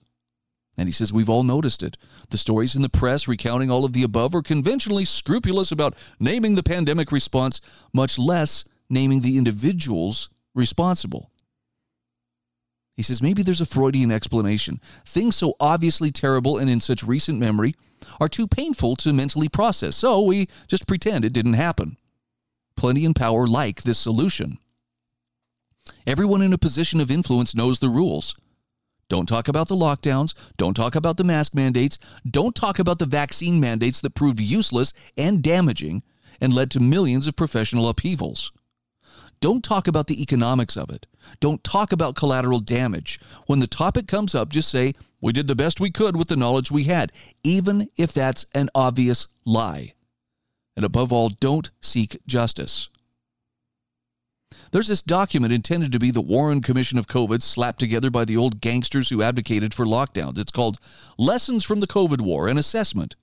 And 0.76 0.88
he 0.88 0.92
says, 0.92 1.12
We've 1.12 1.28
all 1.28 1.42
noticed 1.42 1.82
it. 1.82 1.96
The 2.30 2.38
stories 2.38 2.74
in 2.74 2.82
the 2.82 2.88
press 2.88 3.28
recounting 3.28 3.70
all 3.70 3.84
of 3.84 3.92
the 3.92 4.02
above 4.02 4.34
are 4.34 4.42
conventionally 4.42 5.04
scrupulous 5.04 5.70
about 5.70 5.94
naming 6.18 6.54
the 6.54 6.62
pandemic 6.62 7.12
response, 7.12 7.60
much 7.92 8.18
less 8.18 8.64
naming 8.88 9.20
the 9.20 9.36
individuals 9.36 10.30
responsible. 10.54 11.30
He 12.96 13.02
says 13.02 13.22
maybe 13.22 13.42
there's 13.42 13.60
a 13.60 13.66
Freudian 13.66 14.12
explanation. 14.12 14.80
Things 15.06 15.36
so 15.36 15.54
obviously 15.58 16.10
terrible 16.10 16.58
and 16.58 16.68
in 16.68 16.80
such 16.80 17.02
recent 17.02 17.38
memory 17.38 17.74
are 18.20 18.28
too 18.28 18.46
painful 18.46 18.96
to 18.96 19.12
mentally 19.12 19.48
process, 19.48 19.96
so 19.96 20.22
we 20.22 20.48
just 20.66 20.86
pretend 20.86 21.24
it 21.24 21.32
didn't 21.32 21.54
happen. 21.54 21.96
Plenty 22.80 23.04
in 23.04 23.12
power 23.12 23.46
like 23.46 23.82
this 23.82 23.98
solution. 23.98 24.56
Everyone 26.06 26.40
in 26.40 26.54
a 26.54 26.56
position 26.56 26.98
of 26.98 27.10
influence 27.10 27.54
knows 27.54 27.78
the 27.78 27.90
rules. 27.90 28.34
Don't 29.10 29.26
talk 29.28 29.48
about 29.48 29.68
the 29.68 29.74
lockdowns. 29.74 30.32
Don't 30.56 30.72
talk 30.72 30.94
about 30.94 31.18
the 31.18 31.22
mask 31.22 31.54
mandates. 31.54 31.98
Don't 32.26 32.54
talk 32.54 32.78
about 32.78 32.98
the 32.98 33.04
vaccine 33.04 33.60
mandates 33.60 34.00
that 34.00 34.14
proved 34.14 34.40
useless 34.40 34.94
and 35.14 35.42
damaging 35.42 36.02
and 36.40 36.54
led 36.54 36.70
to 36.70 36.80
millions 36.80 37.26
of 37.26 37.36
professional 37.36 37.86
upheavals. 37.86 38.50
Don't 39.40 39.62
talk 39.62 39.86
about 39.86 40.06
the 40.06 40.22
economics 40.22 40.78
of 40.78 40.88
it. 40.88 41.06
Don't 41.38 41.62
talk 41.62 41.92
about 41.92 42.16
collateral 42.16 42.60
damage. 42.60 43.20
When 43.44 43.58
the 43.58 43.66
topic 43.66 44.06
comes 44.06 44.34
up, 44.34 44.48
just 44.48 44.70
say, 44.70 44.94
We 45.20 45.34
did 45.34 45.48
the 45.48 45.54
best 45.54 45.80
we 45.80 45.90
could 45.90 46.16
with 46.16 46.28
the 46.28 46.34
knowledge 46.34 46.70
we 46.70 46.84
had, 46.84 47.12
even 47.44 47.90
if 47.98 48.14
that's 48.14 48.46
an 48.54 48.70
obvious 48.74 49.28
lie. 49.44 49.92
And 50.76 50.84
above 50.84 51.12
all, 51.12 51.28
don't 51.28 51.70
seek 51.80 52.18
justice. 52.26 52.88
There's 54.72 54.88
this 54.88 55.02
document 55.02 55.52
intended 55.52 55.90
to 55.92 55.98
be 55.98 56.10
the 56.10 56.20
Warren 56.20 56.60
Commission 56.60 56.98
of 56.98 57.08
COVID 57.08 57.42
slapped 57.42 57.80
together 57.80 58.10
by 58.10 58.24
the 58.24 58.36
old 58.36 58.60
gangsters 58.60 59.08
who 59.08 59.22
advocated 59.22 59.74
for 59.74 59.84
lockdowns. 59.84 60.38
It's 60.38 60.52
called 60.52 60.78
Lessons 61.18 61.64
from 61.64 61.80
the 61.80 61.88
COVID 61.88 62.20
War 62.20 62.46
An 62.46 62.56
Assessment. 62.56 63.16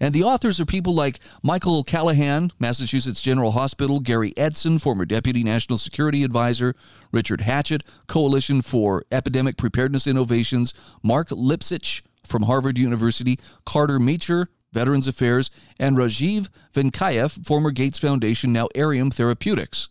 And 0.00 0.14
the 0.14 0.22
authors 0.22 0.60
are 0.60 0.64
people 0.64 0.94
like 0.94 1.20
Michael 1.42 1.84
Callahan, 1.84 2.52
Massachusetts 2.58 3.22
General 3.22 3.52
Hospital, 3.52 4.00
Gary 4.00 4.32
Edson, 4.36 4.78
former 4.78 5.04
Deputy 5.04 5.42
National 5.42 5.78
Security 5.78 6.24
Advisor, 6.24 6.74
Richard 7.12 7.42
Hatchett, 7.42 7.82
Coalition 8.06 8.62
for 8.62 9.04
Epidemic 9.10 9.56
Preparedness 9.56 10.06
Innovations, 10.06 10.74
Mark 11.02 11.28
Lipsitch 11.28 12.02
from 12.24 12.42
Harvard 12.42 12.78
University, 12.78 13.38
Carter 13.64 13.98
Mecher, 13.98 14.46
Veterans 14.72 15.06
Affairs, 15.06 15.50
and 15.78 15.96
Rajeev 15.96 16.48
Venkayya, 16.72 17.44
former 17.46 17.70
Gates 17.70 17.98
Foundation, 17.98 18.52
now 18.52 18.68
Aerium 18.74 19.12
Therapeutics. 19.12 19.88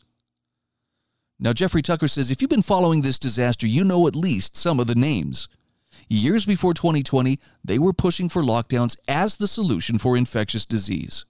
Now, 1.39 1.53
Jeffrey 1.53 1.81
Tucker 1.81 2.07
says 2.07 2.29
if 2.29 2.41
you've 2.41 2.49
been 2.49 2.61
following 2.61 3.01
this 3.01 3.17
disaster, 3.17 3.65
you 3.65 3.83
know 3.83 4.07
at 4.07 4.15
least 4.15 4.55
some 4.55 4.79
of 4.79 4.87
the 4.87 4.95
names. 4.95 5.47
Years 6.07 6.45
before 6.45 6.73
2020, 6.73 7.39
they 7.63 7.79
were 7.79 7.93
pushing 7.93 8.29
for 8.29 8.41
lockdowns 8.41 8.95
as 9.07 9.37
the 9.37 9.47
solution 9.47 9.97
for 9.97 10.15
infectious 10.15 10.65
disease. 10.65 11.25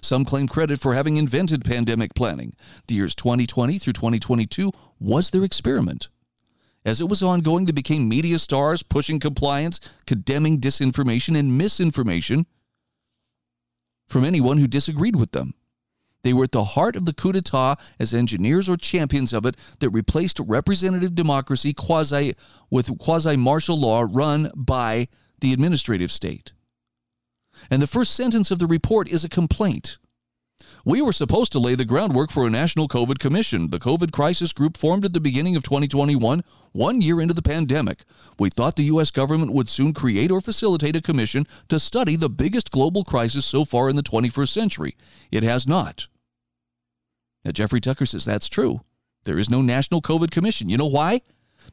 Some 0.00 0.24
claim 0.24 0.48
credit 0.48 0.80
for 0.80 0.94
having 0.94 1.16
invented 1.16 1.64
pandemic 1.64 2.14
planning. 2.14 2.54
The 2.86 2.96
years 2.96 3.14
2020 3.14 3.78
through 3.78 3.92
2022 3.94 4.72
was 4.98 5.30
their 5.30 5.44
experiment. 5.44 6.08
As 6.84 7.00
it 7.00 7.08
was 7.08 7.22
ongoing, 7.22 7.66
they 7.66 7.72
became 7.72 8.08
media 8.08 8.38
stars, 8.38 8.82
pushing 8.82 9.18
compliance, 9.18 9.80
condemning 10.06 10.60
disinformation 10.60 11.36
and 11.38 11.58
misinformation 11.58 12.46
from 14.08 14.24
anyone 14.24 14.58
who 14.58 14.66
disagreed 14.66 15.16
with 15.16 15.32
them. 15.32 15.54
They 16.22 16.32
were 16.32 16.44
at 16.44 16.52
the 16.52 16.64
heart 16.64 16.96
of 16.96 17.04
the 17.04 17.12
coup 17.12 17.32
d'etat 17.32 17.76
as 17.98 18.12
engineers 18.12 18.68
or 18.68 18.76
champions 18.76 19.32
of 19.32 19.46
it 19.46 19.56
that 19.78 19.90
replaced 19.90 20.40
representative 20.40 21.14
democracy 21.14 21.72
quasi 21.72 22.34
with 22.70 22.98
quasi 22.98 23.36
martial 23.36 23.78
law 23.78 24.06
run 24.10 24.50
by 24.54 25.08
the 25.40 25.52
administrative 25.52 26.10
state. 26.10 26.52
And 27.70 27.80
the 27.80 27.86
first 27.86 28.14
sentence 28.14 28.50
of 28.50 28.58
the 28.58 28.66
report 28.66 29.08
is 29.08 29.24
a 29.24 29.28
complaint. 29.28 29.98
We 30.84 31.02
were 31.02 31.12
supposed 31.12 31.52
to 31.52 31.58
lay 31.58 31.74
the 31.74 31.84
groundwork 31.84 32.30
for 32.30 32.46
a 32.46 32.50
national 32.50 32.88
COVID 32.88 33.18
commission. 33.18 33.70
The 33.70 33.78
COVID 33.78 34.12
crisis 34.12 34.52
group 34.52 34.76
formed 34.76 35.04
at 35.04 35.12
the 35.12 35.20
beginning 35.20 35.56
of 35.56 35.62
2021, 35.62 36.42
one 36.72 37.00
year 37.00 37.20
into 37.20 37.34
the 37.34 37.42
pandemic. 37.42 38.04
We 38.38 38.50
thought 38.50 38.76
the 38.76 38.84
U.S. 38.84 39.10
government 39.10 39.52
would 39.52 39.68
soon 39.68 39.92
create 39.92 40.30
or 40.30 40.40
facilitate 40.40 40.96
a 40.96 41.02
commission 41.02 41.46
to 41.68 41.80
study 41.80 42.16
the 42.16 42.30
biggest 42.30 42.70
global 42.70 43.04
crisis 43.04 43.44
so 43.44 43.64
far 43.64 43.88
in 43.88 43.96
the 43.96 44.02
21st 44.02 44.48
century. 44.48 44.96
It 45.32 45.42
has 45.42 45.66
not. 45.66 46.06
Now, 47.44 47.50
Jeffrey 47.50 47.80
Tucker 47.80 48.06
says 48.06 48.24
that's 48.24 48.48
true. 48.48 48.80
There 49.24 49.38
is 49.38 49.50
no 49.50 49.62
national 49.62 50.02
COVID 50.02 50.30
commission. 50.30 50.68
You 50.68 50.76
know 50.76 50.86
why? 50.86 51.20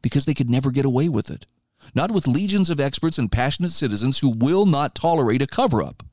Because 0.01 0.25
they 0.25 0.33
could 0.33 0.49
never 0.49 0.71
get 0.71 0.85
away 0.85 1.09
with 1.09 1.29
it. 1.29 1.45
Not 1.93 2.11
with 2.11 2.27
legions 2.27 2.69
of 2.69 2.79
experts 2.79 3.17
and 3.17 3.31
passionate 3.31 3.71
citizens 3.71 4.19
who 4.19 4.29
will 4.29 4.65
not 4.65 4.95
tolerate 4.95 5.41
a 5.41 5.47
cover 5.47 5.83
up. 5.83 6.03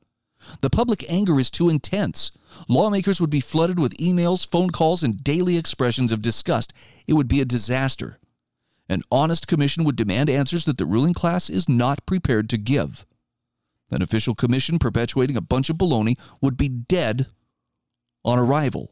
The 0.61 0.69
public 0.69 1.05
anger 1.09 1.39
is 1.39 1.49
too 1.49 1.69
intense. 1.69 2.31
Lawmakers 2.67 3.19
would 3.19 3.29
be 3.29 3.39
flooded 3.39 3.79
with 3.79 3.97
emails, 3.97 4.47
phone 4.47 4.69
calls, 4.69 5.03
and 5.03 5.23
daily 5.23 5.57
expressions 5.57 6.11
of 6.11 6.21
disgust. 6.21 6.73
It 7.07 7.13
would 7.13 7.27
be 7.27 7.41
a 7.41 7.45
disaster. 7.45 8.19
An 8.89 9.01
honest 9.11 9.47
commission 9.47 9.83
would 9.83 9.95
demand 9.95 10.29
answers 10.29 10.65
that 10.65 10.77
the 10.77 10.85
ruling 10.85 11.13
class 11.13 11.49
is 11.49 11.69
not 11.69 12.05
prepared 12.05 12.49
to 12.49 12.57
give. 12.57 13.05
An 13.91 14.01
official 14.01 14.35
commission 14.35 14.79
perpetuating 14.79 15.37
a 15.37 15.41
bunch 15.41 15.69
of 15.69 15.77
baloney 15.77 16.19
would 16.41 16.57
be 16.57 16.69
dead 16.69 17.27
on 18.25 18.39
arrival. 18.39 18.91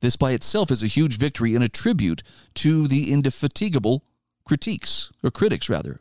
This 0.00 0.16
by 0.16 0.32
itself 0.32 0.70
is 0.70 0.82
a 0.82 0.88
huge 0.88 1.16
victory 1.16 1.54
and 1.54 1.62
a 1.62 1.68
tribute 1.68 2.22
to 2.54 2.88
the 2.88 3.12
indefatigable 3.12 4.04
critiques, 4.44 5.12
or 5.22 5.30
critics 5.30 5.68
rather. 5.68 5.98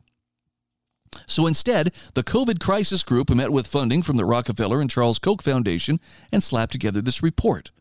So 1.25 1.47
instead, 1.47 1.93
the 2.13 2.23
COVID 2.23 2.59
crisis 2.59 3.03
group 3.03 3.29
met 3.29 3.51
with 3.51 3.67
funding 3.67 4.01
from 4.01 4.17
the 4.17 4.25
Rockefeller 4.25 4.81
and 4.81 4.89
Charles 4.89 5.19
Koch 5.19 5.41
Foundation 5.41 5.99
and 6.31 6.41
slapped 6.41 6.71
together 6.71 7.01
this 7.01 7.23
report. 7.23 7.71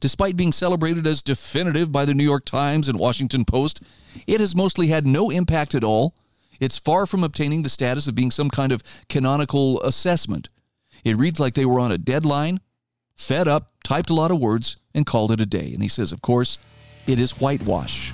Despite 0.00 0.36
being 0.36 0.52
celebrated 0.52 1.06
as 1.06 1.22
definitive 1.22 1.92
by 1.92 2.04
the 2.04 2.14
New 2.14 2.24
York 2.24 2.44
Times 2.44 2.88
and 2.88 2.98
Washington 2.98 3.44
Post, 3.44 3.82
it 4.26 4.40
has 4.40 4.56
mostly 4.56 4.88
had 4.88 5.06
no 5.06 5.30
impact 5.30 5.74
at 5.74 5.84
all. 5.84 6.14
It's 6.60 6.78
far 6.78 7.06
from 7.06 7.22
obtaining 7.22 7.62
the 7.62 7.68
status 7.68 8.06
of 8.06 8.14
being 8.14 8.30
some 8.30 8.50
kind 8.50 8.72
of 8.72 8.82
canonical 9.08 9.80
assessment. 9.82 10.48
It 11.04 11.16
reads 11.16 11.38
like 11.38 11.54
they 11.54 11.66
were 11.66 11.80
on 11.80 11.92
a 11.92 11.98
deadline, 11.98 12.60
fed 13.16 13.46
up, 13.46 13.72
typed 13.84 14.10
a 14.10 14.14
lot 14.14 14.30
of 14.30 14.40
words, 14.40 14.76
and 14.94 15.06
called 15.06 15.30
it 15.30 15.40
a 15.40 15.46
day. 15.46 15.72
And 15.72 15.82
he 15.82 15.88
says, 15.88 16.12
of 16.12 16.22
course, 16.22 16.58
it 17.06 17.20
is 17.20 17.40
whitewash. 17.40 18.12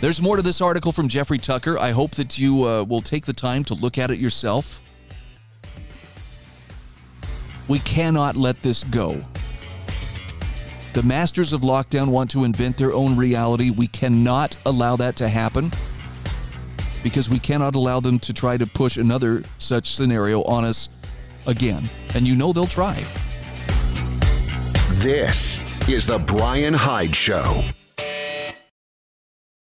There's 0.00 0.20
more 0.20 0.36
to 0.36 0.42
this 0.42 0.60
article 0.60 0.92
from 0.92 1.08
Jeffrey 1.08 1.38
Tucker. 1.38 1.78
I 1.78 1.90
hope 1.90 2.12
that 2.12 2.38
you 2.38 2.64
uh, 2.64 2.84
will 2.84 3.00
take 3.00 3.24
the 3.24 3.32
time 3.32 3.64
to 3.64 3.74
look 3.74 3.96
at 3.96 4.10
it 4.10 4.18
yourself. 4.18 4.82
We 7.66 7.78
cannot 7.80 8.36
let 8.36 8.60
this 8.60 8.84
go. 8.84 9.24
The 10.92 11.02
masters 11.02 11.52
of 11.52 11.62
lockdown 11.62 12.08
want 12.08 12.30
to 12.32 12.44
invent 12.44 12.76
their 12.76 12.92
own 12.92 13.16
reality. 13.16 13.70
We 13.70 13.86
cannot 13.86 14.56
allow 14.66 14.96
that 14.96 15.16
to 15.16 15.28
happen 15.28 15.72
because 17.02 17.30
we 17.30 17.38
cannot 17.38 17.74
allow 17.74 18.00
them 18.00 18.18
to 18.20 18.32
try 18.32 18.56
to 18.56 18.66
push 18.66 18.98
another 18.98 19.44
such 19.58 19.94
scenario 19.94 20.42
on 20.44 20.64
us 20.64 20.90
again. 21.46 21.88
And 22.14 22.26
you 22.26 22.36
know 22.36 22.52
they'll 22.52 22.66
try. 22.66 23.02
This 24.96 25.58
is 25.88 26.06
the 26.06 26.18
Bryan 26.18 26.74
Hyde 26.74 27.16
Show. 27.16 27.62